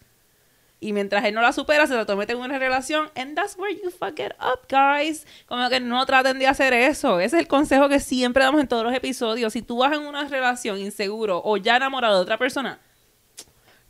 Y 0.82 0.94
mientras 0.94 1.22
él 1.26 1.34
no 1.34 1.42
la 1.42 1.52
supera, 1.52 1.86
se 1.86 1.92
trató 1.92 2.12
de 2.12 2.18
meter 2.18 2.36
en 2.36 2.42
una 2.42 2.58
relación. 2.58 3.10
And 3.14 3.36
that's 3.36 3.56
where 3.58 3.74
you 3.74 3.90
fuck 3.90 4.18
it 4.18 4.32
up, 4.40 4.60
guys. 4.68 5.26
Como 5.46 5.68
que 5.68 5.78
no 5.78 6.04
traten 6.06 6.38
de 6.38 6.46
hacer 6.46 6.72
eso. 6.72 7.20
Ese 7.20 7.36
es 7.36 7.42
el 7.42 7.48
consejo 7.48 7.88
que 7.90 8.00
siempre 8.00 8.42
damos 8.42 8.62
en 8.62 8.66
todos 8.66 8.84
los 8.84 8.94
episodios. 8.94 9.52
Si 9.52 9.60
tú 9.60 9.78
vas 9.78 9.92
en 9.92 10.00
una 10.00 10.24
relación 10.24 10.78
inseguro 10.78 11.42
o 11.44 11.58
ya 11.58 11.76
enamorado 11.76 12.16
de 12.16 12.22
otra 12.22 12.38
persona, 12.38 12.80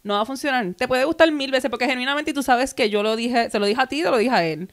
no 0.03 0.15
va 0.15 0.23
a 0.23 0.27
funcionar. 0.27 0.67
Te 0.75 0.89
puede 0.89 1.05
gustar 1.05 1.31
mil 1.31 1.53
veces 1.53 1.71
porque 1.71 1.87
genuinamente 1.87 2.33
tú 2.33 2.43
sabes 2.43 2.75
que 2.75 2.91
yo 2.91 3.05
lo 3.05 3.15
dije, 3.15 3.51
se 3.51 3.59
lo 3.61 3.67
dije 3.67 3.81
a 3.81 3.87
ti, 3.87 4.03
te 4.03 4.11
lo 4.11 4.19
dije 4.19 4.35
a 4.35 4.45
él. 4.45 4.69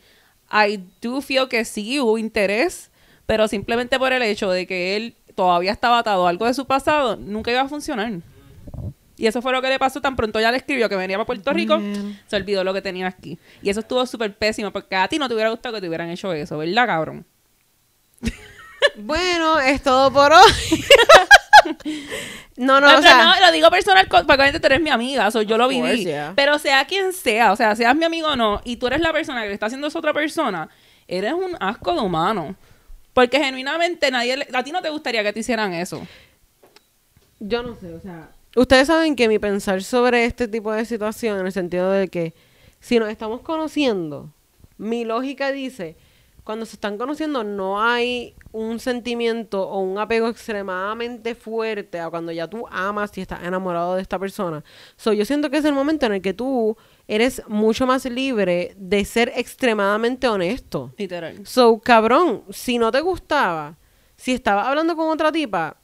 I 0.52 0.84
do 1.02 1.22
feel 1.22 1.48
que 1.48 1.66
sí 1.66 2.00
hubo 2.00 2.18
interés, 2.18 2.90
pero 3.26 3.48
simplemente 3.48 4.00
por 4.00 4.12
el 4.12 4.24
hecho 4.24 4.50
de 4.50 4.66
que 4.66 4.96
él 4.96 5.16
todavía 5.36 5.72
estaba 5.72 6.00
atado 6.00 6.26
a 6.26 6.30
algo 6.30 6.46
de 6.46 6.54
su 6.54 6.66
pasado, 6.66 7.16
nunca 7.18 7.52
iba 7.52 7.62
a 7.62 7.70
funcionar. 7.70 8.12
Y 9.18 9.26
eso 9.28 9.42
fue 9.42 9.52
lo 9.52 9.62
que 9.62 9.70
le 9.70 9.80
pasó 9.80 10.00
tan 10.00 10.16
pronto 10.16 10.40
ya 10.40 10.52
le 10.52 10.58
escribió 10.58 10.88
que 10.90 10.96
venía 10.96 11.18
para 11.18 11.26
Puerto 11.26 11.52
Rico, 11.52 11.80
se 12.28 12.36
olvidó 12.36 12.64
lo 12.64 12.74
que 12.74 12.82
tenía 12.84 13.08
aquí. 13.08 13.38
Y 13.64 13.70
eso 13.70 13.80
estuvo 13.80 14.06
súper 14.06 14.36
pésimo 14.36 14.72
porque 14.72 14.96
a 14.96 15.08
ti 15.08 15.18
no 15.18 15.28
te 15.28 15.34
hubiera 15.34 15.50
gustado 15.50 15.76
que 15.76 15.82
te 15.82 15.88
hubieran 15.88 16.10
hecho 16.10 16.32
eso, 16.34 16.58
¿verdad, 16.60 16.86
cabrón? 16.86 17.26
Bueno, 18.96 19.60
es 19.60 19.82
todo 19.82 20.12
por 20.14 20.32
hoy. 20.32 20.52
no, 22.58 22.80
no, 22.80 22.92
No, 22.92 23.00
o 23.00 23.02
sea, 23.02 23.24
no, 23.24 23.46
lo 23.46 23.52
digo 23.52 23.70
personal 23.70 24.08
porque 24.08 24.60
tú 24.60 24.66
eres 24.68 24.82
mi 24.82 24.90
amiga, 24.90 25.30
so, 25.32 25.42
yo 25.42 25.58
lo 25.58 25.68
viví. 25.68 25.82
course, 25.82 26.04
yeah. 26.04 26.34
Pero 26.36 26.58
sea 26.60 26.86
quien 26.86 27.12
sea, 27.14 27.52
o 27.52 27.56
sea, 27.56 27.76
seas 27.76 27.96
mi 27.96 28.06
amigo 28.06 28.28
o 28.30 28.36
no, 28.36 28.62
y 28.64 28.78
tú 28.78 28.88
eres 28.88 29.02
la 29.02 29.12
persona 29.14 29.42
que 29.42 29.48
le 29.50 29.54
está 29.54 29.66
haciendo 29.68 29.88
eso 29.88 29.98
a 29.98 30.02
otra 30.02 30.14
persona, 30.14 30.70
eres 31.08 31.34
un 31.34 31.58
asco 31.60 31.94
de 31.94 32.02
humano. 32.02 32.56
Porque 33.14 33.40
genuinamente 33.40 34.12
nadie, 34.12 34.38
le- 34.38 34.48
a 34.54 34.64
ti 34.64 34.72
no 34.72 34.82
te 34.82 34.90
gustaría 34.90 35.24
que 35.24 35.34
te 35.34 35.40
hicieran 35.40 35.74
eso. 35.74 36.06
yo 37.40 37.64
no 37.64 37.76
sé, 37.76 37.94
o 37.94 38.00
sea, 38.00 38.30
ustedes 38.62 38.88
saben 38.88 39.16
que 39.16 39.28
mi 39.28 39.40
pensar 39.40 39.84
sobre 39.84 40.26
este 40.26 40.48
tipo 40.48 40.72
de 40.72 40.86
situación 40.86 41.40
en 41.40 41.46
el 41.46 41.52
sentido 41.52 41.92
de 41.92 42.08
que 42.08 42.34
si 42.80 43.00
nos 43.00 43.10
estamos 43.10 43.42
conociendo, 43.42 44.34
mi 44.78 45.06
lógica 45.06 45.52
dice, 45.52 45.98
cuando 46.44 46.66
se 46.66 46.76
están 46.76 46.98
conociendo 46.98 47.44
no 47.44 47.82
hay 47.82 48.34
un 48.52 48.80
sentimiento 48.80 49.68
o 49.68 49.82
un 49.82 49.98
apego 49.98 50.30
extremadamente 50.30 51.36
fuerte 51.36 52.00
a 52.00 52.10
cuando 52.10 52.32
ya 52.32 52.48
tú 52.48 52.66
amas 52.72 53.16
y 53.18 53.22
estás 53.22 53.44
enamorado 53.44 53.96
de 53.96 54.02
esta 54.02 54.18
persona. 54.18 54.64
So, 54.96 55.14
yo 55.14 55.26
siento 55.26 55.50
que 55.50 55.58
es 55.58 55.66
el 55.66 55.74
momento 55.74 56.06
en 56.06 56.14
el 56.14 56.22
que 56.22 56.34
tú 56.34 56.78
eres 57.08 57.42
mucho 57.48 57.86
más 57.86 58.06
libre 58.06 58.74
de 58.78 59.04
ser 59.06 59.32
extremadamente 59.36 60.28
honesto. 60.28 60.94
Literal. 60.98 61.46
So, 61.46 61.80
cabrón, 61.80 62.44
si 62.50 62.78
no 62.78 62.92
te 62.92 63.02
gustaba, 63.02 63.78
si 64.16 64.34
estabas 64.34 64.68
hablando 64.68 64.96
con 64.96 65.10
otra 65.10 65.32
tipa, 65.32 65.77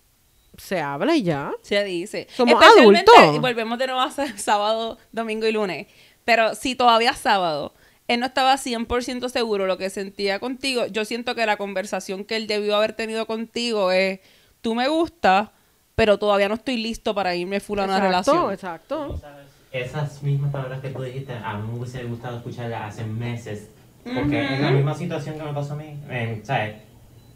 se 0.58 0.82
habla 0.82 1.16
y 1.16 1.24
ya. 1.24 1.52
Se 1.62 1.84
dice. 1.84 2.28
Somos 2.36 2.62
Especialmente, 2.62 3.12
adultos. 3.16 3.36
y 3.36 3.40
volvemos 3.40 3.78
de 3.80 3.88
nuevo 3.88 4.02
a 4.02 4.12
ser 4.12 4.38
sábado, 4.40 4.98
domingo 5.12 5.48
y 5.48 5.52
lunes. 5.52 5.88
Pero 6.26 6.56
si 6.56 6.76
todavía 6.76 7.12
es 7.12 7.18
sábado, 7.18 7.74
él 8.08 8.20
no 8.20 8.26
estaba 8.26 8.56
100% 8.56 9.30
seguro 9.30 9.66
lo 9.66 9.78
que 9.78 9.90
sentía 9.90 10.40
contigo, 10.40 10.86
yo 10.88 11.06
siento 11.06 11.36
que 11.36 11.46
la 11.46 11.58
conversación 11.58 12.26
que 12.26 12.36
él 12.36 12.48
debió 12.48 12.76
haber 12.76 12.94
tenido 12.94 13.26
contigo 13.26 13.92
es, 13.92 14.20
tú 14.62 14.76
me 14.76 14.88
gustas, 14.88 15.50
pero 15.96 16.18
todavía 16.20 16.50
no 16.50 16.56
estoy 16.56 16.78
listo 16.78 17.16
para 17.16 17.36
irme 17.36 17.60
full 17.60 17.80
a 17.80 17.86
una 17.86 18.00
relación. 18.00 18.52
Exacto. 18.52 19.20
Esas 19.72 20.22
mismas 20.22 20.52
palabras 20.52 20.82
que 20.82 20.90
tú 20.90 21.02
dijiste, 21.02 21.34
a 21.34 21.58
mí 21.58 21.72
me 21.72 21.80
hubiese 21.80 22.04
gustado 22.04 22.38
escucharlas 22.38 22.94
hace 22.94 23.04
meses. 23.06 23.70
Porque 24.04 24.56
es 24.56 24.60
la 24.60 24.72
misma 24.72 24.94
situación 24.94 25.38
que 25.38 25.44
me 25.44 25.54
pasó 25.54 25.74
a 25.74 25.76
mí. 25.78 25.98
Eh, 26.10 26.42
¿Sabes? 26.44 26.76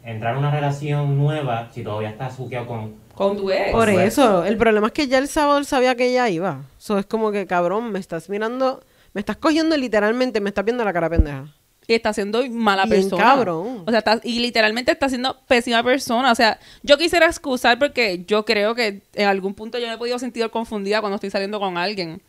Entrar 0.04 0.34
a 0.34 0.38
una 0.38 0.50
relación 0.50 1.16
nueva, 1.18 1.70
si 1.72 1.82
todavía 1.82 2.10
estás 2.10 2.36
buqueado 2.36 2.66
con... 2.66 2.94
Con 3.18 3.36
tu 3.36 3.50
ex. 3.50 3.72
Por 3.72 3.92
Pues- 3.92 4.12
eso, 4.12 4.44
el 4.44 4.56
problema 4.56 4.86
es 4.86 4.92
que 4.92 5.08
ya 5.08 5.18
el 5.18 5.28
sábado 5.28 5.58
él 5.58 5.66
sabía 5.66 5.94
que 5.96 6.06
ella 6.10 6.28
iba. 6.28 6.62
So, 6.78 6.98
es 6.98 7.04
como 7.06 7.32
que, 7.32 7.46
cabrón, 7.46 7.90
me 7.92 7.98
estás 7.98 8.28
mirando, 8.30 8.82
me 9.12 9.20
estás 9.20 9.36
cogiendo 9.36 9.76
literalmente, 9.76 10.40
me 10.40 10.48
estás 10.50 10.64
viendo 10.64 10.84
la 10.84 10.92
cara 10.92 11.10
pendeja. 11.10 11.52
Y 11.88 11.94
está 11.94 12.12
siendo 12.12 12.46
mala 12.50 12.84
Bien 12.84 13.00
persona. 13.02 13.22
cabrón. 13.24 13.82
O 13.86 13.90
sea, 13.90 13.98
está- 14.00 14.20
y 14.22 14.38
literalmente 14.40 14.92
está 14.92 15.08
siendo 15.08 15.38
pésima 15.48 15.82
persona. 15.82 16.30
O 16.30 16.34
sea, 16.34 16.58
yo 16.82 16.98
quisiera 16.98 17.26
excusar 17.26 17.78
porque 17.78 18.24
yo 18.26 18.44
creo 18.44 18.74
que 18.74 19.02
en 19.14 19.26
algún 19.26 19.54
punto 19.54 19.78
yo 19.78 19.86
me 19.88 19.94
he 19.94 19.98
podido 19.98 20.18
sentir 20.18 20.48
confundida 20.50 21.00
cuando 21.00 21.14
estoy 21.16 21.30
saliendo 21.30 21.58
con 21.58 21.78
alguien. 21.78 22.20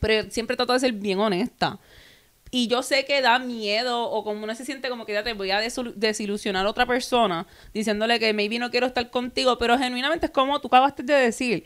Pero 0.00 0.30
siempre 0.30 0.56
trato 0.56 0.72
de 0.74 0.80
ser 0.80 0.92
bien 0.92 1.18
honesta. 1.18 1.78
Y 2.54 2.68
yo 2.68 2.84
sé 2.84 3.04
que 3.04 3.20
da 3.20 3.40
miedo 3.40 4.08
o 4.08 4.22
como 4.22 4.44
uno 4.44 4.54
se 4.54 4.64
siente 4.64 4.88
como 4.88 5.04
que 5.04 5.12
ya 5.12 5.24
te 5.24 5.32
voy 5.32 5.50
a 5.50 5.60
desilusionar 5.60 6.64
a 6.64 6.70
otra 6.70 6.86
persona 6.86 7.48
diciéndole 7.72 8.20
que 8.20 8.32
maybe 8.32 8.60
no 8.60 8.70
quiero 8.70 8.86
estar 8.86 9.10
contigo, 9.10 9.58
pero 9.58 9.76
genuinamente 9.76 10.26
es 10.26 10.32
como 10.32 10.60
tú 10.60 10.68
acabaste 10.68 11.02
de 11.02 11.14
decir. 11.14 11.64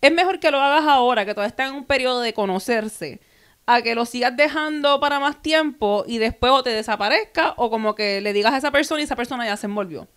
Es 0.00 0.10
mejor 0.10 0.40
que 0.40 0.50
lo 0.50 0.58
hagas 0.58 0.88
ahora, 0.88 1.26
que 1.26 1.34
todavía 1.34 1.50
está 1.50 1.66
en 1.66 1.74
un 1.74 1.84
periodo 1.84 2.22
de 2.22 2.32
conocerse, 2.32 3.20
a 3.66 3.82
que 3.82 3.94
lo 3.94 4.06
sigas 4.06 4.34
dejando 4.34 5.00
para 5.00 5.20
más 5.20 5.42
tiempo 5.42 6.04
y 6.06 6.16
después 6.16 6.50
o 6.50 6.62
te 6.62 6.70
desaparezca 6.70 7.52
o 7.58 7.68
como 7.68 7.94
que 7.94 8.22
le 8.22 8.32
digas 8.32 8.54
a 8.54 8.56
esa 8.56 8.70
persona 8.70 9.02
y 9.02 9.04
esa 9.04 9.16
persona 9.16 9.44
ya 9.44 9.58
se 9.58 9.66
envolvió. 9.66 10.08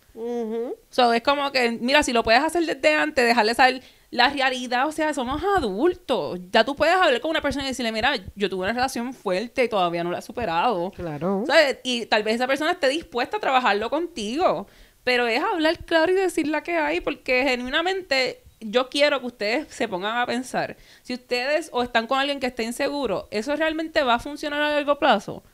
So, 0.88 1.12
es 1.12 1.20
como 1.20 1.52
que, 1.52 1.72
mira, 1.72 2.02
si 2.02 2.14
lo 2.14 2.22
puedes 2.24 2.42
hacer 2.42 2.64
desde 2.64 2.94
antes, 2.94 3.22
dejarle 3.22 3.52
saber 3.52 3.82
la 4.16 4.30
realidad, 4.30 4.88
o 4.88 4.92
sea, 4.92 5.12
somos 5.12 5.42
adultos. 5.56 6.40
Ya 6.50 6.64
tú 6.64 6.74
puedes 6.74 6.94
hablar 6.94 7.20
con 7.20 7.30
una 7.30 7.42
persona 7.42 7.66
y 7.66 7.68
decirle, 7.68 7.92
mira, 7.92 8.14
yo 8.34 8.48
tuve 8.48 8.64
una 8.64 8.72
relación 8.72 9.12
fuerte 9.12 9.64
y 9.64 9.68
todavía 9.68 10.02
no 10.02 10.10
la 10.10 10.20
he 10.20 10.22
superado. 10.22 10.90
Claro. 10.92 11.44
¿Sabes? 11.46 11.78
Y 11.84 12.06
tal 12.06 12.22
vez 12.22 12.36
esa 12.36 12.46
persona 12.46 12.70
esté 12.70 12.88
dispuesta 12.88 13.36
a 13.36 13.40
trabajarlo 13.40 13.90
contigo. 13.90 14.68
Pero 15.04 15.26
es 15.26 15.42
hablar 15.42 15.84
claro 15.84 16.10
y 16.12 16.14
decir 16.14 16.48
la 16.48 16.62
que 16.62 16.78
hay, 16.78 17.00
porque 17.00 17.44
genuinamente 17.44 18.42
yo 18.60 18.88
quiero 18.88 19.20
que 19.20 19.26
ustedes 19.26 19.68
se 19.68 19.86
pongan 19.86 20.16
a 20.16 20.24
pensar. 20.24 20.78
Si 21.02 21.12
ustedes 21.12 21.68
o 21.72 21.82
están 21.82 22.06
con 22.06 22.18
alguien 22.18 22.40
que 22.40 22.46
esté 22.46 22.62
inseguro, 22.62 23.28
¿eso 23.30 23.54
realmente 23.54 24.02
va 24.02 24.14
a 24.14 24.18
funcionar 24.18 24.62
a 24.62 24.70
largo 24.70 24.98
plazo? 24.98 25.44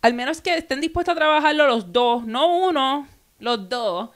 Al 0.00 0.12
menos 0.14 0.40
que 0.40 0.56
estén 0.56 0.80
dispuestos 0.80 1.12
a 1.12 1.16
trabajarlo 1.16 1.68
los 1.68 1.92
dos, 1.92 2.26
no 2.26 2.66
uno, 2.66 3.06
los 3.38 3.68
dos, 3.68 4.10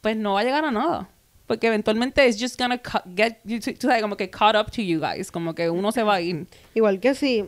pues 0.00 0.16
no 0.16 0.34
va 0.34 0.40
a 0.40 0.44
llegar 0.44 0.64
a 0.64 0.70
nada. 0.70 1.08
Porque 1.46 1.68
eventualmente 1.68 2.26
it's 2.26 2.40
just 2.40 2.58
gonna 2.58 2.80
get, 3.16 3.38
tú 3.44 3.86
sabes, 3.86 4.02
como 4.02 4.16
que 4.16 4.28
caught 4.28 4.56
up 4.56 4.70
to 4.70 4.82
you 4.82 5.00
guys, 5.00 5.30
como 5.30 5.54
que 5.54 5.70
uno 5.70 5.92
se 5.92 6.02
va 6.02 6.16
a 6.16 6.20
ir. 6.20 6.46
Igual 6.74 6.98
que 6.98 7.14
si, 7.14 7.44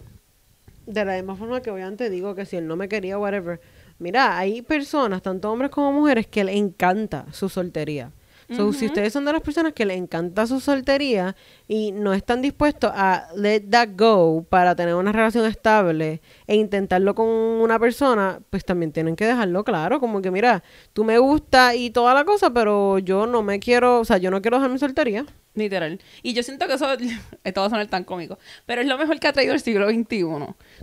de 0.86 1.04
la 1.04 1.16
misma 1.16 1.36
forma 1.36 1.60
que 1.60 1.70
obviamente 1.70 2.08
digo 2.08 2.34
que 2.34 2.46
si 2.46 2.56
él 2.56 2.66
no 2.66 2.76
me 2.76 2.88
quería, 2.88 3.18
whatever. 3.18 3.60
Mira, 3.98 4.38
hay 4.38 4.62
personas, 4.62 5.22
tanto 5.22 5.50
hombres 5.50 5.70
como 5.70 5.92
mujeres, 5.92 6.26
que 6.26 6.44
les 6.44 6.56
encanta 6.56 7.26
su 7.32 7.48
soltería. 7.48 8.12
So, 8.54 8.72
si 8.72 8.86
ustedes 8.86 9.12
son 9.12 9.26
de 9.26 9.32
las 9.34 9.42
personas 9.42 9.74
que 9.74 9.84
les 9.84 9.98
encanta 9.98 10.46
su 10.46 10.58
soltería 10.58 11.36
y 11.68 11.92
no 11.92 12.14
están 12.14 12.40
dispuestos 12.40 12.90
a 12.94 13.28
let 13.36 13.60
that 13.70 13.90
go 13.94 14.42
para 14.48 14.74
tener 14.74 14.94
una 14.94 15.12
relación 15.12 15.44
estable 15.44 16.22
e 16.46 16.56
intentarlo 16.56 17.14
con 17.14 17.28
una 17.28 17.78
persona, 17.78 18.40
pues 18.48 18.64
también 18.64 18.90
tienen 18.90 19.14
que 19.14 19.26
dejarlo 19.26 19.62
claro, 19.62 20.00
como 20.00 20.22
que 20.22 20.30
mira, 20.30 20.64
tú 20.94 21.04
me 21.04 21.18
gusta 21.18 21.74
y 21.74 21.90
toda 21.90 22.14
la 22.14 22.24
cosa, 22.24 22.50
pero 22.50 22.98
yo 22.98 23.26
no 23.26 23.42
me 23.42 23.60
quiero, 23.60 24.00
o 24.00 24.04
sea, 24.04 24.16
yo 24.16 24.30
no 24.30 24.40
quiero 24.40 24.56
dejar 24.56 24.70
mi 24.70 24.78
soltería. 24.78 25.26
Literal. 25.54 26.00
Y 26.22 26.34
yo 26.34 26.42
siento 26.42 26.66
que 26.68 26.74
eso, 26.74 26.86
esto 27.44 27.60
va 27.60 27.66
a 27.66 27.70
sonar 27.70 27.88
tan 27.88 28.04
cómico, 28.04 28.38
pero 28.64 28.80
es 28.80 28.86
lo 28.86 28.96
mejor 28.96 29.18
que 29.18 29.26
ha 29.26 29.32
traído 29.32 29.52
el 29.52 29.60
siglo 29.60 29.90
XXI. 29.90 30.24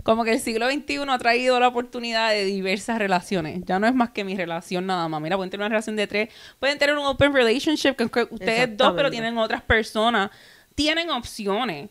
Como 0.02 0.22
que 0.22 0.32
el 0.32 0.40
siglo 0.40 0.70
XXI 0.70 0.98
ha 1.08 1.18
traído 1.18 1.58
la 1.58 1.68
oportunidad 1.68 2.30
de 2.30 2.44
diversas 2.44 2.98
relaciones. 2.98 3.62
Ya 3.64 3.78
no 3.78 3.86
es 3.86 3.94
más 3.94 4.10
que 4.10 4.22
mi 4.22 4.36
relación 4.36 4.86
nada 4.86 5.08
más. 5.08 5.20
Mira, 5.20 5.36
pueden 5.36 5.50
tener 5.50 5.62
una 5.62 5.70
relación 5.70 5.96
de 5.96 6.06
tres, 6.06 6.28
pueden 6.60 6.78
tener 6.78 6.96
un 6.96 7.06
open 7.06 7.32
relationship 7.32 7.94
que 7.94 8.04
ustedes 8.04 8.76
dos, 8.76 8.92
pero 8.94 9.10
tienen 9.10 9.36
otras 9.38 9.62
personas. 9.62 10.30
Tienen 10.76 11.10
opciones. 11.10 11.90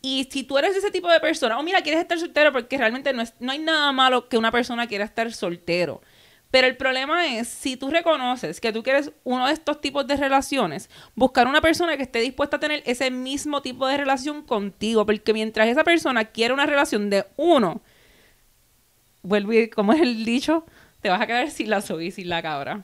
Y 0.00 0.28
si 0.30 0.44
tú 0.44 0.56
eres 0.56 0.76
ese 0.76 0.92
tipo 0.92 1.10
de 1.10 1.18
persona, 1.18 1.58
o 1.58 1.64
mira, 1.64 1.82
quieres 1.82 2.00
estar 2.00 2.16
soltero 2.16 2.52
porque 2.52 2.78
realmente 2.78 3.12
no, 3.12 3.22
es, 3.22 3.34
no 3.40 3.50
hay 3.50 3.58
nada 3.58 3.90
malo 3.90 4.28
que 4.28 4.38
una 4.38 4.52
persona 4.52 4.86
quiera 4.86 5.04
estar 5.04 5.32
soltero. 5.32 6.00
Pero 6.50 6.68
el 6.68 6.76
problema 6.76 7.26
es, 7.26 7.48
si 7.48 7.76
tú 7.76 7.90
reconoces 7.90 8.60
que 8.60 8.72
tú 8.72 8.82
quieres 8.82 9.10
uno 9.24 9.46
de 9.46 9.52
estos 9.52 9.80
tipos 9.80 10.06
de 10.06 10.16
relaciones, 10.16 10.88
buscar 11.14 11.48
una 11.48 11.60
persona 11.60 11.96
que 11.96 12.04
esté 12.04 12.20
dispuesta 12.20 12.56
a 12.56 12.60
tener 12.60 12.82
ese 12.86 13.10
mismo 13.10 13.62
tipo 13.62 13.86
de 13.86 13.96
relación 13.96 14.42
contigo, 14.42 15.04
porque 15.04 15.32
mientras 15.32 15.68
esa 15.68 15.82
persona 15.82 16.24
quiere 16.26 16.54
una 16.54 16.66
relación 16.66 17.10
de 17.10 17.26
uno, 17.36 17.82
vuelvo 19.22 19.52
y 19.52 19.68
como 19.68 19.92
es 19.92 20.00
el 20.00 20.24
dicho, 20.24 20.64
te 21.00 21.10
vas 21.10 21.20
a 21.20 21.26
quedar 21.26 21.50
sin 21.50 21.68
la 21.68 21.80
soga 21.80 22.04
y 22.04 22.10
sin 22.12 22.28
la 22.28 22.40
cabra. 22.42 22.82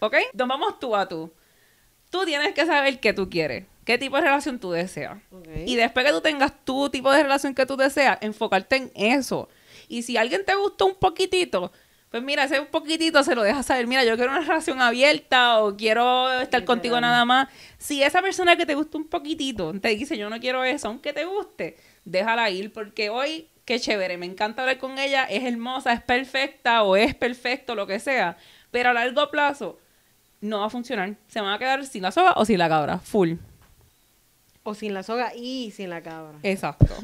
¿Ok? 0.00 0.16
Nos 0.34 0.48
vamos 0.48 0.78
tú 0.78 0.94
a 0.96 1.08
tú. 1.08 1.32
Tú 2.12 2.26
tienes 2.26 2.52
que 2.52 2.66
saber 2.66 3.00
qué 3.00 3.14
tú 3.14 3.30
quieres, 3.30 3.64
qué 3.86 3.96
tipo 3.96 4.16
de 4.16 4.22
relación 4.22 4.58
tú 4.58 4.70
deseas. 4.70 5.16
Y 5.64 5.76
después 5.76 6.04
que 6.04 6.12
tú 6.12 6.20
tengas 6.20 6.52
tu 6.62 6.90
tipo 6.90 7.10
de 7.10 7.22
relación 7.22 7.54
que 7.54 7.64
tú 7.64 7.78
deseas, 7.78 8.18
enfocarte 8.20 8.76
en 8.76 8.92
eso. 8.94 9.48
Y 9.88 10.02
si 10.02 10.18
alguien 10.18 10.44
te 10.44 10.54
gustó 10.54 10.84
un 10.84 10.94
poquitito, 10.96 11.72
pues 12.10 12.22
mira, 12.22 12.44
ese 12.44 12.60
un 12.60 12.66
poquitito 12.66 13.24
se 13.24 13.34
lo 13.34 13.42
dejas 13.42 13.64
saber. 13.64 13.86
Mira, 13.86 14.04
yo 14.04 14.16
quiero 14.16 14.30
una 14.30 14.42
relación 14.42 14.82
abierta 14.82 15.60
o 15.60 15.74
quiero 15.74 16.30
estar 16.42 16.62
contigo 16.66 17.00
nada 17.00 17.24
más. 17.24 17.48
Si 17.78 18.02
esa 18.02 18.20
persona 18.20 18.56
que 18.56 18.66
te 18.66 18.74
gusta 18.74 18.98
un 18.98 19.08
poquitito 19.08 19.72
te 19.80 19.88
dice 19.88 20.18
yo 20.18 20.28
no 20.28 20.38
quiero 20.38 20.64
eso, 20.64 20.88
aunque 20.88 21.14
te 21.14 21.24
guste, 21.24 21.78
déjala 22.04 22.50
ir 22.50 22.74
porque 22.74 23.08
hoy, 23.08 23.48
qué 23.64 23.80
chévere, 23.80 24.18
me 24.18 24.26
encanta 24.26 24.60
hablar 24.60 24.76
con 24.76 24.98
ella, 24.98 25.24
es 25.24 25.44
hermosa, 25.44 25.94
es 25.94 26.02
perfecta 26.02 26.82
o 26.82 26.94
es 26.94 27.14
perfecto, 27.14 27.74
lo 27.74 27.86
que 27.86 28.00
sea. 28.00 28.36
Pero 28.70 28.90
a 28.90 28.92
largo 28.92 29.30
plazo 29.30 29.78
no 30.42 30.60
va 30.60 30.66
a 30.66 30.70
funcionar. 30.70 31.14
Se 31.28 31.40
van 31.40 31.54
a 31.54 31.58
quedar 31.58 31.86
sin 31.86 32.02
la 32.02 32.10
soga 32.10 32.34
o 32.36 32.44
sin 32.44 32.58
la 32.58 32.68
cabra. 32.68 32.98
Full. 32.98 33.34
O 34.64 34.74
sin 34.74 34.92
la 34.92 35.02
soga 35.02 35.34
y 35.34 35.70
sin 35.70 35.88
la 35.88 36.02
cabra. 36.02 36.38
Exacto. 36.42 36.94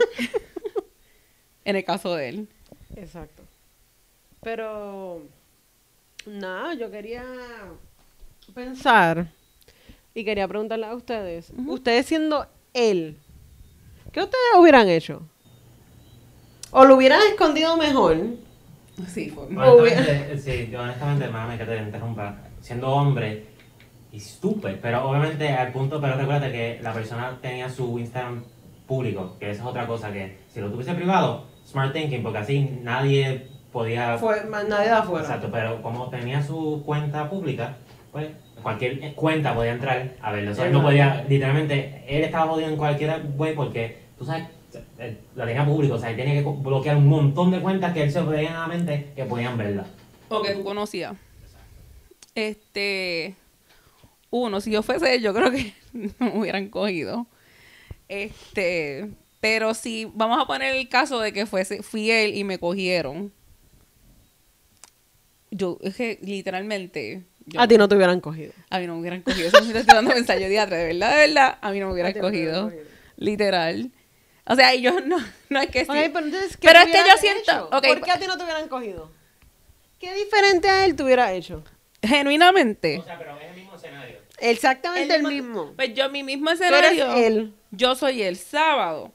en 1.65 1.77
el 1.77 1.85
caso 1.85 2.15
de 2.15 2.29
él. 2.29 2.49
Exacto. 2.97 3.43
Pero, 4.43 5.23
nada, 6.27 6.75
yo 6.75 6.91
quería 6.91 7.25
pensar 8.55 9.29
y 10.15 10.25
quería 10.25 10.47
preguntarle 10.47 10.87
a 10.87 10.95
ustedes, 10.95 11.53
ustedes 11.67 12.07
siendo 12.07 12.47
él, 12.75 13.17
¿qué 14.13 14.21
ustedes 14.21 14.45
hubieran 14.57 14.89
hecho? 14.89 15.23
¿O 16.71 16.85
lo 16.85 16.97
hubieran 16.97 17.21
escondido 17.31 17.77
mejor? 17.77 18.17
Sí, 19.09 19.31
fue. 19.31 19.45
Honestamente, 19.47 20.39
sí, 20.39 20.69
yo 20.71 20.81
honestamente, 20.81 21.29
mami, 21.29 21.57
que 21.57 21.65
te 21.65 21.77
interrumpa. 21.77 22.37
Siendo 22.61 22.89
hombre, 22.89 23.47
y 24.13 24.21
súper, 24.21 24.81
pero 24.81 25.09
obviamente 25.09 25.49
al 25.49 25.73
punto, 25.73 26.01
pero 26.01 26.17
recuerda 26.17 26.51
que 26.51 26.81
la 26.83 26.93
persona 26.93 27.39
tenía 27.41 27.69
su 27.69 27.99
Instagram 27.99 28.45
público, 28.87 29.37
que 29.39 29.51
esa 29.51 29.63
es 29.63 29.69
otra 29.69 29.87
cosa, 29.87 30.13
que 30.13 30.39
si 30.49 30.61
lo 30.61 30.71
tuviese 30.71 30.95
privado, 30.95 31.45
smart 31.67 31.93
thinking, 31.93 32.23
porque 32.23 32.39
así 32.39 32.79
nadie 32.83 33.49
podía... 33.71 34.17
Fue, 34.17 34.45
más 34.45 34.67
nadie 34.67 34.87
de 34.87 34.95
afuera. 34.95 35.25
Exacto, 35.25 35.49
pero 35.53 35.83
como 35.83 36.09
tenía 36.09 36.43
su 36.43 36.83
cuenta 36.87 37.29
pública, 37.29 37.77
pues 38.11 38.29
cualquier 38.63 39.15
cuenta 39.15 39.55
podía 39.55 39.73
entrar 39.73 40.15
a 40.23 40.33
verlo. 40.33 40.53
O 40.53 40.55
sea, 40.55 40.67
él 40.67 40.73
no 40.73 40.83
podía, 40.83 41.25
literalmente, 41.29 42.05
él 42.09 42.25
estaba 42.25 42.51
jodido 42.51 42.71
en 42.71 42.77
cualquier 42.77 43.23
web 43.37 43.55
porque, 43.55 43.99
tú 44.19 44.25
sabes, 44.25 44.49
eh, 44.99 45.19
la 45.37 45.47
tenía 45.47 45.65
público, 45.67 45.95
o 45.95 45.99
sea, 45.99 46.11
él 46.11 46.17
tenía 46.17 46.35
que 46.35 46.49
bloquear 46.49 46.97
un 46.97 47.09
montón 47.09 47.51
de 47.51 47.61
cuentas 47.61 47.93
que 47.93 48.05
él 48.05 48.11
se 48.11 48.23
veía 48.23 48.49
en 48.49 48.55
la 48.55 48.67
mente 48.67 49.13
que 49.15 49.25
podían 49.25 49.59
verla. 49.59 49.85
O 50.31 50.41
que 50.41 50.53
tú 50.53 50.65
conocías. 50.65 51.15
Este. 52.39 53.35
Uno, 54.31 54.61
si 54.61 54.71
yo 54.71 54.83
fuese 54.83 55.15
él, 55.15 55.23
yo 55.23 55.33
creo 55.35 55.51
que 55.51 55.75
no 55.93 56.13
me 56.33 56.39
hubieran 56.39 56.69
cogido. 56.69 57.27
Este. 58.09 59.09
Pero 59.41 59.75
si 59.75 60.05
vamos 60.15 60.41
a 60.41 60.47
poner 60.47 60.75
el 60.75 60.89
caso 60.89 61.21
de 61.21 61.33
que 61.33 61.47
fuese, 61.47 61.83
fui 61.83 62.11
él 62.11 62.35
y 62.37 62.45
me 62.45 62.59
cogieron. 62.59 63.33
Yo, 65.51 65.79
es 65.83 65.97
que 65.97 66.19
literalmente. 66.23 67.25
yo- 67.47 67.61
A 67.61 67.67
ti 67.69 67.79
no 67.79 67.89
te 67.89 67.95
hubieran 67.97 68.21
cogido. 68.21 68.53
a 68.71 68.79
mí 68.79 68.87
no 68.87 68.95
me 68.95 69.01
hubieran 69.01 69.23
cogido. 69.23 69.49
Eso 69.49 69.61
me 69.63 69.69
está 69.69 69.85
tratando 69.85 70.11
de 70.11 70.17
pensar. 70.17 70.39
Yo 70.39 70.49
diatre, 70.49 70.77
de 70.77 70.85
verdad, 70.87 71.11
de 71.11 71.27
verdad, 71.29 71.59
a 71.61 71.71
mí 71.71 71.81
no 71.81 71.87
me 71.87 71.93
hubieran 71.95 72.13
no 72.15 72.21
cogido. 72.21 72.73
Literal. 73.17 73.91
O 74.45 74.55
sea, 74.57 74.75
yo 74.75 75.01
no, 75.01 75.19
no 75.51 75.61
es 75.61 75.69
que 75.71 75.81
sí. 75.81 75.87
Pero 75.93 76.19
entonces, 76.19 76.57
¿qué 76.57 76.69
Pero 76.69 76.81
tú 76.83 76.87
es 76.89 76.93
que 76.93 76.99
yo 77.11 77.17
siento- 77.19 77.41
hecho? 77.53 77.67
ok, 77.67 77.87
¿Por 77.87 78.01
qué 78.03 78.11
a 78.13 78.19
ti 78.19 78.27
no 78.27 78.37
te 78.37 78.45
hubieran 78.45 78.69
cogido? 78.69 79.11
¿Qué 79.99 80.15
diferente 80.15 80.69
a 80.69 80.85
él 80.85 80.95
te 80.97 81.03
hubiera 81.03 81.33
hecho? 81.33 81.63
Genuinamente. 82.03 82.99
O 82.99 83.05
sea, 83.05 83.19
pero 83.19 83.39
es 83.39 83.51
el 83.51 83.57
mismo 83.57 83.75
escenario. 83.75 84.19
Exactamente 84.39 85.15
el 85.15 85.23
mismo. 85.25 85.73
Pues 85.75 85.95
yo, 85.95 86.09
mi 86.11 86.23
mismo 86.23 86.51
Tú 86.55 86.63
eres 86.63 86.93
escenario. 86.93 87.15
él. 87.15 87.53
Yo 87.71 87.95
soy 87.95 88.23
el 88.23 88.37
sábado. 88.37 89.13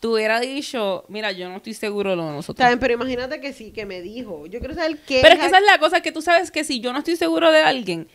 Tú 0.00 0.14
hubieras 0.14 0.42
dicho, 0.42 1.04
mira, 1.08 1.32
yo 1.32 1.48
no 1.48 1.56
estoy 1.56 1.74
seguro 1.74 2.10
de 2.10 2.16
lo 2.16 2.26
de 2.26 2.32
nosotros. 2.32 2.62
¿Saben? 2.64 2.78
Pero 2.78 2.94
imagínate 2.94 3.40
que 3.40 3.52
sí, 3.52 3.72
que 3.72 3.84
me 3.84 4.00
dijo. 4.00 4.46
Yo 4.46 4.60
quiero 4.60 4.74
saber 4.74 4.98
qué. 5.06 5.20
Pero 5.22 5.34
es 5.34 5.40
que 5.40 5.46
esa 5.46 5.58
es 5.58 5.64
la 5.64 5.78
cosa, 5.78 6.00
que 6.00 6.12
tú 6.12 6.22
sabes 6.22 6.50
que 6.52 6.62
si 6.62 6.80
yo 6.80 6.92
no 6.92 7.00
estoy 7.00 7.16
seguro 7.16 7.50
de 7.50 7.62
alguien, 7.62 8.08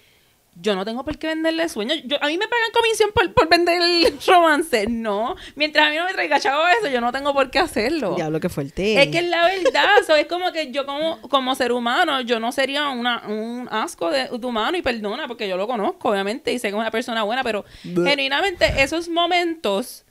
yo 0.56 0.76
no 0.76 0.86
tengo 0.86 1.04
por 1.04 1.18
qué 1.18 1.28
venderle 1.28 1.68
sueños. 1.70 1.99
Yo, 2.06 2.18
a 2.22 2.28
mí 2.28 2.38
me 2.38 2.47
pagan 2.47 2.72
comisión 2.74 3.12
por, 3.14 3.34
por 3.34 3.49
vender 3.49 3.82
el 3.82 4.14
romance. 4.28 4.88
No. 4.88 5.36
Mientras 5.56 5.88
a 5.88 5.89
mí 5.89 5.97
no 5.97 6.06
me 6.06 6.14
traiga 6.14 6.39
chavo 6.39 6.64
eso, 6.80 6.89
yo 6.89 7.01
no 7.01 7.12
tengo 7.12 7.34
por 7.34 7.49
qué 7.49 7.60
hacerlo. 7.60 8.16
Diablo, 8.16 8.39
que 8.39 8.49
fuerte. 8.49 9.01
Es 9.01 9.10
que 9.10 9.20
es 9.20 9.28
la 9.28 9.45
verdad, 9.45 9.89
so, 10.08 10.16
es 10.16 10.28
como 10.28 10.51
que 10.51 10.72
yo 10.72 10.86
como, 10.86 11.22
como 11.22 11.56
ser 11.56 11.72
humano, 11.72 12.22
yo 12.22 12.39
no 12.39 12.51
sería 12.51 12.89
una, 12.89 13.24
un 13.28 13.68
asco 13.72 14.12
de, 14.12 14.30
de 14.30 14.45
humano 14.47 14.78
y 14.78 14.82
perdona, 14.82 15.28
porque 15.28 15.47
yo 15.47 15.58
lo 15.58 15.68
conozco, 15.68 16.10
obviamente, 16.10 16.54
y 16.54 16.60
sé 16.60 16.68
que 16.68 16.76
es 16.76 16.80
una 16.80 16.91
persona 16.91 17.24
buena, 17.24 17.43
pero 17.43 17.66
Bleh. 17.84 18.12
genuinamente 18.12 18.66
esos 18.84 19.10
momentos 19.10 20.06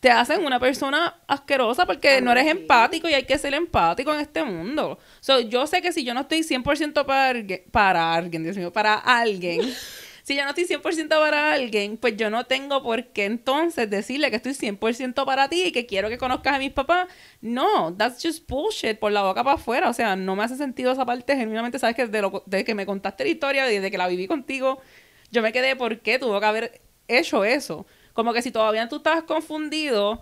te 0.00 0.10
hacen 0.10 0.44
una 0.44 0.60
persona 0.60 1.20
asquerosa 1.26 1.84
porque 1.86 2.20
no 2.20 2.30
eres 2.32 2.46
empático 2.46 3.08
y 3.08 3.14
hay 3.14 3.24
que 3.24 3.36
ser 3.38 3.54
empático 3.54 4.14
en 4.14 4.20
este 4.20 4.44
mundo. 4.44 4.98
So, 5.20 5.40
yo 5.40 5.66
sé 5.66 5.82
que 5.82 5.92
si 5.92 6.04
yo 6.04 6.14
no 6.14 6.20
estoy 6.20 6.42
100% 6.44 7.04
para, 7.06 7.28
alguien- 7.30 7.64
para 7.72 8.14
alguien, 8.14 8.44
Dios 8.44 8.56
mío, 8.56 8.72
para 8.72 8.94
alguien, 8.94 9.60
si 10.22 10.36
yo 10.36 10.44
no 10.44 10.50
estoy 10.50 10.66
100% 10.66 11.18
para 11.18 11.52
alguien, 11.52 11.96
pues 11.96 12.16
yo 12.16 12.30
no 12.30 12.44
tengo 12.46 12.82
por 12.82 13.06
qué 13.08 13.24
entonces 13.24 13.90
decirle 13.90 14.30
que 14.30 14.36
estoy 14.36 14.54
100% 14.54 15.24
para 15.26 15.48
ti 15.48 15.64
y 15.64 15.72
que 15.72 15.86
quiero 15.86 16.08
que 16.08 16.18
conozcas 16.18 16.54
a 16.54 16.58
mis 16.58 16.70
papás. 16.72 17.08
No, 17.40 17.94
that's 17.96 18.22
just 18.22 18.48
bullshit 18.48 18.98
por 18.98 19.10
la 19.12 19.22
boca 19.22 19.42
para 19.42 19.56
afuera. 19.56 19.88
O 19.88 19.92
sea, 19.92 20.14
no 20.16 20.36
me 20.36 20.44
hace 20.44 20.56
sentido 20.56 20.92
esa 20.92 21.04
parte. 21.06 21.34
Genuinamente, 21.36 21.78
sabes 21.78 21.96
que 21.96 22.06
de, 22.06 22.22
lo, 22.22 22.42
de 22.46 22.64
que 22.64 22.74
me 22.74 22.86
contaste 22.86 23.24
la 23.24 23.30
historia, 23.30 23.64
desde 23.64 23.90
que 23.90 23.98
la 23.98 24.06
viví 24.08 24.26
contigo, 24.26 24.80
yo 25.30 25.42
me 25.42 25.52
quedé 25.52 25.76
por 25.76 26.00
qué 26.00 26.18
tuvo 26.18 26.38
que 26.40 26.46
haber 26.46 26.80
hecho 27.08 27.44
eso. 27.44 27.86
Como 28.18 28.32
que 28.32 28.42
si 28.42 28.50
todavía 28.50 28.88
tú 28.88 28.96
estabas 28.96 29.22
confundido 29.22 30.20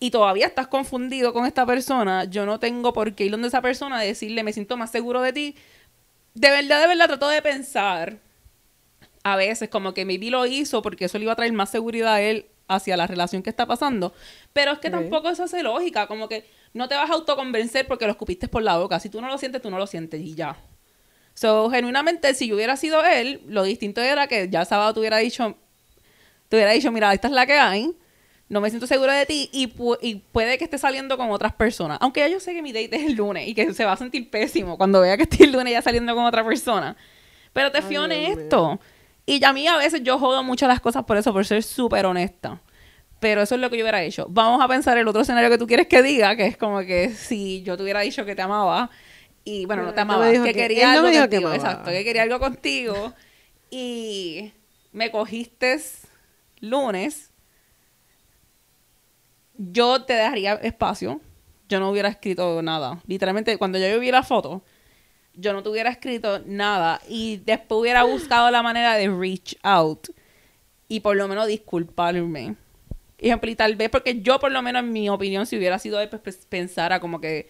y 0.00 0.10
todavía 0.10 0.46
estás 0.46 0.68
confundido 0.68 1.34
con 1.34 1.44
esta 1.44 1.66
persona, 1.66 2.24
yo 2.24 2.46
no 2.46 2.58
tengo 2.58 2.94
por 2.94 3.14
qué 3.14 3.26
ir 3.26 3.30
donde 3.30 3.48
esa 3.48 3.60
persona 3.60 3.98
a 3.98 4.00
decirle, 4.00 4.42
me 4.42 4.54
siento 4.54 4.78
más 4.78 4.90
seguro 4.90 5.20
de 5.20 5.34
ti. 5.34 5.54
De 6.32 6.48
verdad, 6.48 6.80
de 6.80 6.86
verdad, 6.86 7.08
trato 7.08 7.28
de 7.28 7.42
pensar 7.42 8.20
a 9.22 9.36
veces 9.36 9.68
como 9.68 9.92
que 9.92 10.06
maybe 10.06 10.30
lo 10.30 10.46
hizo 10.46 10.80
porque 10.80 11.04
eso 11.04 11.18
le 11.18 11.24
iba 11.24 11.34
a 11.34 11.36
traer 11.36 11.52
más 11.52 11.68
seguridad 11.68 12.14
a 12.14 12.22
él 12.22 12.46
hacia 12.68 12.96
la 12.96 13.06
relación 13.06 13.42
que 13.42 13.50
está 13.50 13.66
pasando. 13.66 14.14
Pero 14.54 14.72
es 14.72 14.78
que 14.78 14.88
tampoco 14.88 15.28
eso 15.28 15.42
hace 15.42 15.62
lógica, 15.62 16.06
como 16.06 16.26
que 16.26 16.48
no 16.72 16.88
te 16.88 16.94
vas 16.94 17.10
a 17.10 17.12
autoconvencer 17.12 17.86
porque 17.86 18.06
lo 18.06 18.12
escupiste 18.12 18.48
por 18.48 18.62
la 18.62 18.78
boca. 18.78 18.98
Si 18.98 19.10
tú 19.10 19.20
no 19.20 19.28
lo 19.28 19.36
sientes, 19.36 19.60
tú 19.60 19.70
no 19.70 19.76
lo 19.76 19.86
sientes 19.86 20.22
y 20.22 20.34
ya. 20.34 20.56
So, 21.34 21.68
genuinamente, 21.68 22.32
si 22.32 22.48
yo 22.48 22.54
hubiera 22.54 22.78
sido 22.78 23.04
él, 23.04 23.42
lo 23.46 23.62
distinto 23.64 24.00
era 24.00 24.26
que 24.26 24.48
ya 24.48 24.62
el 24.62 24.66
sábado 24.66 24.94
te 24.94 25.00
hubiera 25.00 25.18
dicho, 25.18 25.58
te 26.48 26.56
hubiera 26.56 26.72
dicho, 26.72 26.90
mira, 26.92 27.12
esta 27.12 27.28
es 27.28 27.34
la 27.34 27.46
que 27.46 27.54
hay, 27.54 27.92
no 28.48 28.60
me 28.60 28.68
siento 28.70 28.86
segura 28.86 29.14
de 29.14 29.26
ti 29.26 29.48
y, 29.52 29.68
pu- 29.68 29.98
y 30.00 30.16
puede 30.16 30.58
que 30.58 30.64
esté 30.64 30.78
saliendo 30.78 31.16
con 31.16 31.30
otras 31.30 31.52
personas. 31.54 31.98
Aunque 32.00 32.20
ya 32.20 32.28
yo 32.28 32.40
sé 32.40 32.52
que 32.52 32.62
mi 32.62 32.72
date 32.72 32.96
es 32.96 33.02
el 33.04 33.14
lunes 33.14 33.48
y 33.48 33.54
que 33.54 33.72
se 33.72 33.84
va 33.84 33.92
a 33.92 33.96
sentir 33.96 34.30
pésimo 34.30 34.76
cuando 34.76 35.00
vea 35.00 35.16
que 35.16 35.22
estoy 35.28 35.46
el 35.46 35.52
lunes 35.52 35.72
ya 35.72 35.82
saliendo 35.82 36.14
con 36.14 36.24
otra 36.24 36.44
persona. 36.44 36.96
Pero 37.52 37.70
te 37.72 37.80
fui 37.82 37.96
Ay, 37.96 38.04
honesto. 38.04 38.78
Y 39.26 39.42
a 39.44 39.52
mí 39.52 39.66
a 39.66 39.76
veces 39.78 40.02
yo 40.02 40.18
jodo 40.18 40.42
mucho 40.42 40.66
las 40.68 40.80
cosas 40.80 41.04
por 41.04 41.16
eso, 41.16 41.32
por 41.32 41.46
ser 41.46 41.62
súper 41.62 42.04
honesta. 42.04 42.60
Pero 43.20 43.40
eso 43.40 43.54
es 43.54 43.60
lo 43.62 43.70
que 43.70 43.78
yo 43.78 43.84
hubiera 43.84 44.02
hecho. 44.02 44.26
Vamos 44.28 44.60
a 44.62 44.68
pensar 44.68 44.98
el 44.98 45.08
otro 45.08 45.22
escenario 45.22 45.48
que 45.48 45.56
tú 45.56 45.66
quieres 45.66 45.86
que 45.86 46.02
diga, 46.02 46.36
que 46.36 46.44
es 46.46 46.56
como 46.58 46.80
que 46.80 47.08
si 47.10 47.62
yo 47.62 47.76
te 47.76 47.82
hubiera 47.82 48.00
dicho 48.00 48.26
que 48.26 48.34
te 48.34 48.42
amaba 48.42 48.90
y 49.44 49.64
bueno, 49.64 49.82
no 49.84 49.94
te 49.94 50.04
no 50.04 50.12
amaba, 50.12 50.30
que, 50.30 50.42
que- 50.42 50.52
quería 50.52 50.92
no 50.92 51.06
algo 51.06 51.10
que 51.10 51.20
contigo, 51.20 51.48
amaba. 51.48 51.56
exacto, 51.56 51.90
que 51.90 52.04
quería 52.04 52.22
algo 52.24 52.38
contigo 52.38 53.14
y 53.70 54.52
me 54.92 55.10
cogiste 55.10 55.80
lunes, 56.64 57.32
yo 59.56 60.04
te 60.04 60.14
dejaría 60.14 60.54
espacio. 60.54 61.20
Yo 61.68 61.80
no 61.80 61.90
hubiera 61.90 62.08
escrito 62.08 62.60
nada. 62.62 63.00
Literalmente, 63.06 63.56
cuando 63.56 63.78
yo 63.78 63.98
vi 63.98 64.10
la 64.10 64.22
foto, 64.22 64.62
yo 65.34 65.52
no 65.52 65.62
te 65.62 65.68
hubiera 65.68 65.90
escrito 65.90 66.42
nada 66.46 67.00
y 67.08 67.38
después 67.38 67.80
hubiera 67.80 68.04
buscado 68.04 68.50
la 68.50 68.62
manera 68.62 68.94
de 68.94 69.08
reach 69.08 69.56
out 69.62 70.08
y 70.88 71.00
por 71.00 71.16
lo 71.16 71.26
menos 71.26 71.46
disculparme. 71.46 72.56
Ejemplo, 73.18 73.50
y 73.50 73.56
tal 73.56 73.76
vez 73.76 73.88
porque 73.90 74.20
yo 74.20 74.38
por 74.38 74.52
lo 74.52 74.60
menos 74.62 74.82
en 74.82 74.92
mi 74.92 75.08
opinión, 75.08 75.46
si 75.46 75.56
hubiera 75.56 75.78
sido 75.78 76.00
él, 76.00 76.08
pues, 76.08 76.46
pensara 76.46 77.00
como 77.00 77.20
que 77.20 77.48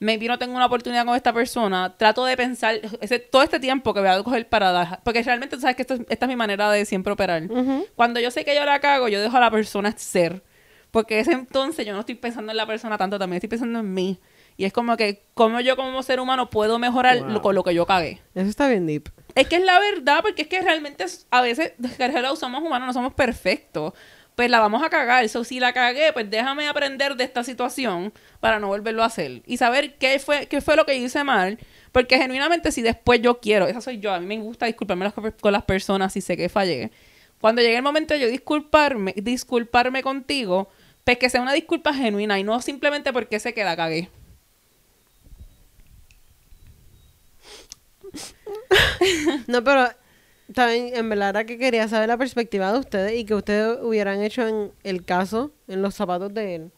maybe 0.00 0.26
no 0.26 0.38
tengo 0.38 0.56
una 0.56 0.66
oportunidad 0.66 1.04
con 1.06 1.14
esta 1.14 1.32
persona, 1.32 1.94
trato 1.96 2.24
de 2.24 2.36
pensar 2.36 2.80
ese, 3.00 3.18
todo 3.20 3.42
este 3.42 3.60
tiempo 3.60 3.94
que 3.94 4.00
voy 4.00 4.08
a 4.08 4.22
coger 4.22 4.48
para 4.48 4.72
dar, 4.72 5.00
porque 5.04 5.22
realmente 5.22 5.54
tú 5.56 5.60
sabes 5.60 5.76
que 5.76 5.82
esto 5.82 5.94
es- 5.94 6.00
esta 6.08 6.26
es 6.26 6.28
mi 6.28 6.36
manera 6.36 6.70
de 6.70 6.84
siempre 6.84 7.12
operar. 7.12 7.44
Ujú. 7.44 7.86
Cuando 7.94 8.18
yo 8.18 8.30
sé 8.30 8.44
que 8.44 8.54
yo 8.56 8.64
la 8.64 8.80
cago, 8.80 9.06
yo 9.08 9.20
dejo 9.20 9.36
a 9.36 9.40
la 9.40 9.50
persona 9.50 9.92
ser. 9.96 10.42
Porque 10.90 11.20
ese 11.20 11.30
entonces 11.32 11.86
yo 11.86 11.92
no 11.92 12.00
estoy 12.00 12.16
pensando 12.16 12.50
en 12.50 12.56
la 12.56 12.66
persona 12.66 12.98
tanto, 12.98 13.16
también 13.16 13.36
estoy 13.36 13.48
pensando 13.48 13.78
en 13.78 13.94
mí. 13.94 14.18
Y 14.56 14.64
es 14.64 14.72
como 14.72 14.96
que, 14.96 15.22
como 15.34 15.60
yo 15.60 15.76
como 15.76 16.02
ser 16.02 16.18
humano 16.18 16.50
puedo 16.50 16.80
mejorar 16.80 17.18
Wow. 17.20 17.28
lo- 17.28 17.42
con 17.42 17.54
lo 17.54 17.62
que 17.62 17.74
yo 17.74 17.86
cagué. 17.86 18.20
Eso 18.34 18.48
está 18.48 18.68
bien 18.68 18.86
deep. 18.86 19.08
Es 19.36 19.46
que 19.46 19.56
es 19.56 19.64
la 19.64 19.78
verdad, 19.78 20.18
porque 20.22 20.42
es 20.42 20.48
que 20.48 20.60
realmente 20.60 21.04
a 21.30 21.40
veces, 21.42 21.74
hello, 21.98 22.34
somos 22.34 22.60
humanos, 22.62 22.88
no 22.88 22.92
somos 22.92 23.14
perfectos. 23.14 23.92
Pues 24.40 24.50
la 24.50 24.58
vamos 24.58 24.82
a 24.82 24.88
cagar. 24.88 25.28
So, 25.28 25.44
si 25.44 25.60
la 25.60 25.74
cagué, 25.74 26.14
pues 26.14 26.30
déjame 26.30 26.66
aprender 26.66 27.14
de 27.14 27.24
esta 27.24 27.44
situación 27.44 28.10
para 28.40 28.58
no 28.58 28.68
volverlo 28.68 29.02
a 29.02 29.06
hacer. 29.06 29.42
Y 29.44 29.58
saber 29.58 29.98
qué 29.98 30.18
fue, 30.18 30.46
qué 30.46 30.62
fue 30.62 30.76
lo 30.76 30.86
que 30.86 30.96
hice 30.96 31.24
mal. 31.24 31.58
Porque 31.92 32.16
genuinamente, 32.16 32.72
si 32.72 32.80
después 32.80 33.20
yo 33.20 33.38
quiero, 33.38 33.66
esa 33.66 33.82
soy 33.82 33.98
yo, 33.98 34.14
a 34.14 34.18
mí 34.18 34.24
me 34.24 34.38
gusta 34.42 34.64
disculparme 34.64 35.12
con 35.42 35.52
las 35.52 35.64
personas 35.64 36.14
si 36.14 36.22
sé 36.22 36.38
que 36.38 36.48
fallé. 36.48 36.90
Cuando 37.38 37.60
llegue 37.60 37.76
el 37.76 37.82
momento 37.82 38.14
de 38.14 38.20
yo 38.20 38.28
disculparme, 38.28 39.12
disculparme 39.14 40.02
contigo, 40.02 40.70
pues 41.04 41.18
que 41.18 41.28
sea 41.28 41.42
una 41.42 41.52
disculpa 41.52 41.92
genuina 41.92 42.38
y 42.38 42.42
no 42.42 42.62
simplemente 42.62 43.12
porque 43.12 43.40
sé 43.40 43.52
que 43.52 43.62
la 43.62 43.76
cagué. 43.76 44.08
No, 49.48 49.62
pero 49.62 49.90
también 50.54 50.94
en 50.94 51.08
verdad 51.08 51.30
era 51.30 51.44
que 51.44 51.58
quería 51.58 51.88
saber 51.88 52.08
la 52.08 52.16
perspectiva 52.16 52.72
de 52.72 52.78
ustedes 52.78 53.18
y 53.18 53.24
que 53.24 53.34
ustedes 53.34 53.78
hubieran 53.82 54.22
hecho 54.22 54.46
en 54.46 54.72
el 54.82 55.04
caso, 55.04 55.52
en 55.68 55.82
los 55.82 55.94
zapatos 55.94 56.32
de 56.34 56.54
él. 56.56 56.70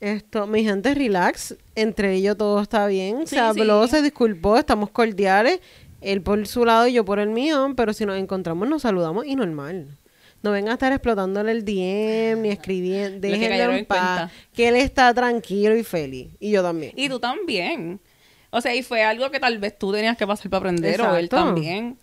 Esto, 0.00 0.46
mi 0.46 0.64
gente, 0.64 0.94
relax. 0.94 1.56
Entre 1.74 2.14
ellos 2.14 2.36
todo 2.36 2.60
está 2.60 2.86
bien. 2.86 3.26
Sí, 3.26 3.36
se 3.36 3.40
habló, 3.40 3.86
sí. 3.86 3.92
se 3.92 4.02
disculpó, 4.02 4.58
estamos 4.58 4.90
cordiales. 4.90 5.60
Él 6.00 6.20
por 6.20 6.46
su 6.46 6.66
lado 6.66 6.86
y 6.86 6.92
yo 6.92 7.04
por 7.04 7.18
el 7.18 7.30
mío. 7.30 7.72
Pero 7.74 7.92
si 7.92 8.04
nos 8.04 8.18
encontramos, 8.18 8.68
nos 8.68 8.82
saludamos 8.82 9.24
y 9.24 9.34
normal. 9.34 9.96
No 10.42 10.50
vengan 10.50 10.72
a 10.72 10.74
estar 10.74 10.92
explotándole 10.92 11.52
el 11.52 11.64
DM 11.64 12.42
ni 12.42 12.50
escribiendo. 12.50 13.26
cayeron 13.26 13.76
en 13.76 13.86
paz. 13.86 14.30
Que 14.52 14.68
él 14.68 14.76
está 14.76 15.14
tranquilo 15.14 15.74
y 15.74 15.82
feliz. 15.82 16.28
Y 16.38 16.50
yo 16.50 16.62
también. 16.62 16.92
Y 16.96 17.08
tú 17.08 17.18
también. 17.18 17.98
O 18.50 18.60
sea, 18.60 18.74
y 18.74 18.82
fue 18.82 19.02
algo 19.02 19.30
que 19.30 19.40
tal 19.40 19.56
vez 19.58 19.78
tú 19.78 19.90
tenías 19.90 20.18
que 20.18 20.26
pasar 20.26 20.50
para 20.50 20.58
aprender 20.58 21.00
o 21.00 21.16
él 21.16 21.30
también. 21.30 21.96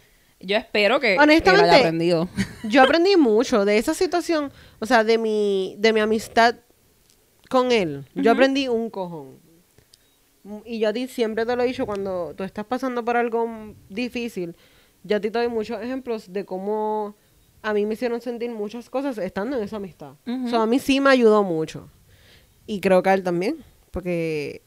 Yo 0.44 0.58
espero 0.58 1.00
que 1.00 1.18
Honestamente, 1.18 1.66
él 1.66 1.72
haya 1.72 1.80
aprendido. 1.80 2.30
Yo 2.64 2.82
aprendí 2.82 3.16
mucho 3.16 3.66
de 3.66 3.78
esa 3.78 3.94
situación, 3.94 4.52
o 4.80 4.86
sea, 4.86 5.04
de 5.04 5.18
mi, 5.18 5.76
de 5.80 5.94
mi 5.94 6.00
amistad 6.00 6.56
con 7.50 7.72
él. 7.72 8.06
Yo 8.16 8.32
aprendí 8.32 8.68
un 8.68 8.90
cojón. 8.90 9.40
Y 10.66 10.80
yo 10.80 10.90
a 10.90 10.94
ti 10.94 11.08
siempre 11.08 11.46
te 11.46 11.56
lo 11.56 11.64
he 11.64 11.68
dicho, 11.68 11.86
cuando 11.86 12.34
tú 12.36 12.44
estás 12.44 12.66
pasando 12.66 13.06
por 13.06 13.18
algo 13.18 13.48
difícil, 13.90 14.56
yo 15.04 15.18
a 15.18 15.20
ti 15.20 15.30
te 15.30 15.40
doy 15.40 15.48
muchos 15.48 15.82
ejemplos 15.82 16.32
de 16.32 16.46
cómo 16.46 17.16
a 17.62 17.74
mí 17.74 17.86
me 17.86 17.94
hicieron 17.94 18.22
sentir 18.22 18.50
muchas 18.50 18.90
cosas 18.90 19.18
estando 19.18 19.58
en 19.58 19.64
esa 19.64 19.76
amistad. 19.78 20.14
Ujú. 20.26 20.46
O 20.46 20.50
sea, 20.50 20.62
a 20.64 20.66
mí 20.66 20.80
sí 20.80 21.00
me 21.00 21.12
ayudó 21.12 21.44
mucho. 21.44 21.90
Y 22.66 22.80
creo 22.80 23.04
que 23.04 23.10
a 23.10 23.14
él 23.14 23.24
también, 23.24 23.58
porque 23.92 24.62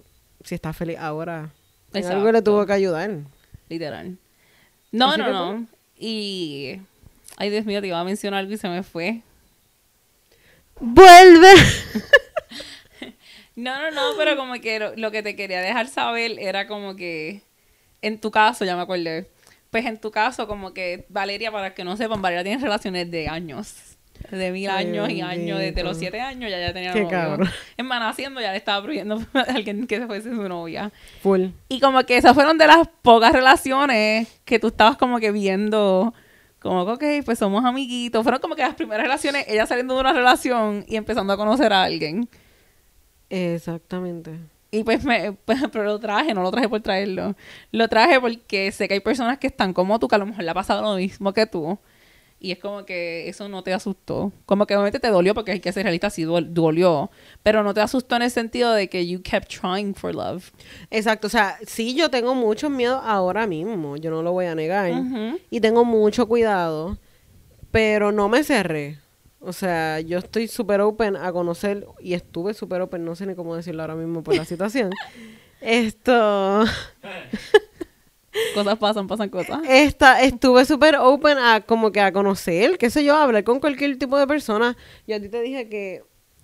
si 0.45 0.55
está 0.55 0.73
feliz 0.73 0.99
ahora, 0.99 1.53
en 1.93 2.05
algo 2.07 2.31
le 2.31 2.43
tuvo 2.43 2.65
que 2.67 2.73
ayudar. 2.73 3.11
Literal. 3.69 4.19
No, 4.95 5.11
Así 5.11 5.19
no, 5.19 5.33
no. 5.33 5.67
Y. 5.99 6.79
Ay, 7.37 7.51
Dios 7.51 7.65
mío, 7.65 7.81
te 7.81 7.89
iba 7.89 7.99
a 7.99 8.05
mencionar 8.05 8.39
algo 8.39 8.53
y 8.53 8.57
se 8.57 8.69
me 8.69 8.85
fue. 8.85 9.23
¡Vuelve! 10.81 11.53
No, 13.57 13.81
no, 13.83 13.93
no, 13.93 14.17
pero 14.19 14.37
como 14.37 14.55
que 14.55 14.81
lo, 14.81 14.97
lo 14.97 15.13
que 15.13 15.23
te 15.23 15.37
quería 15.37 15.61
dejar 15.61 15.87
saber 15.87 16.41
era 16.41 16.67
como 16.67 16.97
que. 16.97 17.43
En 18.03 18.21
tu 18.21 18.33
caso, 18.33 18.65
ya 18.65 18.75
me 18.75 18.83
acordé. 18.83 19.31
Pues 19.71 19.87
en 19.87 20.01
tu 20.01 20.11
caso, 20.11 20.49
como 20.49 20.75
que 20.75 21.07
Valeria, 21.09 21.53
para 21.53 21.73
que 21.73 21.85
no 21.85 21.97
sepan, 21.97 22.21
Valeria 22.21 22.43
tiene 22.43 22.61
relaciones 22.61 23.09
de 23.13 23.29
años. 23.29 23.94
De 24.31 24.51
mil 24.51 24.69
Ay, 24.71 24.87
años 24.87 25.11
y 25.11 25.21
años. 25.21 25.59
Desde 25.59 25.83
los 25.83 25.97
siete 25.97 26.21
años 26.21 26.51
ya 26.51 26.59
ya 26.59 26.73
tenía 26.73 26.93
Qué 26.93 27.03
novio. 27.03 27.11
cabrón. 27.11 27.51
Más, 27.85 28.01
naciendo 28.01 28.41
ya 28.41 28.53
le 28.53 28.59
estaba 28.59 28.83
prohibiendo 28.83 29.21
a 29.35 29.41
alguien 29.41 29.87
que 29.87 30.07
fuese 30.07 30.31
su 30.31 30.49
novia. 30.49 30.91
Full. 31.23 31.47
Y 31.69 31.81
como 31.81 32.03
que 32.05 32.17
esas 32.17 32.35
fueron 32.35 32.59
de 32.59 32.67
las 32.67 32.89
pocas 33.03 33.33
relaciones 33.33 34.29
que 34.45 34.59
tú 34.59 34.69
estabas 34.69 34.97
como 34.97 35.19
que 35.19 35.31
viendo, 35.31 36.15
como 36.59 36.87
que, 36.87 37.19
ok, 37.19 37.25
pues 37.25 37.39
somos 37.39 37.65
amiguitos. 37.65 38.23
Fueron 38.23 38.41
como 38.41 38.57
que 38.57 38.63
las 38.63 38.75
primeras 38.75 39.03
relaciones, 39.05 39.45
ella 39.49 39.67
saliendo 39.67 39.95
de 39.95 40.01
una 40.01 40.13
relación 40.13 40.85
y 40.89 40.97
empezando 40.97 41.33
a 41.33 41.37
conocer 41.37 41.73
a 41.73 41.83
alguien. 41.85 42.29
Exactamente. 43.31 44.39
Y 44.71 44.83
pues, 44.83 45.05
me, 45.05 45.33
pues, 45.33 45.61
pero 45.73 45.85
lo 45.85 46.01
traje, 46.01 46.35
no 46.35 46.43
lo 46.43 46.51
traje 46.51 46.69
por 46.69 46.81
traerlo. 46.81 47.37
Lo 47.71 47.89
traje 47.89 48.21
porque 48.21 48.73
sé 48.73 48.89
que 48.89 48.95
hay 48.95 49.01
personas 49.01 49.39
que 49.39 49.47
están 49.47 49.73
como 49.73 49.99
tú, 49.99 50.09
que 50.09 50.17
a 50.17 50.19
lo 50.19 50.27
mejor 50.27 50.45
le 50.45 50.51
ha 50.51 50.55
pasado 50.55 50.83
lo 50.83 50.97
mismo 50.97 51.33
que 51.33 51.47
tú. 51.47 51.79
Y 52.45 52.53
es 52.53 52.59
como 52.59 52.85
que 52.85 53.27
eso 53.27 53.49
no 53.49 53.63
te 53.63 53.73
asustó. 53.73 54.31
Como 54.45 54.67
que 54.67 54.75
obviamente 54.75 55.01
te 55.01 55.09
dolió 55.09 55.33
porque 55.33 55.53
hay 55.53 55.61
que 55.61 55.73
ser 55.73 55.85
realista, 55.85 56.11
sí 56.11 56.25
dolió. 56.25 57.11
Pero 57.43 57.63
no 57.63 57.73
te 57.73 57.81
asustó 57.81 58.17
en 58.17 58.23
el 58.23 58.31
sentido 58.31 58.75
de 58.75 58.91
que 58.91 59.07
you 59.07 59.23
kept 59.23 59.49
trying 59.49 59.95
for 59.95 60.15
love. 60.15 60.51
Exacto, 60.91 61.29
o 61.29 61.31
sea, 61.31 61.57
sí 61.67 61.95
yo 61.95 62.11
tengo 62.11 62.35
mucho 62.35 62.69
miedo 62.69 62.97
ahora 62.97 63.47
mismo, 63.47 63.97
yo 63.97 64.11
no 64.11 64.23
lo 64.23 64.33
voy 64.33 64.45
a 64.45 64.55
negar. 64.55 64.93
Y 65.49 65.61
tengo 65.63 65.87
mucho 65.87 66.29
cuidado, 66.29 66.99
pero 67.71 68.13
no 68.13 68.29
me 68.29 68.45
cerré. 68.45 68.99
O 69.41 69.55
sea, 69.55 70.01
yo 70.01 70.19
estoy 70.19 70.47
súper 70.47 70.83
open 70.83 71.17
a 71.17 71.33
conocer, 71.33 71.87
y 71.99 72.13
estuve 72.13 72.53
súper 72.53 72.83
open, 72.83 73.07
no 73.07 73.17
sé 73.17 73.25
ni 73.25 73.35
cómo 73.35 73.57
decirlo 73.57 73.81
ahora 73.85 73.95
mismo 73.95 74.23
por 74.23 74.37
la 74.37 74.45
situación. 74.45 74.91
Esto, 75.63 76.65
Cosas 78.55 78.79
pasan, 78.79 79.07
pasan 79.07 79.29
cosas. 79.29 79.61
esta, 79.69 80.23
estuve 80.23 80.65
súper 80.65 80.97
open 80.97 81.39
a 81.39 81.61
como 81.61 81.93
que 81.93 82.01
a 82.01 82.13
conocer, 82.13 82.79
qué 82.79 82.91
sé 82.91 83.05
yo, 83.05 83.17
a 83.17 83.23
hablar 83.23 83.45
con 83.45 83.61
cualquier 83.61 83.99
tipo 83.99 84.19
de 84.19 84.27
persona. 84.27 84.77
Yo 85.07 85.17
a 85.17 85.21
ti 85.21 85.29
te 85.29 85.41
dije 85.41 85.69
que 85.69 86.03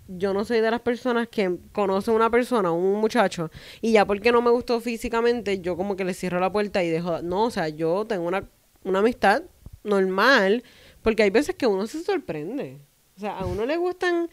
yo 0.09 0.35
no 0.35 0.45
soy 0.45 0.61
de 0.61 0.71
las 0.71 0.81
personas 0.81 1.29
que 1.29 1.57
conocen 1.73 2.15
a 2.15 2.17
una 2.17 2.31
persona, 2.31 2.73
un 2.73 3.01
muchacho, 3.01 3.51
y 3.81 3.93
ya 3.93 4.05
porque 4.05 4.33
no 4.33 4.43
me 4.43 4.51
gustó 4.51 4.81
físicamente, 4.81 5.61
yo 5.61 5.77
como 5.77 5.97
que 5.97 6.05
le 6.05 6.15
cierro 6.15 6.41
la 6.41 6.51
puerta 6.51 6.83
y 6.83 6.91
dejo, 6.91 7.23
no, 7.23 7.45
o 7.45 7.51
sea, 7.51 7.69
yo 7.69 8.05
tengo 8.07 8.27
una, 8.27 8.49
una 8.83 8.99
amistad 8.99 9.43
normal, 9.85 10.65
porque 11.03 11.23
hay 11.23 11.31
veces 11.31 11.55
que 11.55 11.67
uno 11.67 11.87
se 11.87 12.03
sorprende. 12.03 12.81
O 13.17 13.21
sea, 13.21 13.39
a 13.39 13.47
uno 13.47 13.67
le 13.67 13.77
gustan, 13.77 14.31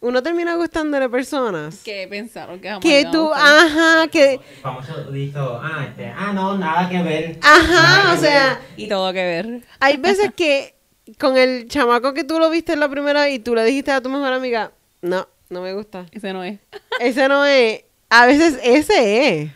uno 0.00 0.22
termina 0.22 0.54
gustándole 0.56 1.08
personas 1.08 1.82
que 1.82 2.06
pensaron 2.08 2.60
que 2.60 2.78
que 2.80 3.06
tú, 3.10 3.30
ajá, 3.32 4.08
que, 4.08 4.34
El 4.34 4.40
famoso 4.62 5.10
dicho, 5.10 5.60
ah, 5.62 5.86
este, 5.88 6.06
ah, 6.06 6.32
no, 6.32 6.56
nada 6.58 6.88
que 6.88 7.02
ver. 7.02 7.38
ajá, 7.42 8.14
o 8.14 8.16
sea, 8.16 8.60
ver. 8.76 8.84
y 8.84 8.88
todo 8.88 9.12
que 9.12 9.22
ver. 9.22 9.62
Hay 9.80 9.96
veces 9.98 10.30
que 10.34 10.74
con 11.18 11.36
el 11.36 11.68
chamaco 11.68 12.14
que 12.14 12.24
tú 12.24 12.38
lo 12.38 12.50
viste 12.50 12.72
en 12.72 12.80
la 12.80 12.88
primera 12.88 13.30
y 13.30 13.38
tú 13.38 13.54
le 13.54 13.64
dijiste 13.64 13.92
a 13.92 14.00
tu 14.00 14.08
mejor 14.08 14.32
amiga, 14.32 14.72
no, 15.02 15.28
no 15.48 15.62
me 15.62 15.72
gusta. 15.72 16.06
Ese 16.12 16.32
no 16.32 16.42
es. 16.44 16.58
Ese 17.00 17.28
no 17.28 17.44
es. 17.44 17.84
A 18.10 18.26
veces 18.26 18.58
ese 18.62 19.42
es. 19.42 19.50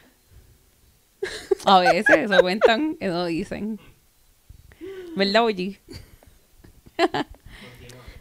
A 1.64 1.80
veces 1.80 2.16
eso 2.16 2.40
cuentan, 2.40 2.96
eso 3.00 3.26
dicen. 3.26 3.78
¿Verdad, 5.16 5.44
Oye? 5.44 5.80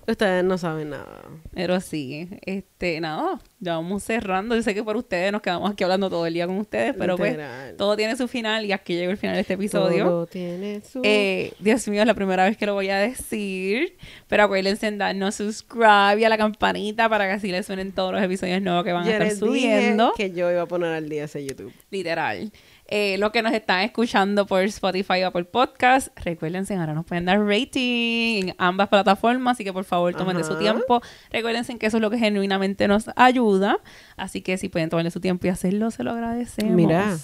Ustedes 0.10 0.44
no 0.44 0.58
saben 0.58 0.90
nada. 0.90 1.22
Pero 1.54 1.80
sí, 1.80 2.28
este, 2.46 3.00
nada, 3.00 3.40
ya 3.60 3.76
vamos 3.76 4.04
cerrando. 4.04 4.56
Yo 4.56 4.64
sé 4.64 4.74
que 4.74 4.84
por 4.84 4.98
ustedes 4.98 5.32
nos 5.32 5.42
quedamos 5.42 5.72
aquí 5.72 5.84
hablando 5.84 6.10
todo 6.10 6.26
el 6.26 6.34
día 6.34 6.48
con 6.48 6.58
ustedes, 6.58 6.96
pero 6.98 7.16
pues 7.16 7.38
todo 7.78 7.96
tiene 7.96 8.16
su 8.16 8.28
final 8.28 8.66
y 8.66 8.72
aquí 8.72 8.96
llegó 8.96 9.12
el 9.12 9.18
final 9.18 9.36
de 9.36 9.42
este 9.42 9.54
episodio. 9.54 10.06
Todo 10.06 10.26
tiene 10.26 10.82
su... 10.82 11.02
Eh, 11.04 11.54
Dios 11.60 11.88
mío, 11.88 12.02
es 12.02 12.08
la 12.08 12.16
primera 12.16 12.46
vez 12.46 12.58
que 12.58 12.66
lo 12.66 12.74
voy 12.74 12.90
a 12.90 12.98
decir. 12.98 13.98
Pero 14.28 14.44
acuérdense 14.44 14.88
en 14.88 14.98
darnos 14.98 15.36
subscribe 15.36 16.20
y 16.20 16.24
a 16.24 16.30
la 16.30 16.38
campanita 16.38 17.08
para 17.08 17.28
que 17.28 17.34
así 17.34 17.52
les 17.52 17.66
suenen 17.66 17.92
todos 17.92 18.12
los 18.14 18.24
episodios 18.24 18.62
nuevos 18.62 18.84
que 18.84 18.94
van 18.94 19.08
a 19.08 19.12
estar 19.12 19.28
les 19.28 19.38
subiendo. 19.38 20.14
dije 20.18 20.30
que 20.32 20.36
yo 20.36 20.52
iba 20.52 20.64
a 20.64 20.68
poner 20.68 20.94
al 20.94 21.08
día 21.08 21.26
ese 21.26 21.46
YouTube. 21.46 21.74
Literal. 21.92 22.52
Eh, 22.92 23.20
los 23.20 23.32
que 23.32 23.44
nos 23.44 23.54
están 23.54 23.82
escuchando 23.82 24.48
por 24.48 24.64
Spotify 24.64 25.24
o 25.24 25.32
por 25.32 25.46
podcast, 25.46 26.08
recuérdense, 26.16 26.74
ahora 26.74 26.96
nos 26.96 27.06
pueden 27.06 27.26
dar 27.26 27.40
rating 27.40 28.48
en 28.48 28.56
ambas 28.58 28.88
plataformas, 28.88 29.58
así 29.58 29.64
que 29.64 29.72
por 29.72 29.84
favor 29.84 30.16
tomen 30.16 30.44
su 30.44 30.58
tiempo. 30.58 31.00
Recuérdense 31.30 31.78
que 31.78 31.86
eso 31.86 31.98
es 31.98 32.02
lo 32.02 32.10
que 32.10 32.18
genuinamente 32.18 32.88
nos 32.88 33.12
ayuda, 33.16 33.78
así 34.18 34.42
que 34.42 34.58
si 34.58 34.70
pueden 34.70 34.90
tomarle 34.90 35.12
su 35.12 35.20
tiempo 35.20 35.46
y 35.46 35.52
hacerlo, 35.52 35.92
se 35.92 36.04
lo 36.04 36.10
agradecemos. 36.10 36.74
Mira. 36.74 37.16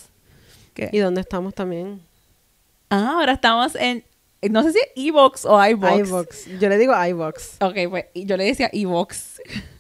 ¿Qué? 0.76 0.89
¿Y 0.91 0.99
dónde 0.99 1.22
estamos 1.22 1.55
también? 1.55 1.99
Ah, 2.91 3.13
ahora 3.16 3.34
estamos 3.34 3.74
en, 3.74 4.03
no 4.51 4.61
sé 4.61 4.72
si 4.72 4.80
iVox 4.95 5.45
o 5.45 5.66
iVox. 5.66 5.97
iVox. 5.97 6.59
Yo 6.59 6.70
le 6.70 6.78
digo 6.78 6.93
iVox. 6.93 7.57
Ok, 7.61 7.76
pues 7.89 8.05
yo 8.13 8.38
le 8.38 8.43
decía 8.43 8.70
iVox. 8.72 9.41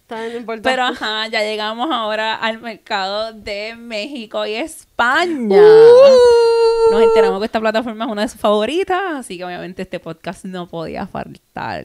Pero 0.61 0.83
ajá, 0.83 1.27
ya 1.27 1.41
llegamos 1.41 1.89
ahora 1.91 2.35
al 2.35 2.61
mercado 2.61 3.33
de 3.33 3.75
México 3.75 4.45
y 4.45 4.53
España. 4.53 5.61
Uh. 5.61 6.91
Nos 6.91 7.01
enteramos 7.01 7.39
que 7.39 7.45
esta 7.45 7.59
plataforma 7.59 8.05
es 8.05 8.11
una 8.11 8.21
de 8.21 8.27
sus 8.27 8.39
favoritas, 8.39 9.01
así 9.15 9.37
que 9.37 9.45
obviamente 9.45 9.81
este 9.81 9.99
podcast 9.99 10.45
no 10.45 10.67
podía 10.67 11.07
faltar. 11.07 11.83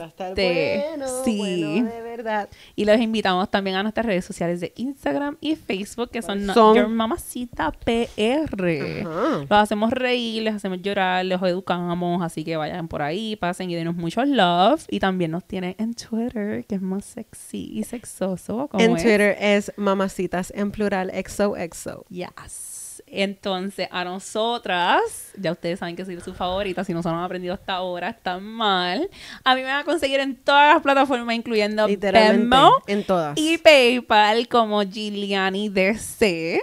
Va 0.00 0.04
a 0.04 0.08
estar 0.08 0.28
Este, 0.30 0.84
bueno, 0.88 1.06
sí. 1.24 1.38
bueno 1.38 1.90
de 1.90 2.02
verdad. 2.02 2.48
Y 2.76 2.84
los 2.84 2.98
invitamos 3.00 3.50
también 3.50 3.76
a 3.76 3.82
nuestras 3.82 4.06
redes 4.06 4.24
sociales 4.24 4.60
de 4.60 4.72
Instagram 4.76 5.36
y 5.40 5.56
Facebook, 5.56 6.10
que 6.10 6.22
son, 6.22 6.46
Son- 6.52 6.76
Your 6.76 6.88
Mamacita 6.88 7.72
PR. 7.72 9.02
Ajá. 9.06 9.38
Los 9.40 9.50
hacemos 9.50 9.90
reír, 9.92 10.42
les 10.42 10.54
hacemos 10.54 10.80
llorar, 10.82 11.24
los 11.24 11.42
educamos, 11.42 12.22
así 12.22 12.44
que 12.44 12.56
vayan 12.56 12.88
por 12.88 13.02
ahí, 13.02 13.36
pasen 13.36 13.70
y 13.70 13.74
denos 13.74 13.94
mucho 13.96 14.24
love. 14.24 14.84
Y 14.90 15.00
también 15.00 15.30
nos 15.30 15.44
tienen 15.44 15.74
en 15.78 15.94
Twitter, 15.94 16.64
que 16.66 16.74
es 16.76 16.82
más 16.82 17.04
sexy 17.04 17.70
y 17.78 17.84
sexoso. 17.84 18.68
En 18.74 18.96
es. 18.96 19.02
Twitter 19.02 19.36
es 19.40 19.72
mamacitas 19.76 20.52
en 20.54 20.70
plural 20.70 21.10
XOXO. 21.12 22.04
Yes. 22.08 22.77
Entonces, 23.12 23.88
a 23.90 24.04
nosotras, 24.04 25.00
ya 25.36 25.52
ustedes 25.52 25.78
saben 25.78 25.96
que 25.96 26.04
soy 26.04 26.20
su 26.20 26.34
favorita, 26.34 26.84
si 26.84 26.92
no 26.94 27.02
se 27.02 27.08
lo 27.08 27.16
han 27.16 27.24
aprendido 27.24 27.54
hasta 27.54 27.74
ahora, 27.74 28.10
está 28.10 28.38
mal. 28.38 29.08
A 29.44 29.54
mí 29.54 29.62
me 29.62 29.68
van 29.68 29.80
a 29.80 29.84
conseguir 29.84 30.20
en 30.20 30.36
todas 30.36 30.74
las 30.74 30.82
plataformas, 30.82 31.34
incluyendo. 31.34 31.86
Venmo 31.86 32.82
En 32.86 33.04
todas. 33.04 33.38
y 33.38 33.58
PayPal, 33.58 34.48
como 34.48 34.82
Giuliani 34.82 35.68
DC 35.68 36.60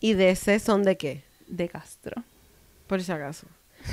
¿Y 0.00 0.12
ese 0.22 0.58
son 0.58 0.82
de 0.82 0.96
qué? 0.96 1.24
de 1.46 1.68
Castro. 1.68 2.22
Por 2.86 3.02
si 3.02 3.12
acaso. 3.12 3.46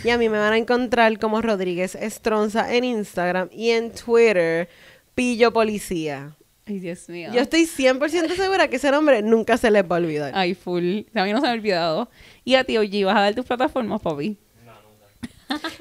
Y 0.04 0.10
a 0.10 0.18
mí 0.18 0.28
me 0.30 0.38
van 0.40 0.54
a 0.54 0.58
encontrar 0.58 1.18
como 1.20 1.42
Rodríguez 1.42 1.96
Estronza 1.96 2.74
en 2.74 2.84
Instagram 2.84 3.50
y 3.52 3.70
en 3.70 3.92
Twitter, 3.94 4.70
Pillo 5.16 5.54
Policía. 5.54 6.36
Ay, 6.66 6.80
Dios 6.80 7.10
mío. 7.10 7.30
Yo 7.34 7.42
estoy 7.42 7.66
100% 7.66 8.36
segura 8.36 8.70
que 8.70 8.78
ese 8.78 8.90
nombre 8.90 9.22
nunca 9.22 9.58
se 9.58 9.70
les 9.70 9.84
va 9.84 9.98
a 9.98 10.00
olvidar. 10.00 10.32
Ay, 10.34 10.54
full. 10.56 11.02
A 11.14 11.24
mí 11.26 11.32
no 11.34 11.38
se 11.40 11.42
me 11.42 11.50
ha 11.50 11.54
olvidado. 11.54 12.10
Y 12.46 12.56
a 12.56 12.64
ti, 12.64 12.78
oye, 12.78 13.04
¿vas 13.04 13.18
a 13.18 13.22
dar 13.22 13.36
tus 13.36 13.46
plataformas, 13.46 14.00
papi? 14.02 14.38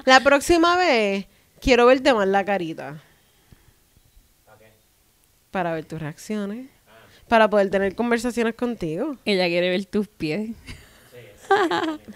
La 0.05 0.19
próxima 0.19 0.75
vez 0.77 1.25
quiero 1.61 1.85
verte 1.85 2.13
más 2.13 2.27
la 2.27 2.43
carita. 2.43 3.01
Para 5.51 5.73
ver 5.73 5.85
tus 5.85 5.99
reacciones. 6.01 6.67
Para 7.27 7.49
poder 7.49 7.69
tener 7.69 7.95
conversaciones 7.95 8.55
contigo. 8.55 9.15
Ella 9.23 9.47
quiere 9.47 9.69
ver 9.69 9.85
tus 9.85 10.07
pies. 10.07 10.51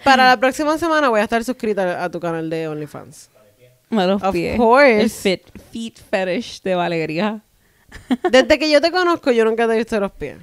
Para 0.04 0.28
la 0.28 0.36
próxima 0.38 0.76
semana 0.78 1.08
voy 1.08 1.20
a 1.20 1.24
estar 1.24 1.42
suscrita 1.44 2.02
a 2.04 2.10
tu 2.10 2.20
canal 2.20 2.50
de 2.50 2.68
OnlyFans. 2.68 3.30
A 3.90 4.06
los 4.06 4.22
Of 4.22 4.32
pies. 4.32 4.56
course. 4.56 5.00
El 5.00 5.10
fit, 5.10 5.42
feet 5.72 5.94
fetish 6.10 6.60
de 6.62 6.74
Valeria. 6.74 7.40
Desde 8.30 8.58
que 8.58 8.70
yo 8.70 8.80
te 8.80 8.90
conozco, 8.90 9.30
yo 9.30 9.44
nunca 9.44 9.66
te 9.66 9.74
he 9.74 9.78
visto 9.78 9.98
los 10.00 10.12
pies. 10.12 10.38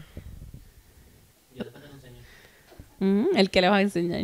Mm, 2.99 3.35
el 3.35 3.49
que 3.49 3.61
le 3.61 3.69
vas 3.69 3.79
a 3.79 3.81
enseñar. 3.81 4.23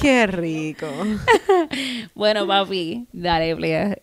Qué 0.00 0.26
rico. 0.26 0.86
Bueno, 2.14 2.46
papi, 2.46 3.06
dale 3.12 3.56
play. 3.56 3.94